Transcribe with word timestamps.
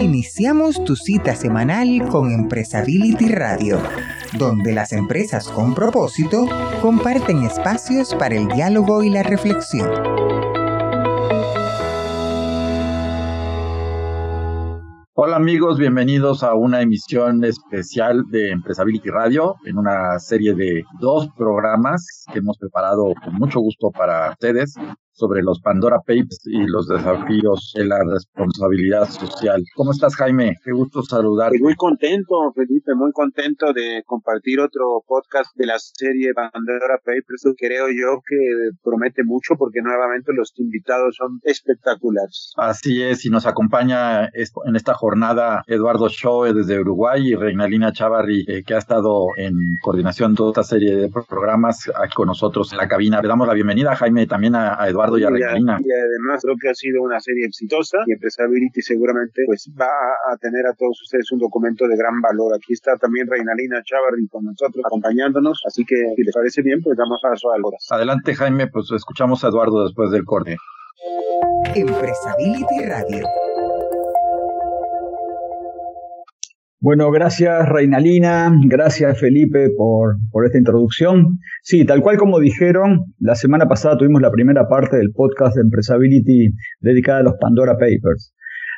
Iniciamos 0.00 0.82
tu 0.82 0.96
cita 0.96 1.34
semanal 1.36 2.08
con 2.08 2.32
Empresability 2.32 3.28
Radio, 3.28 3.78
donde 4.38 4.72
las 4.72 4.94
empresas 4.94 5.46
con 5.48 5.74
propósito 5.74 6.46
comparten 6.80 7.42
espacios 7.42 8.14
para 8.14 8.34
el 8.34 8.48
diálogo 8.48 9.02
y 9.02 9.10
la 9.10 9.22
reflexión. 9.22 9.90
Hola 15.12 15.36
amigos, 15.36 15.78
bienvenidos 15.78 16.42
a 16.44 16.54
una 16.54 16.80
emisión 16.80 17.44
especial 17.44 18.24
de 18.30 18.52
Empresability 18.52 19.10
Radio 19.10 19.56
en 19.66 19.76
una 19.76 20.18
serie 20.18 20.54
de 20.54 20.82
dos 20.98 21.28
programas 21.36 22.24
que 22.32 22.38
hemos 22.38 22.56
preparado 22.56 23.12
con 23.22 23.34
mucho 23.34 23.60
gusto 23.60 23.90
para 23.90 24.30
ustedes 24.30 24.76
sobre 25.20 25.42
los 25.42 25.60
Pandora 25.60 25.98
Papers 25.98 26.40
y 26.46 26.66
los 26.66 26.88
desafíos 26.88 27.74
de 27.76 27.84
la 27.84 27.98
responsabilidad 28.02 29.06
social. 29.06 29.62
¿Cómo 29.74 29.92
estás, 29.92 30.16
Jaime? 30.16 30.56
Qué 30.64 30.72
gusto 30.72 31.02
saludarte. 31.02 31.58
Muy 31.60 31.74
contento, 31.74 32.50
Felipe, 32.54 32.94
muy 32.94 33.12
contento 33.12 33.74
de 33.74 34.02
compartir 34.06 34.60
otro 34.60 35.04
podcast 35.06 35.54
de 35.56 35.66
la 35.66 35.78
serie 35.78 36.32
Pandora 36.32 36.96
Papers. 37.04 37.44
Creo 37.58 37.88
yo 37.88 38.22
que 38.26 38.70
promete 38.82 39.22
mucho 39.22 39.56
porque 39.58 39.82
nuevamente 39.82 40.32
los 40.32 40.54
invitados 40.56 41.16
son 41.16 41.38
espectaculares. 41.42 42.54
Así 42.56 43.02
es, 43.02 43.26
y 43.26 43.28
nos 43.28 43.46
acompaña 43.46 44.24
en 44.24 44.76
esta 44.76 44.94
jornada 44.94 45.62
Eduardo 45.66 46.08
Schoe 46.08 46.54
desde 46.54 46.80
Uruguay 46.80 47.28
y 47.28 47.34
Reinalina 47.34 47.92
Chavarri, 47.92 48.46
eh, 48.48 48.62
que 48.64 48.74
ha 48.74 48.78
estado 48.78 49.26
en 49.36 49.52
coordinación 49.82 50.32
de 50.32 50.36
toda 50.38 50.50
esta 50.52 50.62
serie 50.62 50.96
de 50.96 51.10
programas 51.28 51.90
aquí 51.94 52.14
con 52.14 52.28
nosotros 52.28 52.72
en 52.72 52.78
la 52.78 52.88
cabina. 52.88 53.20
Le 53.20 53.28
damos 53.28 53.46
la 53.46 53.54
bienvenida, 53.54 53.94
Jaime, 53.96 54.26
también 54.26 54.54
a, 54.54 54.80
a 54.80 54.88
Eduardo 54.88 55.09
y. 55.18 55.22
Y 55.22 55.24
además 55.24 56.42
creo 56.42 56.56
que 56.60 56.68
ha 56.68 56.74
sido 56.74 57.02
una 57.02 57.20
serie 57.20 57.46
exitosa 57.46 57.98
y 58.06 58.12
Empresability 58.12 58.82
seguramente 58.82 59.42
pues 59.46 59.70
va 59.78 59.90
a 60.32 60.36
tener 60.36 60.66
a 60.66 60.74
todos 60.74 61.00
ustedes 61.02 61.30
un 61.32 61.38
documento 61.38 61.86
de 61.86 61.96
gran 61.96 62.20
valor. 62.20 62.54
Aquí 62.54 62.72
está 62.72 62.96
también 62.96 63.26
Reinalina 63.28 63.82
Chavarri 63.82 64.28
con 64.28 64.44
nosotros 64.44 64.84
acompañándonos, 64.84 65.62
así 65.66 65.84
que 65.84 65.96
si 66.16 66.22
les 66.22 66.34
parece 66.34 66.62
bien, 66.62 66.80
pues 66.82 66.96
damos 66.96 67.20
paso 67.22 67.52
a 67.52 67.56
algo. 67.56 67.72
Adelante 67.90 68.34
Jaime, 68.34 68.68
pues 68.68 68.90
escuchamos 68.92 69.44
a 69.44 69.48
Eduardo 69.48 69.84
después 69.84 70.10
del 70.10 70.24
corte. 70.24 70.56
Empresability 71.74 72.84
Radio. 72.86 73.26
Bueno, 76.82 77.10
gracias 77.10 77.68
Reinalina, 77.68 78.50
gracias 78.64 79.20
Felipe 79.20 79.68
por, 79.76 80.16
por, 80.32 80.46
esta 80.46 80.56
introducción. 80.56 81.38
Sí, 81.62 81.84
tal 81.84 82.00
cual 82.00 82.16
como 82.16 82.40
dijeron, 82.40 83.12
la 83.18 83.34
semana 83.34 83.68
pasada 83.68 83.98
tuvimos 83.98 84.22
la 84.22 84.30
primera 84.30 84.66
parte 84.66 84.96
del 84.96 85.12
podcast 85.12 85.56
de 85.56 85.60
Empresability 85.60 86.54
dedicada 86.80 87.18
a 87.18 87.22
los 87.24 87.34
Pandora 87.38 87.74
Papers. 87.74 88.34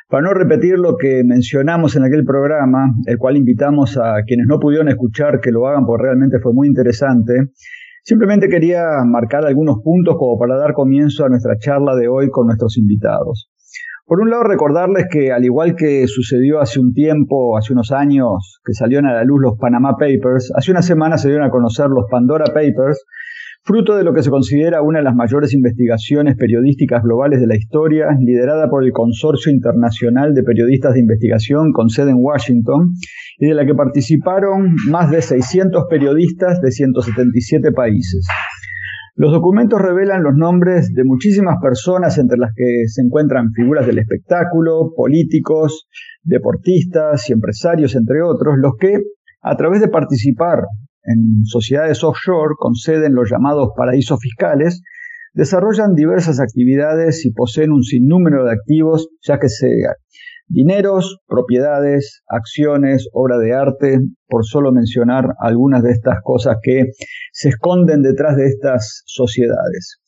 Para 0.09 0.23
no 0.23 0.33
repetir 0.33 0.79
lo 0.79 0.97
que 0.97 1.23
mencionamos 1.23 1.95
en 1.95 2.03
aquel 2.03 2.25
programa, 2.25 2.93
el 3.05 3.17
cual 3.17 3.37
invitamos 3.37 3.97
a 3.97 4.21
quienes 4.27 4.47
no 4.47 4.59
pudieron 4.59 4.89
escuchar 4.89 5.39
que 5.39 5.51
lo 5.51 5.65
hagan 5.65 5.85
porque 5.85 6.03
realmente 6.03 6.39
fue 6.41 6.51
muy 6.51 6.67
interesante, 6.67 7.51
simplemente 8.03 8.49
quería 8.49 8.83
marcar 9.05 9.45
algunos 9.45 9.77
puntos 9.81 10.17
como 10.19 10.37
para 10.37 10.57
dar 10.57 10.73
comienzo 10.73 11.23
a 11.23 11.29
nuestra 11.29 11.57
charla 11.57 11.95
de 11.95 12.09
hoy 12.09 12.29
con 12.29 12.47
nuestros 12.47 12.77
invitados. 12.77 13.52
Por 14.05 14.19
un 14.19 14.29
lado, 14.29 14.43
recordarles 14.43 15.05
que 15.09 15.31
al 15.31 15.45
igual 15.45 15.75
que 15.75 16.05
sucedió 16.07 16.59
hace 16.59 16.79
un 16.79 16.93
tiempo, 16.93 17.57
hace 17.57 17.71
unos 17.71 17.91
años, 17.91 18.59
que 18.65 18.73
salieron 18.73 19.07
a 19.07 19.13
la 19.13 19.23
luz 19.23 19.41
los 19.41 19.57
Panama 19.57 19.95
Papers, 19.97 20.51
hace 20.55 20.71
una 20.71 20.81
semana 20.81 21.17
se 21.17 21.29
dieron 21.29 21.47
a 21.47 21.49
conocer 21.49 21.87
los 21.87 22.05
Pandora 22.11 22.45
Papers, 22.47 23.05
fruto 23.63 23.95
de 23.95 24.03
lo 24.03 24.13
que 24.13 24.21
se 24.21 24.29
considera 24.29 24.81
una 24.81 24.99
de 24.99 25.05
las 25.05 25.15
mayores 25.15 25.53
investigaciones 25.53 26.35
periodísticas 26.35 27.01
globales 27.01 27.39
de 27.39 27.47
la 27.47 27.55
historia, 27.55 28.07
liderada 28.19 28.69
por 28.69 28.83
el 28.83 28.91
Consorcio 28.91 29.53
Internacional 29.53 30.33
de 30.33 30.43
Periodistas 30.43 30.95
de 30.95 30.99
Investigación 30.99 31.71
con 31.71 31.87
sede 31.87 32.11
en 32.11 32.17
Washington, 32.19 32.93
y 33.39 33.47
de 33.47 33.53
la 33.53 33.65
que 33.65 33.73
participaron 33.73 34.75
más 34.89 35.11
de 35.11 35.21
600 35.21 35.85
periodistas 35.89 36.59
de 36.59 36.71
177 36.71 37.71
países. 37.71 38.27
Los 39.15 39.31
documentos 39.31 39.79
revelan 39.79 40.23
los 40.23 40.33
nombres 40.35 40.91
de 40.91 41.03
muchísimas 41.03 41.57
personas, 41.61 42.17
entre 42.17 42.39
las 42.39 42.51
que 42.55 42.87
se 42.87 43.03
encuentran 43.03 43.51
figuras 43.53 43.85
del 43.85 43.99
espectáculo, 43.99 44.91
políticos, 44.95 45.87
deportistas 46.23 47.29
y 47.29 47.33
empresarios, 47.33 47.95
entre 47.95 48.23
otros, 48.23 48.55
los 48.57 48.73
que, 48.79 48.97
a 49.43 49.55
través 49.55 49.81
de 49.81 49.89
participar 49.89 50.63
en 51.03 51.45
sociedades 51.45 52.03
offshore 52.03 52.55
con 52.57 52.73
sede 52.73 53.05
en 53.05 53.13
los 53.13 53.29
llamados 53.29 53.69
paraísos 53.77 54.19
fiscales, 54.19 54.81
desarrollan 55.33 55.93
diversas 55.93 56.39
actividades 56.39 57.23
y 57.25 57.33
poseen 57.33 57.71
un 57.71 57.83
sinnúmero 57.83 58.45
de 58.45 58.51
activos, 58.51 59.09
ya 59.21 59.37
que 59.39 59.49
se 59.49 59.67
dineros, 60.53 61.19
propiedades, 61.27 62.23
acciones, 62.27 63.09
obra 63.11 63.37
de 63.39 63.53
arte, 63.53 63.99
por 64.27 64.45
solo 64.45 64.71
mencionar 64.71 65.33
algunas 65.39 65.81
de 65.81 65.91
estas 65.91 66.19
cosas 66.23 66.57
que 66.61 66.85
se 67.31 67.49
esconden 67.49 68.03
detrás 68.03 68.37
de 68.37 68.45
estas 68.45 69.01
sociedades. 69.05 69.99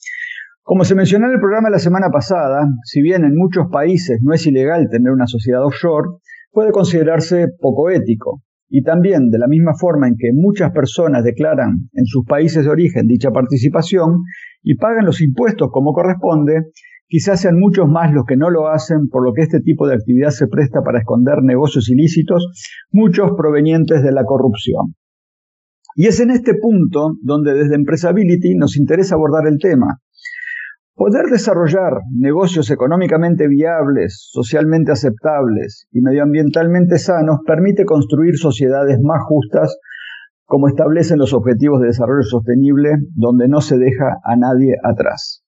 Como 0.62 0.84
se 0.84 0.96
mencionó 0.96 1.28
en 1.28 1.34
el 1.34 1.40
programa 1.40 1.70
la 1.70 1.80
semana 1.80 2.10
pasada, 2.12 2.68
si 2.84 3.02
bien 3.02 3.24
en 3.24 3.36
muchos 3.36 3.66
países 3.72 4.20
no 4.22 4.34
es 4.34 4.46
ilegal 4.46 4.88
tener 4.90 5.12
una 5.12 5.28
sociedad 5.28 5.66
offshore, 5.66 6.10
puede 6.52 6.72
considerarse 6.72 7.48
poco 7.60 7.90
ético. 7.90 8.42
Y 8.68 8.82
también, 8.82 9.30
de 9.30 9.38
la 9.38 9.48
misma 9.48 9.74
forma 9.80 10.08
en 10.08 10.16
que 10.18 10.32
muchas 10.34 10.72
personas 10.72 11.24
declaran 11.24 11.90
en 11.94 12.06
sus 12.06 12.26
países 12.26 12.66
de 12.66 12.72
origen 12.72 13.06
dicha 13.08 13.30
participación 13.32 14.22
y 14.64 14.76
pagan 14.76 15.06
los 15.06 15.22
impuestos 15.22 15.70
como 15.72 15.94
corresponde, 15.94 16.64
Quizás 17.08 17.42
sean 17.42 17.60
muchos 17.60 17.88
más 17.88 18.12
los 18.12 18.26
que 18.26 18.36
no 18.36 18.50
lo 18.50 18.68
hacen, 18.68 19.08
por 19.10 19.24
lo 19.24 19.34
que 19.34 19.44
este 19.44 19.60
tipo 19.60 19.88
de 19.88 19.96
actividad 19.96 20.32
se 20.32 20.48
presta 20.48 20.82
para 20.84 21.00
esconder 21.00 21.44
negocios 21.44 21.90
ilícitos, 21.90 22.48
muchos 22.92 23.32
provenientes 23.38 24.04
de 24.04 24.12
la 24.12 24.26
corrupción. 24.26 24.96
Y 25.96 26.08
es 26.08 26.20
en 26.20 26.32
este 26.32 26.56
punto 26.56 27.16
donde 27.22 27.54
desde 27.54 27.76
Empresability 27.76 28.56
nos 28.56 28.76
interesa 28.76 29.16
abordar 29.16 29.48
el 29.48 29.60
tema. 29.60 30.00
Poder 30.96 31.28
desarrollar 31.28 31.94
negocios 32.12 32.72
económicamente 32.72 33.48
viables, 33.48 34.30
socialmente 34.32 34.92
aceptables 34.92 35.88
y 35.92 36.02
medioambientalmente 36.02 36.98
sanos 36.98 37.40
permite 37.46 37.86
construir 37.86 38.38
sociedades 38.38 38.98
más 39.02 39.22
justas 39.26 39.78
como 40.46 40.68
establecen 40.68 41.20
los 41.20 41.34
objetivos 41.34 41.82
de 41.82 41.88
desarrollo 41.88 42.24
sostenible, 42.24 42.98
donde 43.16 43.48
no 43.48 43.62
se 43.62 43.78
deja 43.78 44.18
a 44.24 44.36
nadie 44.36 44.76
atrás. 44.84 45.45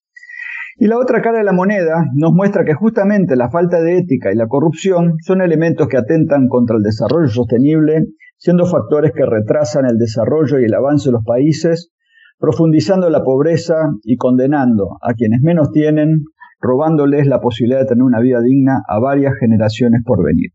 Y 0.80 0.86
la 0.86 0.96
otra 0.96 1.20
cara 1.20 1.38
de 1.38 1.44
la 1.44 1.52
moneda 1.52 2.04
nos 2.14 2.32
muestra 2.32 2.64
que 2.64 2.72
justamente 2.72 3.34
la 3.34 3.50
falta 3.50 3.82
de 3.82 3.98
ética 3.98 4.32
y 4.32 4.36
la 4.36 4.46
corrupción 4.46 5.16
son 5.24 5.42
elementos 5.42 5.88
que 5.88 5.96
atentan 5.96 6.46
contra 6.46 6.76
el 6.76 6.84
desarrollo 6.84 7.26
sostenible, 7.26 8.06
siendo 8.36 8.64
factores 8.64 9.10
que 9.10 9.26
retrasan 9.26 9.86
el 9.86 9.98
desarrollo 9.98 10.60
y 10.60 10.66
el 10.66 10.74
avance 10.74 11.08
de 11.08 11.14
los 11.14 11.24
países, 11.24 11.92
profundizando 12.38 13.10
la 13.10 13.24
pobreza 13.24 13.74
y 14.04 14.16
condenando 14.16 14.98
a 15.02 15.14
quienes 15.14 15.40
menos 15.42 15.72
tienen, 15.72 16.22
robándoles 16.60 17.26
la 17.26 17.40
posibilidad 17.40 17.80
de 17.80 17.86
tener 17.86 18.04
una 18.04 18.20
vida 18.20 18.40
digna 18.40 18.80
a 18.86 19.00
varias 19.00 19.34
generaciones 19.40 20.02
por 20.04 20.24
venir. 20.24 20.52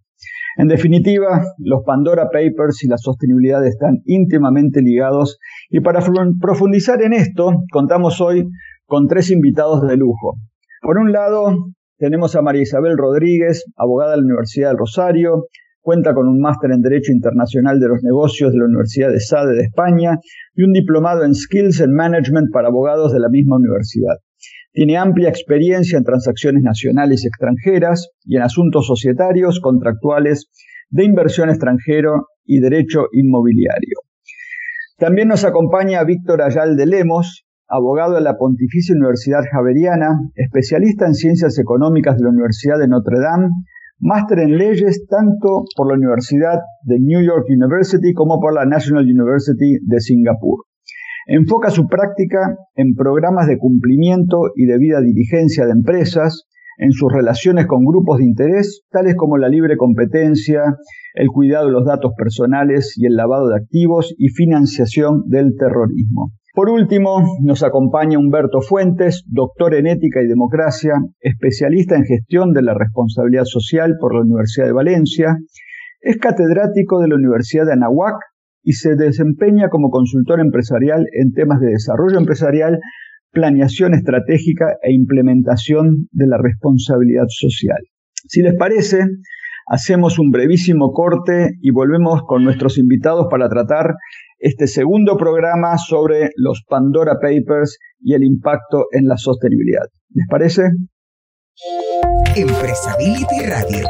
En 0.56 0.70
definitiva, 0.70 1.44
los 1.58 1.84
Pandora 1.84 2.30
Papers 2.30 2.84
y 2.84 2.88
la 2.88 2.98
sostenibilidad 2.98 3.66
están 3.66 3.98
íntimamente 4.06 4.82
ligados 4.82 5.40
y 5.70 5.82
para 5.82 6.00
profundizar 6.40 7.02
en 7.02 7.12
esto 7.12 7.64
contamos 7.72 8.22
hoy 8.22 8.48
con 8.86 9.08
tres 9.08 9.32
invitados 9.32 9.88
de 9.88 9.98
lujo. 9.98 10.36
Por 10.82 10.98
un 10.98 11.12
lado, 11.12 11.56
tenemos 11.98 12.36
a 12.36 12.42
María 12.42 12.64
Isabel 12.64 12.98
Rodríguez, 12.98 13.64
abogada 13.78 14.12
de 14.12 14.18
la 14.18 14.24
Universidad 14.24 14.70
del 14.70 14.78
Rosario, 14.78 15.46
cuenta 15.82 16.14
con 16.14 16.28
un 16.28 16.40
máster 16.40 16.72
en 16.72 16.82
Derecho 16.82 17.12
Internacional 17.12 17.80
de 17.80 17.90
los 17.90 18.04
Negocios 18.04 18.52
de 18.52 18.58
la 18.58 18.66
Universidad 18.66 19.12
de 19.12 19.20
Sade 19.20 19.54
de 19.54 19.64
España 19.64 20.18
y 20.56 20.64
un 20.64 20.72
diplomado 20.72 21.24
en 21.24 21.36
Skills 21.36 21.82
and 21.82 21.94
Management 21.94 22.52
para 22.52 22.70
abogados 22.70 23.12
de 23.14 23.20
la 23.20 23.30
misma 23.30 23.58
universidad. 23.58 24.16
Tiene 24.72 24.98
amplia 24.98 25.30
experiencia 25.30 25.98
en 25.98 26.04
transacciones 26.04 26.64
nacionales 26.64 27.24
y 27.24 27.28
extranjeras 27.28 28.10
y 28.24 28.38
en 28.38 28.44
asuntos 28.44 28.88
societarios, 28.88 29.60
contractuales, 29.60 30.50
de 30.90 31.04
inversión 31.04 31.50
extranjero 31.50 32.28
y 32.46 32.60
derecho 32.60 33.08
inmobiliario. 33.12 34.00
También 34.98 35.28
nos 35.28 35.44
acompaña 35.44 36.04
Víctor 36.04 36.42
Ayal 36.42 36.76
de 36.76 36.86
Lemos, 36.86 37.43
abogado 37.68 38.16
de 38.16 38.22
la 38.22 38.38
Pontificia 38.38 38.96
Universidad 38.96 39.42
Javeriana, 39.52 40.20
especialista 40.36 41.06
en 41.06 41.16
ciencias 41.16 41.58
económicas 41.60 42.18
de 42.18 42.24
la 42.24 42.30
Universidad 42.30 42.80
de 42.80 42.88
Notre 42.88 43.20
Dame, 43.20 43.50
máster 44.00 44.40
en 44.40 44.58
leyes 44.58 45.06
tanto 45.08 45.64
por 45.76 45.88
la 45.88 45.96
Universidad 45.96 46.60
de 46.84 47.00
New 47.00 47.22
York 47.24 47.46
University 47.50 48.14
como 48.14 48.40
por 48.40 48.54
la 48.54 48.66
National 48.66 49.06
University 49.06 49.80
de 49.82 50.00
Singapur. 50.00 50.66
Enfoca 51.26 51.70
su 51.70 51.88
práctica 51.88 52.58
en 52.76 52.96
programas 52.96 53.48
de 53.48 53.58
cumplimiento 53.58 54.52
y 54.56 54.66
debida 54.66 55.00
diligencia 55.00 55.66
de 55.66 55.72
empresas, 55.72 56.48
en 56.78 56.92
sus 56.92 57.12
relaciones 57.14 57.68
con 57.68 57.86
grupos 57.86 58.18
de 58.18 58.26
interés, 58.26 58.82
tales 58.92 59.16
como 59.16 59.38
la 59.38 59.48
libre 59.48 59.78
competencia, 59.78 60.64
el 61.14 61.28
cuidado 61.28 61.68
de 61.68 61.72
los 61.72 61.86
datos 61.86 62.12
personales 62.18 62.96
y 62.98 63.06
el 63.06 63.16
lavado 63.16 63.48
de 63.50 63.56
activos 63.56 64.14
y 64.18 64.30
financiación 64.30 65.24
del 65.28 65.56
terrorismo. 65.58 66.32
Por 66.54 66.70
último, 66.70 67.24
nos 67.42 67.64
acompaña 67.64 68.20
Humberto 68.20 68.62
Fuentes, 68.62 69.24
doctor 69.26 69.74
en 69.74 69.88
ética 69.88 70.22
y 70.22 70.28
democracia, 70.28 70.94
especialista 71.20 71.96
en 71.96 72.06
gestión 72.06 72.54
de 72.54 72.62
la 72.62 72.76
responsabilidad 72.76 73.46
social 73.46 73.96
por 74.00 74.14
la 74.14 74.22
Universidad 74.22 74.68
de 74.68 74.74
Valencia, 74.74 75.36
es 76.00 76.18
catedrático 76.18 77.00
de 77.00 77.08
la 77.08 77.16
Universidad 77.16 77.66
de 77.66 77.74
Anahuac 77.74 78.18
y 78.62 78.74
se 78.74 78.96
desempeña 78.96 79.70
como 79.70 79.90
consultor 79.90 80.40
empresarial 80.42 81.08
en 81.20 81.32
temas 81.32 81.60
de 81.60 81.72
desarrollo 81.72 82.20
empresarial, 82.20 82.80
planeación 83.32 83.96
estratégica 83.96 84.78
e 84.84 84.94
implementación 84.94 86.08
de 86.12 86.28
la 86.28 86.38
responsabilidad 86.38 87.26
social. 87.30 87.80
Si 88.28 88.44
les 88.44 88.54
parece, 88.54 89.08
hacemos 89.68 90.20
un 90.20 90.32
brevísimo 90.32 90.92
corte 90.92 91.52
y 91.62 91.72
volvemos 91.72 92.24
con 92.24 92.44
nuestros 92.44 92.78
invitados 92.78 93.28
para 93.30 93.50
tratar 93.50 93.94
este 94.40 94.68
segundo 94.68 95.18
programa 95.18 95.78
sobre 95.78 96.32
los 96.36 96.64
Pandora 96.68 97.14
Papers 97.22 97.80
y 98.02 98.14
el 98.14 98.24
impacto 98.24 98.86
en 98.92 99.08
la 99.08 99.18
sostenibilidad. 99.18 99.86
¿Les 100.14 100.28
parece? 100.30 100.64
Empresability 102.36 103.46
Radio. 103.48 103.88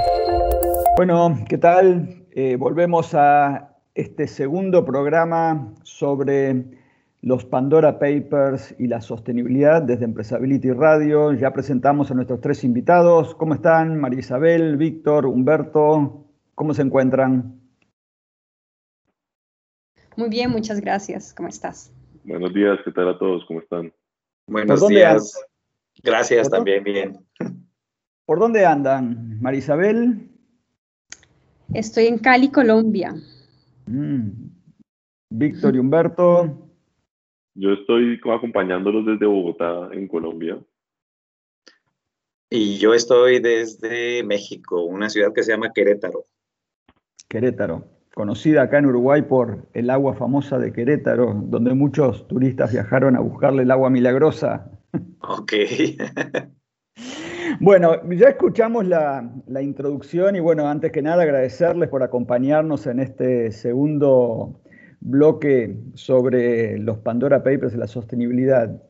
Bueno, 0.95 1.39
¿qué 1.49 1.57
tal? 1.57 2.27
Eh, 2.35 2.55
volvemos 2.57 3.13
a 3.15 3.77
este 3.95 4.27
segundo 4.27 4.85
programa 4.85 5.73
sobre 5.83 6.82
los 7.23 7.45
Pandora 7.45 7.99
Papers 7.99 8.75
y 8.77 8.87
la 8.87 8.99
sostenibilidad 8.99 9.81
desde 9.81 10.03
Empresability 10.03 10.71
Radio. 10.71 11.31
Ya 11.31 11.53
presentamos 11.53 12.11
a 12.11 12.15
nuestros 12.15 12.41
tres 12.41 12.65
invitados. 12.65 13.33
¿Cómo 13.35 13.53
están? 13.53 13.97
María 13.97 14.19
Isabel, 14.19 14.75
Víctor, 14.75 15.25
Humberto. 15.25 16.25
¿Cómo 16.53 16.73
se 16.73 16.81
encuentran? 16.81 17.61
Muy 20.17 20.27
bien, 20.27 20.51
muchas 20.51 20.81
gracias. 20.81 21.33
¿Cómo 21.33 21.47
estás? 21.47 21.93
Buenos 22.25 22.53
días, 22.53 22.77
¿qué 22.83 22.91
tal 22.91 23.07
a 23.07 23.17
todos? 23.17 23.45
¿Cómo 23.47 23.61
están? 23.61 23.93
Buenos 24.45 24.85
días. 24.89 25.41
Gracias, 26.03 26.49
también 26.49 26.83
bien. 26.83 27.25
¿Por 28.25 28.37
dónde 28.37 28.65
andan? 28.65 29.39
María 29.41 29.59
Isabel. 29.59 30.29
Estoy 31.73 32.07
en 32.07 32.17
Cali, 32.17 32.51
Colombia. 32.51 33.15
Mm. 33.85 34.29
Víctor 35.29 35.77
y 35.77 35.79
Humberto. 35.79 36.62
Yo 37.55 37.73
estoy 37.73 38.19
acompañándolos 38.33 39.05
desde 39.05 39.25
Bogotá, 39.25 39.89
en 39.91 40.07
Colombia. 40.07 40.59
Y 42.49 42.77
yo 42.77 42.93
estoy 42.93 43.39
desde 43.39 44.23
México, 44.23 44.83
una 44.83 45.09
ciudad 45.09 45.33
que 45.33 45.43
se 45.43 45.51
llama 45.51 45.73
Querétaro. 45.73 46.25
Querétaro, 47.27 47.85
conocida 48.13 48.63
acá 48.63 48.77
en 48.77 48.87
Uruguay 48.87 49.23
por 49.23 49.67
el 49.73 49.89
agua 49.89 50.13
famosa 50.13 50.59
de 50.59 50.71
Querétaro, 50.71 51.33
donde 51.45 51.73
muchos 51.73 52.27
turistas 52.27 52.71
viajaron 52.71 53.15
a 53.15 53.21
buscarle 53.21 53.63
el 53.63 53.71
agua 53.71 53.89
milagrosa. 53.89 54.69
Ok. 55.21 55.53
Bueno, 57.59 58.09
ya 58.09 58.29
escuchamos 58.29 58.85
la, 58.87 59.29
introducción 59.61 60.35
y 60.35 60.39
bueno, 60.39 60.67
antes 60.67 60.91
que 60.91 61.01
nada 61.01 61.23
agradecerles 61.23 61.89
por 61.89 62.03
acompañarnos 62.03 62.87
en 62.87 62.99
este 62.99 63.51
segundo 63.51 64.59
bloque 65.03 65.75
sobre 65.95 66.77
los 66.79 66.97
Pandora 66.99 67.43
Papers 67.43 67.73
y 67.73 67.77
la 67.77 67.87
sostenibilidad. 67.87 68.81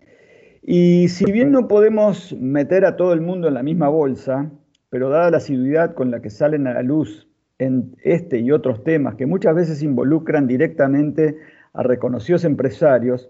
Y 0.61 1.09
si 1.09 1.31
bien 1.31 1.51
no 1.51 1.67
podemos 1.67 2.33
meter 2.39 2.85
a 2.85 2.95
todo 2.95 3.13
el 3.13 3.21
mundo 3.21 3.47
en 3.47 3.55
la 3.55 3.63
misma 3.63 3.89
bolsa, 3.89 4.51
pero 4.89 5.09
dada 5.09 5.31
la 5.31 5.37
asiduidad 5.37 5.93
con 5.93 6.11
la 6.11 6.21
que 6.21 6.29
salen 6.29 6.67
a 6.67 6.73
la 6.73 6.83
luz 6.83 7.27
en 7.59 7.95
este 8.03 8.39
y 8.39 8.51
otros 8.51 8.83
temas 8.83 9.15
que 9.15 9.25
muchas 9.25 9.55
veces 9.55 9.83
involucran 9.83 10.47
directamente 10.47 11.37
a 11.73 11.83
reconocidos 11.83 12.45
empresarios, 12.45 13.29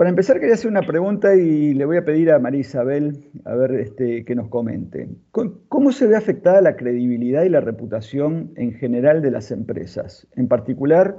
para 0.00 0.08
empezar, 0.08 0.40
quería 0.40 0.54
hacer 0.54 0.70
una 0.70 0.80
pregunta 0.80 1.34
y 1.34 1.74
le 1.74 1.84
voy 1.84 1.98
a 1.98 2.04
pedir 2.06 2.30
a 2.30 2.38
María 2.38 2.60
Isabel 2.60 3.22
a 3.44 3.54
ver 3.54 3.72
este, 3.72 4.24
que 4.24 4.34
nos 4.34 4.48
comente. 4.48 5.10
¿Cómo 5.68 5.92
se 5.92 6.06
ve 6.06 6.16
afectada 6.16 6.62
la 6.62 6.74
credibilidad 6.76 7.42
y 7.42 7.50
la 7.50 7.60
reputación 7.60 8.50
en 8.56 8.72
general 8.72 9.20
de 9.20 9.30
las 9.30 9.50
empresas? 9.50 10.26
En 10.36 10.48
particular, 10.48 11.18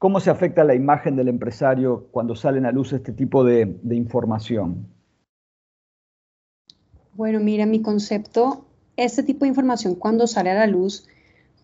¿cómo 0.00 0.18
se 0.18 0.30
afecta 0.30 0.64
la 0.64 0.74
imagen 0.74 1.14
del 1.14 1.28
empresario 1.28 2.08
cuando 2.10 2.34
salen 2.34 2.64
a 2.64 2.72
luz 2.72 2.94
este 2.94 3.12
tipo 3.12 3.44
de, 3.44 3.76
información? 3.90 4.88
Bueno, 7.12 7.38
mira, 7.38 7.66
mi 7.66 7.82
concepto, 7.82 8.64
este 8.96 9.22
tipo 9.22 9.44
de 9.44 9.50
información 9.50 9.94
cuando 9.94 10.26
sale 10.26 10.50
a 10.50 10.54
la 10.54 10.66
luz, 10.66 11.06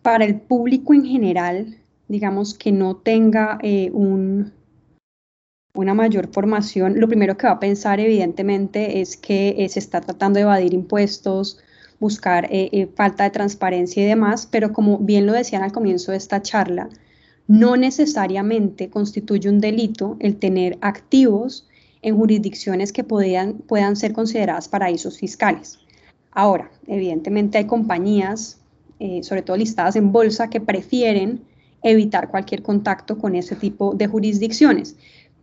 para 0.03 0.23
el 0.23 0.39
público 0.39 0.93
en 0.93 1.03
general, 1.03 1.77
digamos 2.07 2.53
que 2.53 2.71
no 2.71 2.95
tenga 2.97 3.57
eh, 3.63 3.89
un 3.91 4.53
una 5.73 5.93
mayor 5.93 6.27
formación, 6.31 6.99
lo 6.99 7.07
primero 7.07 7.37
que 7.37 7.45
va 7.45 7.53
a 7.53 7.59
pensar 7.59 7.99
evidentemente 7.99 8.99
es 8.99 9.15
que 9.15 9.55
eh, 9.59 9.69
se 9.69 9.77
está 9.77 10.01
tratando 10.01 10.37
de 10.37 10.43
evadir 10.43 10.73
impuestos, 10.73 11.59
buscar 11.99 12.47
eh, 12.49 12.89
falta 12.95 13.25
de 13.25 13.29
transparencia 13.29 14.03
y 14.03 14.07
demás, 14.07 14.47
pero 14.51 14.73
como 14.73 14.97
bien 14.97 15.27
lo 15.27 15.33
decían 15.33 15.61
al 15.61 15.71
comienzo 15.71 16.11
de 16.11 16.17
esta 16.17 16.41
charla, 16.41 16.89
no 17.47 17.77
necesariamente 17.77 18.89
constituye 18.89 19.49
un 19.49 19.59
delito 19.59 20.17
el 20.19 20.37
tener 20.37 20.77
activos 20.81 21.67
en 22.01 22.15
jurisdicciones 22.15 22.91
que 22.91 23.03
puedan 23.03 23.95
ser 23.95 24.13
consideradas 24.13 24.67
paraísos 24.67 25.17
fiscales. 25.17 25.79
Ahora, 26.31 26.69
evidentemente 26.85 27.57
hay 27.57 27.65
compañías, 27.65 28.59
sobre 29.21 29.41
todo 29.41 29.57
listadas 29.57 29.95
en 29.95 30.11
bolsa, 30.11 30.49
que 30.49 30.61
prefieren 30.61 31.41
evitar 31.81 32.29
cualquier 32.29 32.61
contacto 32.61 33.17
con 33.17 33.35
ese 33.35 33.55
tipo 33.55 33.93
de 33.95 34.07
jurisdicciones 34.07 34.95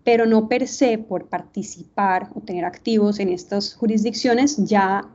pero 0.05 0.27
no 0.27 0.49
per 0.49 0.69
se 0.69 0.99
por 0.99 1.27
participar 1.27 2.29
o 2.35 2.41
tener 2.41 2.65
activos 2.65 3.19
en 3.19 3.31
estas 3.31 3.75
jurisdicciones 3.75 4.59
ya 4.59 5.09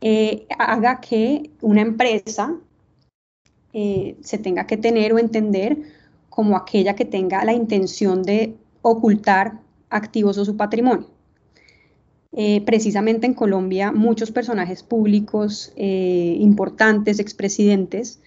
eh, 0.00 0.46
haga 0.58 1.00
que 1.00 1.50
una 1.60 1.82
empresa 1.82 2.54
eh, 3.72 4.16
se 4.22 4.38
tenga 4.38 4.66
que 4.66 4.76
tener 4.76 5.12
o 5.12 5.18
entender 5.18 5.76
como 6.36 6.56
aquella 6.56 6.94
que 6.94 7.06
tenga 7.06 7.42
la 7.44 7.54
intención 7.54 8.22
de 8.22 8.54
ocultar 8.82 9.58
activos 9.88 10.36
o 10.36 10.44
su 10.44 10.56
patrimonio. 10.56 11.08
Eh, 12.36 12.60
precisamente 12.60 13.26
en 13.26 13.32
Colombia, 13.32 13.90
muchos 13.90 14.30
personajes 14.30 14.82
públicos 14.82 15.72
importantes, 15.76 17.18
expresidentes, 17.18 18.20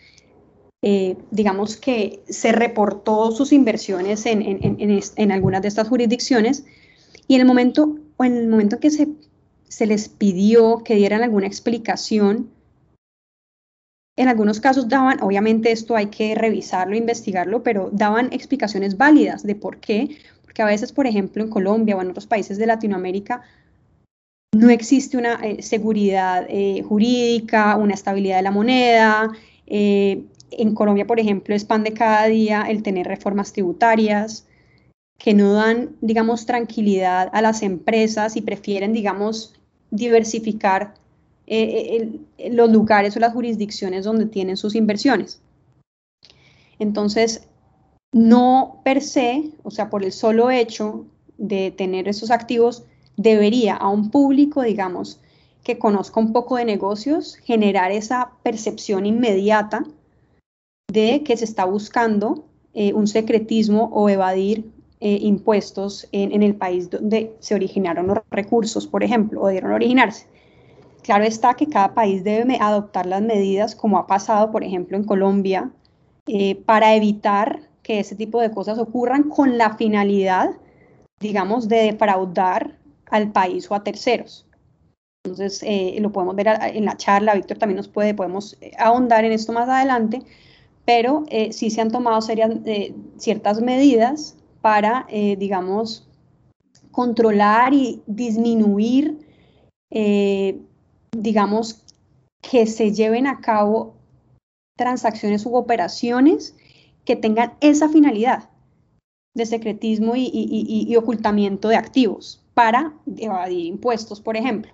eh, 0.81 1.17
digamos 1.29 1.75
que 1.75 2.23
se 2.29 2.53
reportó 2.53 3.31
sus 3.31 3.51
inversiones 3.51 4.25
en, 4.25 4.41
en, 4.41 5.31
algunas 5.31 5.61
de 5.61 5.67
estas 5.67 5.89
jurisdicciones 5.89 6.63
y 7.27 7.35
en 7.35 7.41
el 7.41 7.47
momento, 7.47 7.97
en 8.19 8.37
el 8.37 8.47
momento 8.47 8.77
en 8.77 8.79
que 8.79 8.89
se, 8.89 9.09
se 9.67 9.85
les 9.85 10.07
pidió 10.07 10.77
que 10.85 10.95
dieran 10.95 11.21
alguna 11.21 11.47
explicación, 11.47 12.49
en 14.19 14.27
algunos 14.27 14.59
casos 14.59 14.89
daban, 14.89 15.23
obviamente 15.23 15.71
esto 15.71 15.95
hay 15.95 16.07
que 16.07 16.35
revisarlo, 16.35 16.93
investigarlo, 16.93 17.63
pero 17.63 17.89
daban 17.93 18.27
explicaciones 18.33 18.97
válidas 18.97 19.43
de 19.43 19.55
por 19.55 19.77
qué, 19.77 20.17
porque 20.43 20.61
a 20.61 20.65
veces, 20.65 20.91
por 20.91 21.07
ejemplo, 21.07 21.41
en 21.41 21.49
Colombia 21.49 21.95
o 21.95 22.01
en 22.01 22.09
otros 22.09 22.27
países 22.27 22.57
de 22.57 22.65
Latinoamérica, 22.65 23.43
no 24.53 24.69
existe 24.69 25.15
una 25.15 25.35
eh, 25.35 25.61
seguridad 25.61 26.45
eh, 26.49 26.83
jurídica, 26.85 27.77
una 27.77 27.93
estabilidad 27.93 28.35
de 28.35 28.43
la 28.43 28.51
moneda, 28.51 29.31
en 29.67 30.73
Colombia, 30.73 31.05
por 31.05 31.19
ejemplo, 31.19 31.55
es 31.55 31.63
pan 31.63 31.83
de 31.83 31.93
cada 31.93 32.25
día 32.25 32.63
el 32.67 32.83
tener 32.83 33.07
reformas 33.07 33.53
tributarias 33.53 34.47
que 35.17 35.33
no 35.33 35.53
dan, 35.53 35.95
digamos, 36.01 36.45
tranquilidad 36.45 37.29
a 37.31 37.41
las 37.41 37.61
empresas 37.61 38.35
y 38.35 38.41
prefieren, 38.41 38.91
digamos, 38.91 39.53
diversificar 39.91 40.95
eh, 41.50 42.20
los 42.51 42.72
lugares 42.72 43.18
o 43.18 43.20
las 43.20 43.34
jurisdicciones 43.34 44.06
donde 44.06 44.27
tienen 44.27 44.56
sus 44.56 44.75
inversiones. 44.75 45.41
Entonces, 46.77 47.48
no 48.13 48.82
per 48.84 49.01
se, 49.01 49.51
o 49.63 49.72
sea, 49.72 49.89
por 49.89 50.03
el 50.03 50.12
solo 50.12 50.51
hecho 50.51 51.06
de 51.38 51.72
tener 51.72 52.08
esos 52.08 52.32
activos, 52.32 52.84
debería 53.18 53.75
a 53.75 53.89
un 53.89 54.12
público, 54.12 54.62
digamos, 54.62 55.20
que 55.63 55.77
conozca 55.77 56.20
un 56.20 56.32
poco 56.32 56.56
de 56.56 56.65
negocios, 56.65 57.36
generar 57.36 57.91
esa 57.91 58.32
percepción 58.44 59.06
inmediata 59.06 59.84
de 60.91 61.24
que 61.24 61.38
se 61.38 61.46
está 61.46 61.65
buscando 61.65 62.46
eh, 62.74 62.94
un 62.94 63.08
secretismo 63.08 63.89
o 63.94 64.10
evadir 64.10 64.72
eh, 65.01 65.20
impuestos 65.22 66.08
en, 66.12 66.44
el 66.44 66.56
país 66.56 66.89
donde 66.89 67.34
se 67.39 67.56
originaron 67.56 68.08
los 68.08 68.18
recursos, 68.32 68.88
por 68.88 69.03
ejemplo, 69.03 69.41
o 69.41 69.48
debieron 69.48 69.72
originarse. 69.72 70.27
Claro 71.03 71.24
está 71.24 71.53
que 71.53 71.68
cada 71.68 71.94
país 71.94 72.24
debe 72.24 72.58
adoptar 72.60 73.06
las 73.06 73.22
medidas, 73.22 73.75
como 73.75 73.98
ha 73.98 74.08
pasado, 74.08 74.51
por 74.51 74.63
ejemplo, 74.63 74.98
en 74.98 75.06
Colombia, 75.06 75.72
eh, 76.27 76.56
para 76.56 76.96
evitar 76.96 77.62
que 77.82 78.00
ese 78.00 78.15
tipo 78.15 78.39
de 78.39 78.51
cosas 78.51 78.77
ocurran 78.77 79.24
con 79.24 79.58
la 79.58 79.75
finalidad, 79.75 80.51
digamos, 81.20 81.68
de 81.68 81.77
defraudar 81.77 82.77
al 83.10 83.32
país 83.32 83.70
o 83.72 83.75
a 83.75 83.84
terceros. 83.84 84.46
Entonces, 85.24 85.63
eh, 85.63 85.98
lo 86.00 86.12
podemos 86.12 86.36
ver 86.36 86.48
en 86.62 86.86
la 86.86 86.98
charla, 86.98 87.34
Víctor 87.34 87.58
también 87.58 87.77
nos 87.77 87.88
puede, 87.88 88.13
podemos 88.13 88.58
eh, 88.62 88.72
ahondar 88.77 89.25
en 89.25 89.32
esto 89.32 89.51
más 89.51 89.68
adelante, 89.68 90.22
pero 90.86 91.24
sí 91.51 91.70
se 91.70 91.82
han 91.82 91.91
tomado 91.91 92.20
ciertas 93.18 93.62
medidas 93.62 94.36
para, 94.62 95.06
digamos, 95.12 96.08
controlar 96.89 97.75
y 97.75 98.01
disminuir, 98.08 99.20
digamos, 101.11 101.83
que 102.41 102.65
se 102.65 102.93
lleven 102.93 103.27
a 103.27 103.41
cabo 103.41 103.95
transacciones 104.77 105.45
u 105.45 105.55
operaciones 105.55 106.55
que 107.05 107.15
tengan 107.15 107.53
esa 107.59 107.89
finalidad 107.89 108.49
de 109.35 109.45
secretismo 109.45 110.13
y, 110.15 110.95
ocultamiento 110.95 111.69
de 111.69 111.75
activos 111.75 112.43
para 112.53 112.93
evadir 113.17 113.65
impuestos, 113.65 114.21
por 114.21 114.37
ejemplo. 114.37 114.71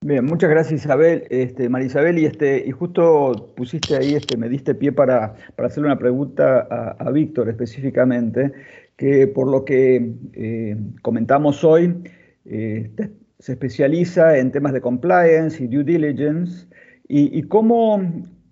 Bien, 0.00 0.24
muchas 0.24 0.50
gracias 0.50 0.84
Isabel, 0.84 1.26
este, 1.30 1.68
María 1.70 1.86
Isabel, 1.86 2.18
y, 2.18 2.26
este, 2.26 2.62
y 2.66 2.70
justo 2.72 3.54
pusiste 3.56 3.96
ahí, 3.96 4.14
este, 4.14 4.36
me 4.36 4.50
diste 4.50 4.74
pie 4.74 4.92
para, 4.92 5.34
para 5.56 5.68
hacerle 5.68 5.88
una 5.88 5.98
pregunta 5.98 6.60
a, 6.98 7.10
Víctor 7.10 7.48
específicamente, 7.48 8.52
que 8.96 9.26
por 9.26 9.50
lo 9.50 9.64
que 9.64 10.12
eh, 10.34 10.76
comentamos 11.00 11.64
hoy, 11.64 12.04
eh, 12.44 12.90
se 13.44 13.52
especializa 13.52 14.38
en 14.38 14.50
temas 14.52 14.72
de 14.72 14.80
compliance 14.80 15.62
y 15.62 15.66
due 15.66 15.84
diligence, 15.84 16.66
y, 17.06 17.42
cómo, 17.42 18.00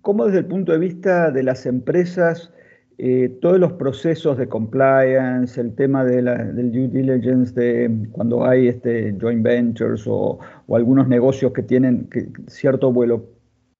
cómo 0.01 0.25
desde 0.27 0.37
el 0.37 0.45
punto 0.45 0.71
de 0.71 0.77
vista 0.77 1.31
de 1.31 1.41
las 1.41 1.65
empresas, 1.65 2.53
eh, 2.99 3.35
todos 3.41 3.59
los 3.59 3.73
procesos 3.73 4.37
de 4.37 4.47
compliance, 4.47 5.59
el 5.59 5.73
tema 5.73 6.05
de 6.05 6.21
del 6.21 6.71
due 6.71 6.87
diligence, 6.89 7.59
de 7.59 8.07
cuando 8.11 8.45
hay 8.45 8.67
este, 8.67 9.17
joint 9.19 9.41
ventures 9.41 10.03
o, 10.05 10.37
algunos 10.71 11.07
negocios 11.07 11.53
que 11.53 11.63
tienen 11.63 12.07
cierto 12.45 12.93
vuelo, 12.93 13.25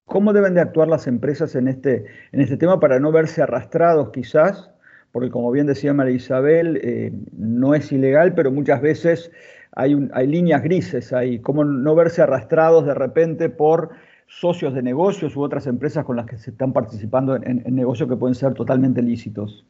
¿cómo 0.06 0.34
deben 0.34 0.56
de 0.56 0.62
actuar 0.62 0.88
las 0.88 1.06
empresas 1.06 1.54
en 1.54 1.68
este, 1.68 2.06
en 2.32 2.42
este 2.42 2.58
tema 2.58 2.80
para 2.80 3.00
no 3.00 3.12
verse 3.12 3.44
arrastrados 3.44 4.10
quizás? 4.10 4.72
Porque 5.12 5.30
como 5.30 5.52
bien 5.52 5.68
decía 5.68 5.94
María 5.94 6.16
Isabel, 6.16 6.80
eh, 6.82 7.14
no 7.38 7.76
es 7.76 7.92
ilegal, 7.92 8.34
pero 8.34 8.52
muchas 8.52 8.82
veces 8.82 9.30
hay, 9.76 10.10
hay 10.14 10.28
líneas 10.28 10.64
grises 10.64 11.14
ahí, 11.14 11.40
cómo 11.40 11.64
no 11.64 11.96
verse 11.96 12.22
arrastrados 12.22 12.86
de 12.86 12.94
repente 12.94 13.50
por 13.50 13.92
socios 14.28 14.74
de 14.74 14.82
negocios 14.82 15.36
u 15.36 15.42
otras 15.42 15.68
empresas 15.68 16.06
con 16.06 16.16
las 16.16 16.26
que 16.26 16.38
se 16.38 16.52
están 16.52 16.74
participando 16.74 17.36
en, 17.36 17.64
negocios 17.76 18.10
que 18.10 18.16
pueden 18.16 18.36
ser 18.36 18.54
totalmente 18.54 19.02
lícitos? 19.02 19.66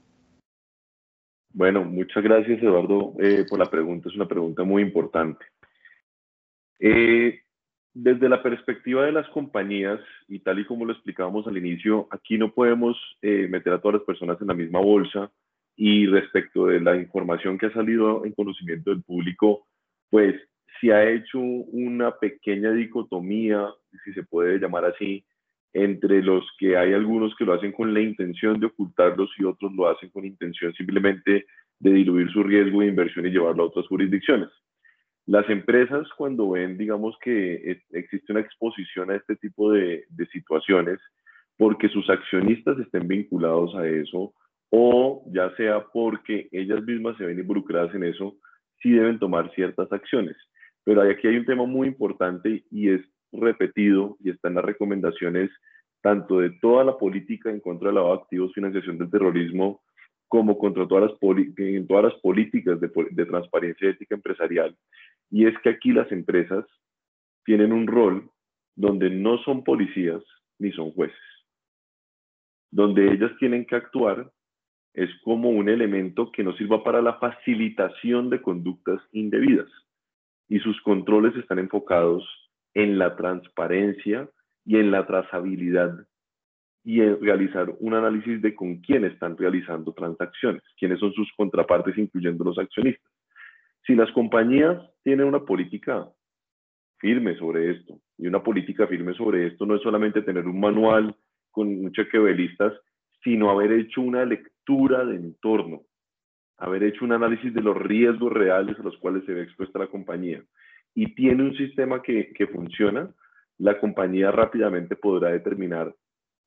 Bueno, 1.53 1.83
muchas 1.83 2.23
gracias 2.23 2.61
Eduardo 2.63 3.13
eh, 3.19 3.45
por 3.49 3.59
la 3.59 3.69
pregunta. 3.69 4.09
Es 4.09 4.15
una 4.15 4.27
pregunta 4.27 4.63
muy 4.63 4.81
importante. 4.81 5.45
Eh, 6.79 7.41
desde 7.93 8.27
la 8.27 8.41
perspectiva 8.41 9.05
de 9.05 9.11
las 9.11 9.29
compañías, 9.29 9.99
y 10.27 10.39
tal 10.39 10.59
y 10.59 10.65
como 10.65 10.85
lo 10.85 10.93
explicábamos 10.93 11.45
al 11.45 11.57
inicio, 11.57 12.07
aquí 12.09 12.37
no 12.37 12.51
podemos 12.51 12.97
eh, 13.21 13.47
meter 13.47 13.73
a 13.73 13.79
todas 13.79 13.99
las 13.99 14.03
personas 14.03 14.41
en 14.41 14.47
la 14.47 14.55
misma 14.55 14.79
bolsa 14.79 15.31
y 15.75 16.07
respecto 16.07 16.67
de 16.67 16.79
la 16.79 16.95
información 16.95 17.57
que 17.57 17.67
ha 17.67 17.73
salido 17.73 18.25
en 18.25 18.33
conocimiento 18.33 18.89
del 18.89 19.03
público, 19.03 19.67
pues 20.13 20.35
se 20.79 20.93
ha 20.93 21.09
hecho 21.09 21.39
una 21.39 22.11
pequeña 22.11 22.71
dicotomía, 22.71 23.67
si 24.05 24.13
se 24.13 24.21
puede 24.21 24.59
llamar 24.59 24.85
así, 24.85 25.25
entre 25.73 26.21
los 26.21 26.45
que 26.59 26.77
hay 26.77 26.93
algunos 26.93 27.35
que 27.35 27.45
lo 27.45 27.53
hacen 27.53 27.71
con 27.71 27.95
la 27.95 27.99
intención 27.99 28.59
de 28.59 28.67
ocultarlos 28.67 29.31
y 29.39 29.43
otros 29.43 29.73
lo 29.73 29.89
hacen 29.89 30.11
con 30.11 30.23
intención 30.23 30.71
simplemente 30.75 31.47
de 31.79 31.91
diluir 31.91 32.29
su 32.29 32.43
riesgo 32.43 32.81
de 32.81 32.89
inversión 32.89 33.25
y 33.25 33.31
llevarlo 33.31 33.63
a 33.63 33.65
otras 33.65 33.87
jurisdicciones. 33.87 34.49
Las 35.25 35.49
empresas 35.49 36.07
cuando 36.15 36.51
ven, 36.51 36.77
digamos 36.77 37.17
que 37.19 37.81
existe 37.93 38.33
una 38.33 38.41
exposición 38.41 39.09
a 39.09 39.15
este 39.15 39.35
tipo 39.37 39.71
de, 39.71 40.03
de 40.09 40.27
situaciones, 40.27 40.99
porque 41.57 41.89
sus 41.89 42.07
accionistas 42.11 42.77
estén 42.77 43.07
vinculados 43.07 43.73
a 43.73 43.87
eso, 43.87 44.35
o 44.69 45.23
ya 45.33 45.49
sea 45.55 45.87
porque 45.91 46.49
ellas 46.51 46.83
mismas 46.83 47.17
se 47.17 47.25
ven 47.25 47.39
involucradas 47.39 47.95
en 47.95 48.03
eso, 48.03 48.37
sí 48.83 48.91
deben 48.91 49.17
tomar 49.17 49.51
ciertas 49.55 49.91
acciones. 49.91 50.37
Pero 50.83 51.01
aquí 51.01 51.27
hay 51.27 51.37
un 51.37 51.45
tema 51.45 51.65
muy 51.65 51.87
importante 51.87 52.63
y 52.69 52.89
es 52.89 53.01
repetido 53.31 54.17
y 54.19 54.29
está 54.29 54.49
en 54.49 54.55
las 54.55 54.65
recomendaciones 54.65 55.49
tanto 56.01 56.39
de 56.39 56.51
toda 56.61 56.83
la 56.83 56.97
política 56.97 57.49
en 57.49 57.61
contra 57.61 57.87
del 57.87 57.95
lavado 57.95 58.17
de 58.17 58.21
activos, 58.23 58.53
financiación 58.53 58.97
del 58.97 59.09
terrorismo, 59.09 59.81
como 60.27 60.57
contra 60.57 60.85
todas 60.85 61.11
las, 61.11 61.19
en 61.57 61.87
políticas 62.21 62.79
de, 62.81 62.91
de 63.11 63.25
transparencia 63.25 63.89
ética 63.89 64.15
empresarial. 64.15 64.75
Y 65.31 65.47
es 65.47 65.57
que 65.59 65.69
aquí 65.69 65.93
las 65.93 66.11
empresas 66.11 66.65
tienen 67.45 67.71
un 67.71 67.87
rol 67.87 68.29
donde 68.75 69.09
no 69.09 69.37
son 69.43 69.63
policías 69.63 70.21
ni 70.59 70.71
son 70.71 70.91
jueces. 70.91 71.17
Donde 72.71 73.13
ellas 73.13 73.31
tienen 73.39 73.65
que 73.65 73.75
actuar 73.75 74.29
es 74.93 75.09
como 75.23 75.49
un 75.49 75.69
elemento 75.69 76.31
que 76.31 76.43
nos 76.43 76.55
sirva 76.57 76.83
para 76.83 77.01
la 77.01 77.15
facilitación 77.15 78.29
de 78.29 78.41
conductas 78.41 79.01
indebidas 79.11 79.67
y 80.47 80.59
sus 80.59 80.79
controles 80.81 81.35
están 81.35 81.59
enfocados 81.59 82.23
en 82.75 82.99
la 82.99 83.15
transparencia 83.15 84.29
y 84.65 84.77
en 84.77 84.91
la 84.91 85.05
trazabilidad 85.07 86.07
y 86.83 87.01
en 87.01 87.19
realizar 87.21 87.73
un 87.79 87.93
análisis 87.93 88.41
de 88.41 88.53
con 88.53 88.77
quién 88.81 89.05
están 89.05 89.37
realizando 89.37 89.93
transacciones, 89.93 90.61
quiénes 90.77 90.99
son 90.99 91.13
sus 91.13 91.31
contrapartes, 91.37 91.97
incluyendo 91.97 92.43
los 92.43 92.59
accionistas. 92.59 93.11
Si 93.85 93.95
las 93.95 94.11
compañías 94.11 94.81
tienen 95.03 95.27
una 95.27 95.39
política 95.39 96.07
firme 96.97 97.35
sobre 97.37 97.71
esto, 97.71 97.99
y 98.17 98.27
una 98.27 98.43
política 98.43 98.85
firme 98.87 99.13
sobre 99.13 99.47
esto 99.47 99.65
no 99.65 99.75
es 99.75 99.81
solamente 99.81 100.21
tener 100.21 100.45
un 100.45 100.59
manual 100.59 101.15
con 101.51 101.67
un 101.67 101.91
cheque 101.91 102.19
de 102.19 102.33
listas, 102.33 102.73
sino 103.23 103.49
haber 103.49 103.71
hecho 103.71 104.01
una 104.01 104.25
lectura 104.25 104.52
de 104.65 105.15
entorno, 105.15 105.83
haber 106.57 106.83
hecho 106.83 107.05
un 107.05 107.11
análisis 107.11 107.53
de 107.53 107.61
los 107.61 107.77
riesgos 107.77 108.31
reales 108.31 108.79
a 108.79 108.83
los 108.83 108.97
cuales 108.97 109.25
se 109.25 109.33
ve 109.33 109.43
expuesta 109.43 109.79
la 109.79 109.87
compañía 109.87 110.43
y 110.95 111.13
tiene 111.15 111.43
un 111.43 111.55
sistema 111.57 112.01
que, 112.01 112.31
que 112.33 112.47
funciona, 112.47 113.13
la 113.57 113.79
compañía 113.79 114.31
rápidamente 114.31 114.95
podrá 114.95 115.29
determinar 115.29 115.93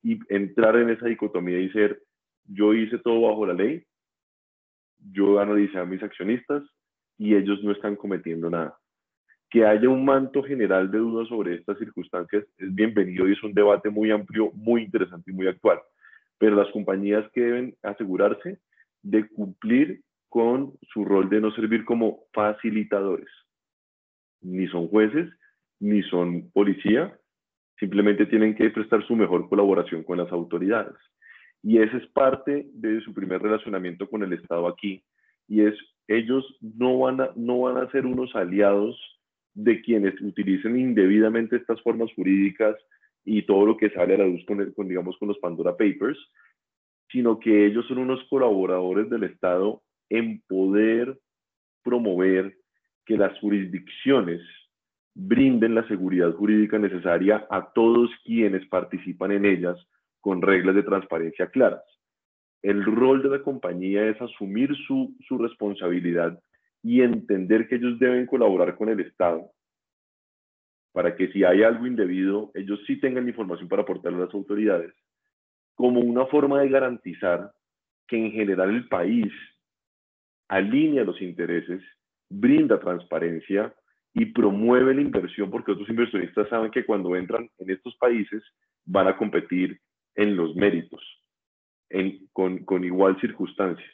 y 0.03 0.19
entrar 0.29 0.77
en 0.77 0.91
esa 0.91 1.07
dicotomía 1.07 1.59
y 1.59 1.71
ser, 1.71 2.01
yo 2.45 2.73
hice 2.75 2.99
todo 2.99 3.23
bajo 3.23 3.47
la 3.47 3.55
ley, 3.55 3.85
yo 5.13 5.41
analicé 5.41 5.79
a 5.79 5.85
mis 5.85 6.03
accionistas 6.03 6.63
y 7.19 7.35
ellos 7.35 7.63
no 7.63 7.73
están 7.73 7.97
cometiendo 7.97 8.49
nada. 8.49 8.79
Que 9.51 9.65
haya 9.65 9.89
un 9.89 10.05
manto 10.05 10.43
general 10.43 10.91
de 10.91 10.99
dudas 10.99 11.29
sobre 11.29 11.55
estas 11.55 11.79
circunstancias 11.79 12.45
es 12.59 12.75
bienvenido 12.75 13.29
y 13.29 13.33
es 13.33 13.43
un 13.43 13.55
debate 13.55 13.91
muy 13.91 14.11
amplio, 14.11 14.51
muy 14.55 14.83
interesante 14.83 15.31
y 15.31 15.35
muy 15.35 15.49
actual. 15.49 15.81
Pero 16.39 16.57
las 16.57 16.71
compañías 16.73 17.31
que 17.33 17.41
deben 17.41 17.77
asegurarse 17.83 18.59
de 19.03 19.29
cumplir 19.29 20.03
con 20.29 20.75
su 20.93 21.05
rol 21.05 21.29
de 21.31 21.41
no 21.41 21.51
servir 21.53 21.85
como 21.85 22.25
facilitadores. 22.33 23.29
Ni 24.43 24.67
son 24.69 24.89
jueces, 24.89 25.31
ni 25.81 26.03
son 26.03 26.51
policía, 26.51 27.19
simplemente 27.79 28.27
tienen 28.27 28.55
que 28.55 28.71
prestar 28.71 29.07
su 29.07 29.15
mejor 29.17 29.49
colaboración 29.49 30.03
con 30.03 30.19
las 30.19 30.31
autoridades. 30.33 30.97
Y 31.63 31.79
ese 31.79 31.97
es 31.99 32.07
parte 32.09 32.67
de 32.73 33.01
su 33.01 33.15
primer 33.15 33.43
relacionamiento 33.43 34.09
con 34.09 34.23
el 34.23 34.33
Estado 34.33 34.69
aquí. 34.69 35.03
Y 35.49 35.63
es, 35.63 35.75
ellos 36.09 36.45
no 36.61 36.99
van 36.99 37.21
a, 37.21 37.31
no 37.35 37.61
van 37.61 37.79
a 37.79 37.91
ser 37.91 38.07
unos 38.07 38.35
aliados 38.35 38.99
de 39.55 39.81
quienes 39.81 40.21
utilicen 40.21 40.79
indebidamente 40.79 41.57
estas 41.57 41.81
formas 41.83 42.13
jurídicas 42.15 42.77
y 43.27 43.43
todo 43.43 43.67
lo 43.67 43.77
que 43.77 43.91
sale 43.91 44.15
a 44.15 44.19
la 44.19 44.27
luz 44.27 44.45
con, 44.47 44.89
digamos, 44.89 45.19
con 45.19 45.29
los 45.29 45.39
Pandora 45.39 45.73
Papers, 45.73 46.19
sino 47.11 47.39
que 47.39 47.67
ellos 47.67 47.85
son 47.89 47.99
unos 47.99 48.23
colaboradores 48.31 49.11
del 49.11 49.25
Estado 49.25 49.83
en 50.09 50.41
poder 50.47 51.19
promover 51.83 52.57
que 53.05 53.17
las 53.17 53.39
jurisdicciones 53.41 54.41
brinden 55.15 55.75
la 55.75 55.87
seguridad 55.89 56.33
jurídica 56.33 56.79
necesaria 56.79 57.47
a 57.51 57.73
todos 57.73 58.11
quienes 58.25 58.67
participan 58.69 59.33
en 59.33 59.45
ellas 59.45 59.77
con 60.21 60.41
reglas 60.41 60.77
de 60.77 60.85
transparencia 60.85 61.49
claras. 61.51 61.83
El 62.63 62.85
rol 62.85 63.23
de 63.23 63.31
la 63.31 63.43
compañía 63.43 64.09
es 64.09 64.21
asumir 64.21 64.75
su, 64.87 65.17
su 65.27 65.39
responsabilidad 65.39 66.39
y 66.83 67.01
entender 67.01 67.67
que 67.67 67.77
ellos 67.77 67.99
deben 67.99 68.27
colaborar 68.27 68.77
con 68.77 68.89
el 68.89 69.01
Estado 69.01 69.51
para 70.97 71.15
que 71.15 71.29
si 71.29 71.45
hay 71.45 71.63
algo 71.63 71.87
indebido, 71.87 72.51
ellos 72.55 72.81
sí 72.87 72.99
tengan 72.99 73.29
información 73.29 73.69
para 73.69 73.83
aportarle 73.83 74.17
a 74.17 74.25
las 74.25 74.35
autoridades, 74.35 74.95
como 75.75 76.01
una 76.01 76.25
forma 76.25 76.63
de 76.63 76.71
garantizar 76.71 77.53
que 78.09 78.17
en 78.17 78.33
general 78.33 78.71
el 78.71 78.89
país 78.89 79.31
alinea 80.49 81.05
los 81.05 81.21
intereses, 81.21 81.83
brinda 82.31 82.81
transparencia 82.81 83.75
y 84.15 84.25
promueve 84.25 84.95
la 84.95 85.03
inversión, 85.03 85.51
porque 85.51 85.73
otros 85.73 85.87
inversionistas 85.91 86.49
saben 86.49 86.71
que 86.71 86.87
cuando 86.87 87.15
entran 87.15 87.51
en 87.59 87.69
estos 87.69 87.95
países 87.97 88.43
van 88.87 89.09
a 89.09 89.19
competir 89.19 89.79
en 90.15 90.35
los 90.35 90.57
méritos, 90.57 91.03
con, 92.33 92.65
con 92.65 92.85
igual 92.85 93.21
circunstancia, 93.21 93.85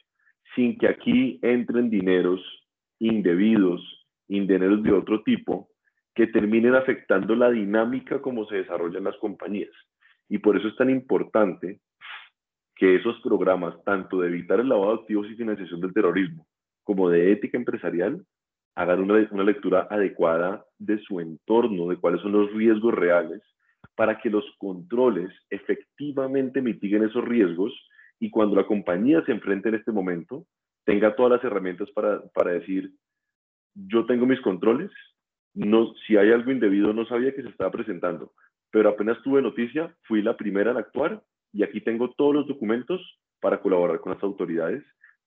sin 0.55 0.79
que 0.79 0.87
aquí 0.87 1.41
entren 1.43 1.91
dineros 1.91 2.41
indebidos, 3.01 3.83
dineros 4.29 4.85
de 4.85 4.93
otro 4.93 5.25
tipo, 5.25 5.72
que 6.15 6.27
terminen 6.27 6.75
afectando 6.75 7.35
la 7.35 7.51
dinámica 7.51 8.21
como 8.21 8.47
se 8.47 8.57
desarrollan 8.57 9.05
las 9.05 9.17
compañías. 9.17 9.73
Y 10.29 10.39
por 10.39 10.57
eso 10.57 10.69
es 10.69 10.77
tan 10.77 10.91
importante 10.91 11.81
que 12.77 12.97
esos 12.97 13.21
programas, 13.23 13.75
tanto 13.85 14.21
de 14.21 14.29
evitar 14.29 14.61
el 14.61 14.69
lavado 14.69 14.97
de 14.97 15.01
activos 15.03 15.27
y 15.31 15.37
financiación 15.37 15.81
del 15.81 15.93
terrorismo, 15.93 16.47
como 16.83 17.09
de 17.09 17.33
ética 17.33 17.57
empresarial, 17.57 18.25
hagan 18.75 19.01
una, 19.01 19.29
una 19.31 19.45
lectura 19.45 19.87
adecuada 19.91 20.65
de 20.79 20.99
su 21.03 21.21
entorno, 21.21 21.89
de 21.89 21.97
cuáles 21.97 22.21
son 22.23 22.33
los 22.33 22.53
riesgos 22.53 22.95
reales, 22.95 23.43
para 23.95 24.19
que 24.19 24.31
los 24.31 24.45
controles 24.59 25.31
efectivamente 25.51 26.63
mitiguen 26.63 27.05
esos 27.05 27.25
riesgos 27.25 27.73
y 28.19 28.31
cuando 28.31 28.57
la 28.57 28.67
compañía 28.67 29.23
se 29.25 29.33
enfrente 29.33 29.69
en 29.69 29.75
este 29.77 29.93
momento, 29.93 30.47
tenga 30.85 31.15
todas 31.15 31.33
las 31.33 31.45
herramientas 31.45 31.91
para, 31.91 32.23
para 32.35 32.53
decir, 32.53 32.93
yo 33.75 34.07
tengo 34.07 34.27
mis 34.27 34.41
controles, 34.41 34.91
no, 35.55 35.93
si 36.07 36.17
hay 36.17 36.33
algo 36.33 36.51
indebido 36.51 36.93
no 36.93 37.05
sabía 37.07 37.35
que 37.35 37.43
se 37.43 37.49
estaba 37.49 37.71
presentando, 37.71 38.33
pero 38.71 38.89
apenas 38.89 39.23
tuve 39.23 39.43
noticia, 39.43 39.95
fui 40.03 40.23
la 40.23 40.37
primera 40.37 40.71
en 40.71 40.79
actuar 40.79 41.23
y 41.53 41.63
aquí 41.63 41.81
tengo 41.81 42.11
todos 42.13 42.35
los 42.35 42.49
documentos 42.49 43.01
para 43.41 43.61
colaborar 43.61 44.01
con 44.01 44.15
las 44.15 44.23
autoridades, 44.23 44.83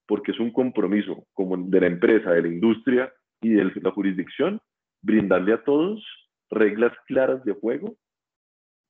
porque 0.08 0.32
es 0.32 0.40
un 0.40 0.52
compromiso 0.52 1.26
como 1.34 1.58
de 1.58 1.82
la 1.82 1.88
empresa, 1.88 2.32
de 2.32 2.42
la 2.42 2.48
industria 2.48 3.14
y 3.42 3.50
de 3.50 3.72
la 3.82 3.92
jurisdicción, 3.92 4.60
brindarle 5.02 5.54
a 5.54 5.64
todos 5.64 6.04
reglas 6.50 6.94
claras 7.08 7.44
de 7.44 7.54
juego 7.54 7.96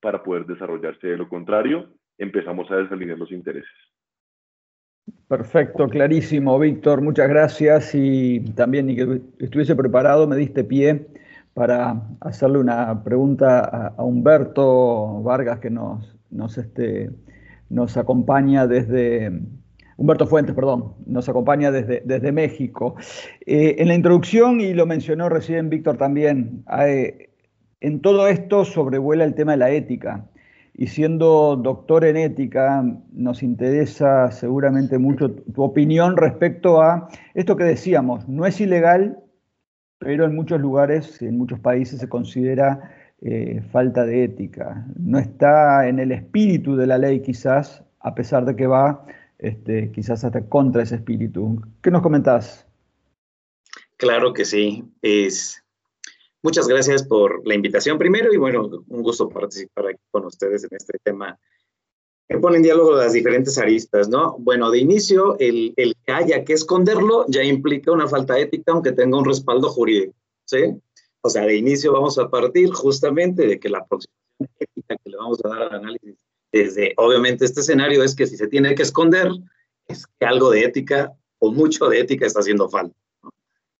para 0.01 0.23
poder 0.23 0.45
desarrollarse. 0.45 1.07
De 1.07 1.17
lo 1.17 1.27
contrario, 1.27 1.89
empezamos 2.17 2.69
a 2.71 2.77
desalinear 2.77 3.17
los 3.17 3.31
intereses. 3.31 3.69
Perfecto, 5.27 5.87
clarísimo, 5.87 6.57
Víctor. 6.59 7.01
Muchas 7.01 7.27
gracias 7.27 7.93
y 7.93 8.39
también 8.53 8.87
ni 8.87 8.95
que 8.95 9.21
estuviese 9.39 9.75
preparado, 9.75 10.27
me 10.27 10.35
diste 10.35 10.63
pie 10.63 11.07
para 11.55 12.01
hacerle 12.19 12.59
una 12.59 13.01
pregunta 13.01 13.93
a, 13.97 14.03
Humberto 14.03 15.23
Vargas 15.23 15.59
que 15.59 15.69
nos, 15.69 16.15
nos, 16.29 16.57
este, 16.57 17.09
nos 17.69 17.95
acompaña 17.95 18.67
desde, 18.67 19.31
Humberto 19.95 20.27
Fuentes, 20.27 20.53
perdón, 20.53 20.95
nos 21.05 21.29
acompaña 21.29 21.71
desde, 21.71 22.03
desde 22.03 22.33
México. 22.33 22.95
Eh, 23.45 23.77
en 23.79 23.87
la 23.87 23.95
introducción, 23.95 24.59
y 24.59 24.73
lo 24.73 24.85
mencionó 24.85 25.29
recién 25.29 25.69
Víctor 25.69 25.95
también, 25.95 26.65
en 27.79 28.01
todo 28.01 28.27
esto 28.27 28.65
sobrevuela 28.65 29.23
el 29.23 29.33
tema 29.33 29.53
de 29.53 29.57
la 29.57 29.71
ética. 29.71 30.25
Y 30.73 30.87
siendo 30.87 31.55
doctor 31.55 32.03
en 32.03 32.17
ética, 32.17 32.83
nos 33.13 33.41
interesa 33.43 34.29
seguramente 34.29 34.97
mucho 34.97 35.31
tu 35.31 35.63
opinión 35.63 36.17
respecto 36.17 36.81
a 36.81 37.07
esto 37.33 37.55
que 37.55 37.63
decíamos, 37.63 38.27
no 38.27 38.45
es 38.45 38.59
ilegal 38.59 39.19
pero 39.97 40.25
en 40.25 40.35
muchos 40.35 40.59
lugares, 40.59 41.21
en 41.21 41.37
muchos 41.37 41.59
países 41.59 41.99
se 41.99 42.09
considera 42.09 42.95
eh, 43.21 43.61
falta 43.71 44.05
de 44.05 44.23
ética. 44.23 44.85
No 44.97 45.17
está 45.17 45.87
en 45.87 45.99
el 45.99 46.11
espíritu 46.11 46.75
de 46.75 46.87
la 46.87 46.97
ley 46.97 47.21
quizás, 47.21 47.83
a 47.99 48.13
pesar 48.13 48.45
de 48.45 48.55
que 48.55 48.67
va 48.67 49.05
este, 49.39 49.91
quizás 49.91 50.23
hasta 50.23 50.47
contra 50.47 50.83
ese 50.83 50.95
espíritu. 50.95 51.61
¿Qué 51.81 51.91
nos 51.91 52.01
comentás? 52.01 52.67
Claro 53.97 54.33
que 54.33 54.45
sí. 54.45 54.83
Es... 55.01 55.61
Muchas 56.43 56.67
gracias 56.67 57.03
por 57.03 57.41
la 57.47 57.55
invitación 57.55 57.97
primero 57.97 58.31
y 58.31 58.37
bueno, 58.37 58.69
un 58.87 59.01
gusto 59.01 59.27
participar 59.29 59.97
con 60.11 60.25
ustedes 60.25 60.63
en 60.63 60.77
este 60.77 60.99
tema 61.01 61.39
que 62.27 62.37
pone 62.39 62.57
en 62.57 62.63
diálogo 62.63 62.95
las 62.95 63.13
diferentes 63.13 63.57
aristas, 63.57 64.09
¿no? 64.09 64.35
Bueno, 64.39 64.71
de 64.71 64.79
inicio, 64.79 65.37
el, 65.39 65.73
el, 65.77 65.95
que 66.05 66.11
haya 66.11 66.43
que 66.43 66.53
esconderlo 66.53 67.25
ya 67.27 67.43
implica 67.43 67.91
una 67.91 68.07
falta 68.07 68.37
ética, 68.39 68.71
aunque 68.71 68.91
tenga 68.91 69.17
un 69.17 69.25
respaldo 69.25 69.69
jurídico, 69.69 70.13
¿sí? 70.45 70.75
O 71.21 71.29
sea, 71.29 71.45
de 71.45 71.55
inicio 71.55 71.93
vamos 71.93 72.17
a 72.17 72.29
partir 72.29 72.71
justamente 72.71 73.45
de 73.47 73.59
que 73.59 73.69
la 73.69 73.79
aproximación 73.79 74.49
ética 74.59 74.95
que 75.03 75.09
le 75.09 75.17
vamos 75.17 75.39
a 75.43 75.49
dar 75.49 75.61
al 75.63 75.73
análisis 75.73 76.25
desde, 76.51 76.93
obviamente, 76.95 77.43
este 77.43 77.59
escenario 77.59 78.01
es 78.01 78.15
que 78.15 78.27
si 78.27 78.37
se 78.37 78.47
tiene 78.47 78.75
que 78.75 78.83
esconder, 78.83 79.29
es 79.87 80.07
que 80.07 80.25
algo 80.25 80.51
de 80.51 80.63
ética 80.63 81.11
o 81.39 81.51
mucho 81.51 81.89
de 81.89 81.99
ética 81.99 82.25
está 82.25 82.39
haciendo 82.39 82.69
falta. 82.69 82.95
¿no? 83.21 83.29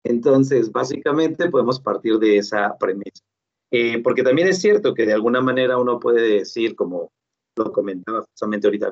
Entonces, 0.04 0.72
básicamente 0.72 1.50
podemos 1.50 1.80
partir 1.80 2.20
de 2.20 2.38
esa 2.38 2.78
premisa. 2.78 3.24
Eh, 3.72 4.02
porque 4.04 4.24
también 4.24 4.50
es 4.50 4.60
cierto 4.60 4.94
que 4.94 5.06
de 5.06 5.14
alguna 5.14 5.40
manera 5.40 5.78
uno 5.78 6.00
puede 6.00 6.40
decir 6.40 6.76
como 6.76 7.12
lo 7.56 7.72
comentaba 7.72 8.22
justamente 8.22 8.68
ahorita, 8.68 8.92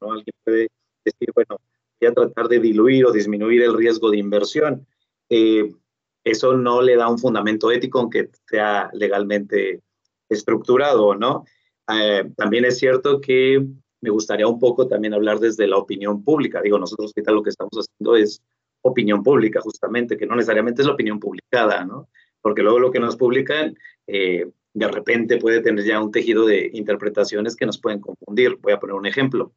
¿no? 0.00 0.12
Alguien 0.12 0.34
puede 0.44 0.68
decir, 1.04 1.30
bueno, 1.34 1.60
voy 2.00 2.08
a 2.08 2.14
tratar 2.14 2.48
de 2.48 2.60
diluir 2.60 3.06
o 3.06 3.12
disminuir 3.12 3.62
el 3.62 3.76
riesgo 3.76 4.10
de 4.10 4.18
inversión. 4.18 4.86
Eh, 5.28 5.72
eso 6.24 6.56
no 6.56 6.80
le 6.80 6.96
da 6.96 7.08
un 7.08 7.18
fundamento 7.18 7.70
ético 7.70 7.98
aunque 7.98 8.30
sea 8.48 8.90
legalmente 8.94 9.82
estructurado, 10.28 11.14
¿no? 11.14 11.44
Eh, 11.92 12.30
también 12.36 12.64
es 12.64 12.78
cierto 12.78 13.20
que 13.20 13.66
me 14.00 14.10
gustaría 14.10 14.46
un 14.46 14.58
poco 14.58 14.86
también 14.86 15.14
hablar 15.14 15.38
desde 15.38 15.66
la 15.66 15.78
opinión 15.78 16.24
pública. 16.24 16.60
Digo, 16.62 16.78
nosotros 16.78 17.12
ahorita 17.14 17.32
lo 17.32 17.42
que 17.42 17.50
estamos 17.50 17.72
haciendo 17.72 18.16
es 18.16 18.42
opinión 18.82 19.22
pública, 19.22 19.60
justamente, 19.60 20.16
que 20.16 20.26
no 20.26 20.36
necesariamente 20.36 20.82
es 20.82 20.86
la 20.86 20.94
opinión 20.94 21.18
publicada, 21.18 21.84
¿no? 21.84 22.08
Porque 22.42 22.62
luego 22.62 22.78
lo 22.78 22.90
que 22.90 23.00
nos 23.00 23.16
publican 23.16 23.74
eh, 24.06 24.50
de 24.74 24.88
repente 24.88 25.38
puede 25.38 25.60
tener 25.60 25.84
ya 25.84 26.00
un 26.00 26.10
tejido 26.10 26.44
de 26.44 26.68
interpretaciones 26.74 27.54
que 27.54 27.64
nos 27.64 27.78
pueden 27.78 28.00
confundir. 28.00 28.58
Voy 28.60 28.72
a 28.72 28.80
poner 28.80 28.96
un 28.96 29.06
ejemplo. 29.06 29.52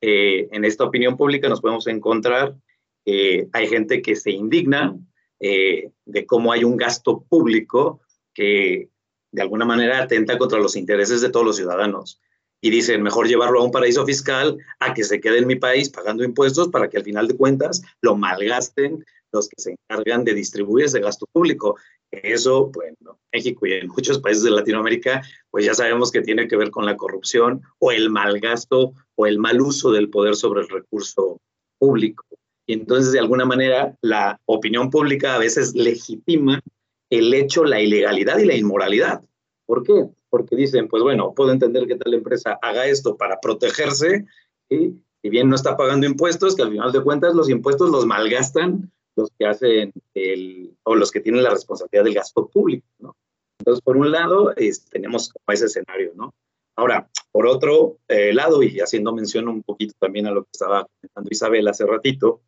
Eh, 0.00 0.48
en 0.52 0.64
esta 0.64 0.84
opinión 0.84 1.16
pública 1.16 1.48
nos 1.48 1.60
podemos 1.60 1.86
encontrar, 1.86 2.56
eh, 3.04 3.46
hay 3.52 3.66
gente 3.66 4.00
que 4.00 4.16
se 4.16 4.30
indigna 4.30 4.96
eh, 5.38 5.90
de 6.06 6.26
cómo 6.26 6.50
hay 6.50 6.64
un 6.64 6.76
gasto 6.76 7.24
público 7.28 8.00
que 8.32 8.88
de 9.30 9.42
alguna 9.42 9.66
manera 9.66 10.02
atenta 10.02 10.38
contra 10.38 10.58
los 10.58 10.76
intereses 10.76 11.20
de 11.20 11.30
todos 11.30 11.44
los 11.44 11.56
ciudadanos. 11.56 12.20
Y 12.62 12.70
dicen, 12.70 13.02
mejor 13.02 13.28
llevarlo 13.28 13.60
a 13.60 13.64
un 13.64 13.70
paraíso 13.70 14.06
fiscal 14.06 14.56
a 14.80 14.94
que 14.94 15.04
se 15.04 15.20
quede 15.20 15.38
en 15.38 15.46
mi 15.46 15.56
país 15.56 15.90
pagando 15.90 16.24
impuestos 16.24 16.68
para 16.68 16.88
que 16.88 16.96
al 16.96 17.04
final 17.04 17.28
de 17.28 17.36
cuentas 17.36 17.82
lo 18.00 18.16
malgasten 18.16 19.04
los 19.34 19.48
que 19.48 19.60
se 19.60 19.72
encargan 19.72 20.24
de 20.24 20.32
distribuir 20.32 20.86
ese 20.86 21.00
gasto 21.00 21.26
público. 21.32 21.76
Eso, 22.10 22.70
bueno, 22.72 23.18
México 23.32 23.66
y 23.66 23.72
en 23.72 23.88
muchos 23.88 24.20
países 24.20 24.44
de 24.44 24.50
Latinoamérica, 24.52 25.22
pues 25.50 25.66
ya 25.66 25.74
sabemos 25.74 26.10
que 26.10 26.22
tiene 26.22 26.46
que 26.48 26.56
ver 26.56 26.70
con 26.70 26.86
la 26.86 26.96
corrupción 26.96 27.62
o 27.78 27.90
el 27.90 28.08
mal 28.08 28.38
gasto 28.40 28.94
o 29.16 29.26
el 29.26 29.38
mal 29.38 29.60
uso 29.60 29.90
del 29.90 30.08
poder 30.08 30.36
sobre 30.36 30.62
el 30.62 30.68
recurso 30.68 31.40
público. 31.78 32.24
Y 32.66 32.74
entonces, 32.74 33.12
de 33.12 33.18
alguna 33.18 33.44
manera, 33.44 33.96
la 34.00 34.40
opinión 34.46 34.90
pública 34.90 35.34
a 35.34 35.38
veces 35.38 35.74
legitima 35.74 36.62
el 37.10 37.34
hecho, 37.34 37.64
la 37.64 37.80
ilegalidad 37.80 38.38
y 38.38 38.46
la 38.46 38.54
inmoralidad. 38.54 39.22
¿Por 39.66 39.82
qué? 39.82 40.08
Porque 40.30 40.56
dicen, 40.56 40.88
pues 40.88 41.02
bueno, 41.02 41.34
puedo 41.34 41.52
entender 41.52 41.86
que 41.86 41.96
tal 41.96 42.14
empresa 42.14 42.58
haga 42.62 42.86
esto 42.86 43.16
para 43.16 43.40
protegerse, 43.40 44.24
y 44.70 44.94
si 45.22 45.30
bien 45.30 45.48
no 45.48 45.56
está 45.56 45.76
pagando 45.76 46.06
impuestos, 46.06 46.54
que 46.54 46.62
al 46.62 46.70
final 46.70 46.92
de 46.92 47.02
cuentas 47.02 47.34
los 47.34 47.48
impuestos 47.50 47.90
los 47.90 48.06
malgastan 48.06 48.90
los 49.16 49.30
que 49.38 49.46
hacen 49.46 49.92
el, 50.14 50.76
o 50.82 50.94
los 50.94 51.10
que 51.10 51.20
tienen 51.20 51.42
la 51.42 51.50
responsabilidad 51.50 52.04
del 52.04 52.14
gasto 52.14 52.48
público, 52.48 52.86
¿no? 52.98 53.16
Entonces, 53.58 53.82
por 53.82 53.96
un 53.96 54.10
lado, 54.10 54.52
tenemos 54.90 55.32
como 55.32 55.54
ese 55.54 55.66
escenario, 55.66 56.12
¿no? 56.14 56.34
Ahora, 56.76 57.08
por 57.30 57.46
otro 57.46 57.98
eh, 58.08 58.34
lado, 58.34 58.62
y 58.62 58.80
haciendo 58.80 59.14
mención 59.14 59.48
un 59.48 59.62
poquito 59.62 59.94
también 59.98 60.26
a 60.26 60.32
lo 60.32 60.42
que 60.42 60.50
estaba 60.52 60.86
comentando 60.86 61.28
Isabel 61.30 61.68
hace 61.68 61.86
ratito, 61.86 62.42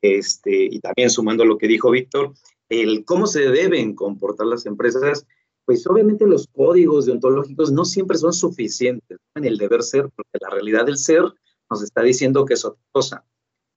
este, 0.00 0.64
y 0.64 0.78
también 0.80 1.10
sumando 1.10 1.44
lo 1.44 1.58
que 1.58 1.66
dijo 1.66 1.90
Víctor, 1.90 2.32
el 2.68 3.04
cómo 3.04 3.26
se 3.26 3.50
deben 3.50 3.94
comportar 3.94 4.46
las 4.46 4.66
empresas 4.66 5.26
pues 5.64 5.86
obviamente 5.86 6.26
los 6.26 6.48
códigos 6.48 7.06
deontológicos 7.06 7.70
no 7.70 7.84
siempre 7.84 8.18
son 8.18 8.32
suficientes 8.32 9.18
en 9.34 9.44
el 9.44 9.58
deber 9.58 9.82
ser, 9.82 10.08
porque 10.14 10.38
la 10.40 10.50
realidad 10.50 10.86
del 10.86 10.98
ser 10.98 11.22
nos 11.70 11.82
está 11.82 12.02
diciendo 12.02 12.44
que 12.44 12.54
es 12.54 12.64
otra 12.64 12.82
cosa. 12.90 13.24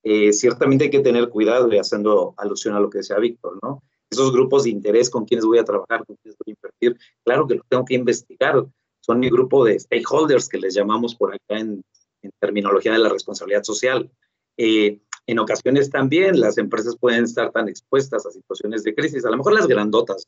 Eh, 0.07 0.31
ciertamente 0.33 0.83
hay 0.83 0.91
que 0.91 0.99
tener 0.99 1.29
cuidado, 1.29 1.67
y 1.73 1.79
haciendo 1.79 2.35
alusión 2.37 2.75
a 2.75 2.79
lo 2.79 2.91
que 2.91 2.99
decía 2.99 3.17
Víctor, 3.17 3.57
¿no? 3.63 3.81
Esos 4.07 4.31
grupos 4.31 4.63
de 4.63 4.69
interés 4.69 5.09
con 5.09 5.25
quienes 5.25 5.45
voy 5.45 5.57
a 5.57 5.65
trabajar, 5.65 6.05
con 6.05 6.15
quienes 6.17 6.37
voy 6.37 6.51
a 6.51 6.55
invertir, 6.55 6.99
claro 7.23 7.47
que 7.47 7.55
lo 7.55 7.63
tengo 7.67 7.83
que 7.85 7.95
investigar. 7.95 8.63
Son 8.99 9.19
mi 9.19 9.31
grupo 9.31 9.65
de 9.65 9.79
stakeholders 9.79 10.47
que 10.47 10.59
les 10.59 10.75
llamamos 10.75 11.15
por 11.15 11.33
acá 11.33 11.59
en, 11.59 11.83
terminología 12.39 12.91
de 12.91 12.99
la 12.99 13.09
responsabilidad 13.09 13.63
social. 13.63 14.11
Eh, 14.57 14.99
en 15.27 15.39
ocasiones 15.39 15.89
también 15.89 16.39
las 16.39 16.57
empresas 16.59 16.97
pueden 16.97 17.23
estar 17.23 17.51
tan 17.51 17.67
expuestas 17.67 18.25
a 18.27 18.31
situaciones 18.31 18.83
de 18.83 18.93
crisis, 18.93 19.25
a 19.25 19.31
lo 19.31 19.37
mejor 19.37 19.53
las 19.53 19.67
grandotas, 19.67 20.27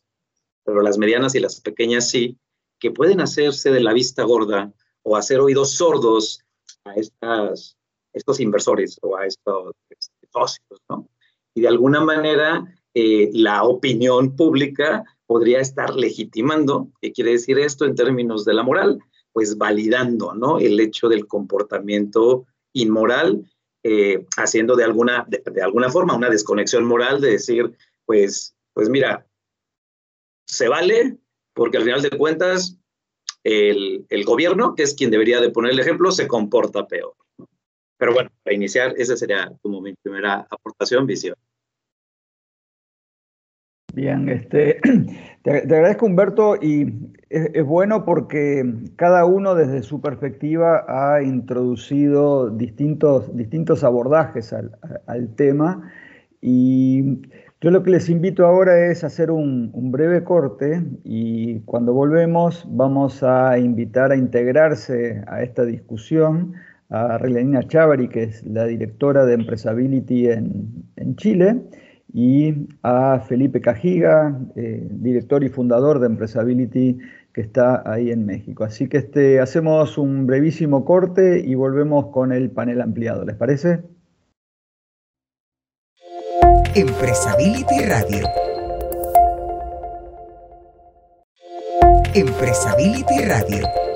pero 0.63 0.81
las 0.81 0.97
medianas 0.97 1.35
y 1.35 1.39
las 1.39 1.61
pequeñas 1.61 2.09
sí, 2.09 2.37
que 2.79 2.91
pueden 2.91 3.21
hacerse 3.21 3.71
de 3.71 3.79
la 3.79 3.93
vista 3.93 4.23
gorda 4.23 4.73
o 5.03 5.15
hacer 5.15 5.39
oídos 5.39 5.73
sordos 5.73 6.43
a 6.83 6.93
estas, 6.95 7.77
estos 8.13 8.39
inversores 8.39 8.97
o 9.01 9.17
a 9.17 9.25
estos 9.25 9.73
este, 9.89 10.27
socios, 10.31 10.79
¿no? 10.89 11.09
Y 11.53 11.61
de 11.61 11.67
alguna 11.67 12.01
manera 12.01 12.65
eh, 12.93 13.29
la 13.33 13.63
opinión 13.63 14.35
pública 14.35 15.03
podría 15.25 15.59
estar 15.59 15.95
legitimando, 15.95 16.89
¿qué 17.01 17.11
quiere 17.11 17.31
decir 17.31 17.59
esto 17.59 17.85
en 17.85 17.95
términos 17.95 18.45
de 18.45 18.53
la 18.53 18.63
moral? 18.63 18.99
Pues 19.33 19.57
validando, 19.57 20.33
¿no? 20.33 20.59
El 20.59 20.79
hecho 20.79 21.09
del 21.09 21.27
comportamiento 21.27 22.45
inmoral, 22.73 23.49
eh, 23.83 24.25
haciendo 24.37 24.75
de 24.75 24.83
alguna, 24.83 25.27
de 25.27 25.61
alguna 25.61 25.89
forma 25.89 26.15
una 26.15 26.29
desconexión 26.29 26.85
moral 26.85 27.21
de 27.21 27.31
decir, 27.31 27.75
pues, 28.05 28.55
pues 28.73 28.89
mira, 28.89 29.27
se 30.47 30.67
vale 30.67 31.17
porque 31.53 31.77
al 31.77 31.83
final 31.83 32.01
de 32.01 32.11
cuentas 32.11 32.77
el, 33.43 34.23
gobierno, 34.25 34.75
que 34.75 34.83
es 34.83 34.93
quien 34.93 35.11
debería 35.11 35.39
de 35.39 35.49
poner 35.49 35.71
el 35.71 35.79
ejemplo, 35.79 36.11
se 36.11 36.27
comporta 36.27 36.87
peor. 36.87 37.13
Pero 37.97 38.13
bueno, 38.13 38.29
para 38.43 38.55
iniciar, 38.55 38.93
esa 38.97 39.17
sería 39.17 39.51
como 39.61 39.81
mi 39.81 39.93
primera 39.93 40.47
aportación, 40.49 41.05
visión. 41.07 41.35
Bien, 43.93 44.29
este, 44.29 44.79
te, 45.43 45.51
agradezco 45.51 46.05
Humberto 46.05 46.55
y 46.61 46.93
es, 47.29 47.65
bueno 47.65 48.05
porque 48.05 48.63
cada 48.95 49.25
uno 49.25 49.55
desde 49.55 49.81
su 49.81 50.01
perspectiva 50.01 50.85
ha 50.87 51.23
introducido 51.23 52.51
distintos, 52.51 53.35
distintos 53.35 53.83
abordajes 53.83 54.53
al, 54.53 54.77
al 55.07 55.35
tema 55.35 55.91
y 56.41 57.21
yo 57.59 57.71
lo 57.71 57.81
que 57.81 57.89
les 57.89 58.07
invito 58.07 58.45
ahora 58.45 58.91
es 58.91 59.03
hacer 59.03 59.31
un, 59.31 59.71
breve 59.91 60.23
corte 60.23 60.83
y 61.03 61.61
cuando 61.61 61.91
volvemos 61.91 62.63
vamos 62.69 63.23
a 63.23 63.57
invitar 63.57 64.11
a 64.11 64.15
integrarse 64.15 65.23
a 65.25 65.41
esta 65.41 65.65
discusión 65.65 66.53
a 66.89 67.17
Relenina 67.17 67.67
Chávari, 67.67 68.07
que 68.07 68.23
es 68.23 68.45
la 68.45 68.65
directora 68.65 69.25
de 69.25 69.33
Empresability 69.33 70.29
en, 70.29 71.15
Chile, 71.15 71.61
y 72.13 72.67
a 72.83 73.19
Felipe 73.19 73.61
Cajiga, 73.61 74.39
eh, 74.55 74.87
director 74.91 75.43
y 75.43 75.49
fundador 75.49 75.99
de 75.99 76.07
Empresability, 76.07 76.97
que 77.33 77.41
está 77.41 77.83
ahí 77.85 78.11
en 78.11 78.25
México. 78.25 78.63
Así 78.63 78.87
que 78.87 78.97
este, 78.97 79.39
hacemos 79.39 79.97
un 79.97 80.25
brevísimo 80.25 80.85
corte 80.85 81.43
y 81.45 81.55
volvemos 81.55 82.07
con 82.07 82.31
el 82.31 82.49
panel 82.49 82.81
ampliado. 82.81 83.25
¿Les 83.25 83.35
parece? 83.35 83.83
Radio. 87.87 88.27
Empresability 92.13 93.25
Radio. 93.25 93.86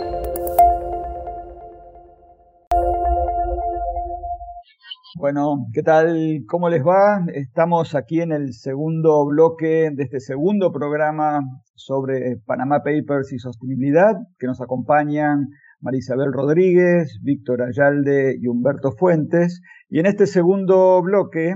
Bueno, 5.22 5.68
¿qué 5.72 5.84
tal? 5.84 6.46
¿Cómo 6.48 6.68
les 6.68 6.82
va? 6.82 7.24
Estamos 7.36 7.94
aquí 7.94 8.22
en 8.22 8.32
el 8.32 8.54
segundo 8.54 9.24
bloque 9.28 9.92
de 9.94 10.02
este 10.02 10.20
segundo 10.20 10.72
programa 10.72 11.42
sobre 11.76 12.38
Panama 12.44 12.80
Papers 12.80 13.32
y 13.32 13.38
sostenibilidad, 13.38 14.16
que 14.40 14.48
nos 14.48 14.62
acompañan 14.62 15.50
Marisabel 15.80 16.34
Rodríguez, 16.34 17.20
Víctor 17.22 17.62
Ayalde 17.62 18.36
y 18.42 18.48
Humberto 18.48 18.94
Fuentes. 18.94 19.62
Y 19.90 20.00
en 20.00 20.08
este 20.08 20.26
segundo 20.26 21.00
bloque 21.04 21.54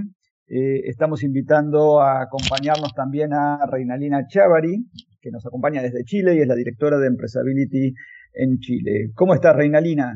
eh, 0.48 0.82
estamos 0.86 1.24
invitando 1.24 2.02
a 2.02 2.22
acompañarnos 2.22 2.94
también 2.94 3.34
a 3.34 3.66
Reinalina 3.66 4.28
Chávari, 4.28 4.86
que 5.20 5.32
nos 5.32 5.44
acompaña 5.44 5.82
desde 5.82 6.04
Chile 6.04 6.36
y 6.36 6.42
es 6.42 6.48
la 6.48 6.54
directora 6.54 7.00
de 7.00 7.08
Empresability 7.08 7.96
en 8.36 8.60
Chile. 8.60 9.10
¿Cómo 9.16 9.34
estás, 9.34 9.56
Reinalina? 9.56 10.14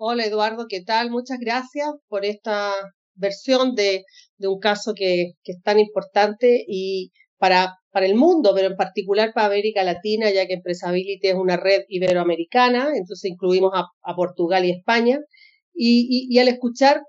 Hola, 0.00 0.24
Eduardo, 0.26 0.66
¿qué 0.68 0.82
tal? 0.84 1.10
Muchas 1.10 1.38
gracias 1.40 1.88
por 2.06 2.24
esta 2.24 2.72
versión 3.16 3.74
de, 3.74 4.04
un 4.38 4.60
caso 4.60 4.94
que, 4.94 5.32
es 5.42 5.62
tan 5.64 5.80
importante 5.80 6.64
y 6.68 7.10
para, 7.36 7.74
el 7.94 8.14
mundo, 8.14 8.52
pero 8.54 8.68
en 8.68 8.76
particular 8.76 9.32
para 9.34 9.48
América 9.48 9.82
Latina, 9.82 10.30
ya 10.30 10.46
que 10.46 10.54
Empresability 10.54 11.26
es 11.26 11.34
una 11.34 11.56
red 11.56 11.82
iberoamericana, 11.88 12.92
entonces 12.94 13.28
incluimos 13.28 13.72
a, 13.74 14.14
Portugal 14.14 14.64
y 14.64 14.70
España. 14.70 15.18
y, 15.74 16.38
al 16.38 16.46
escuchar 16.46 17.02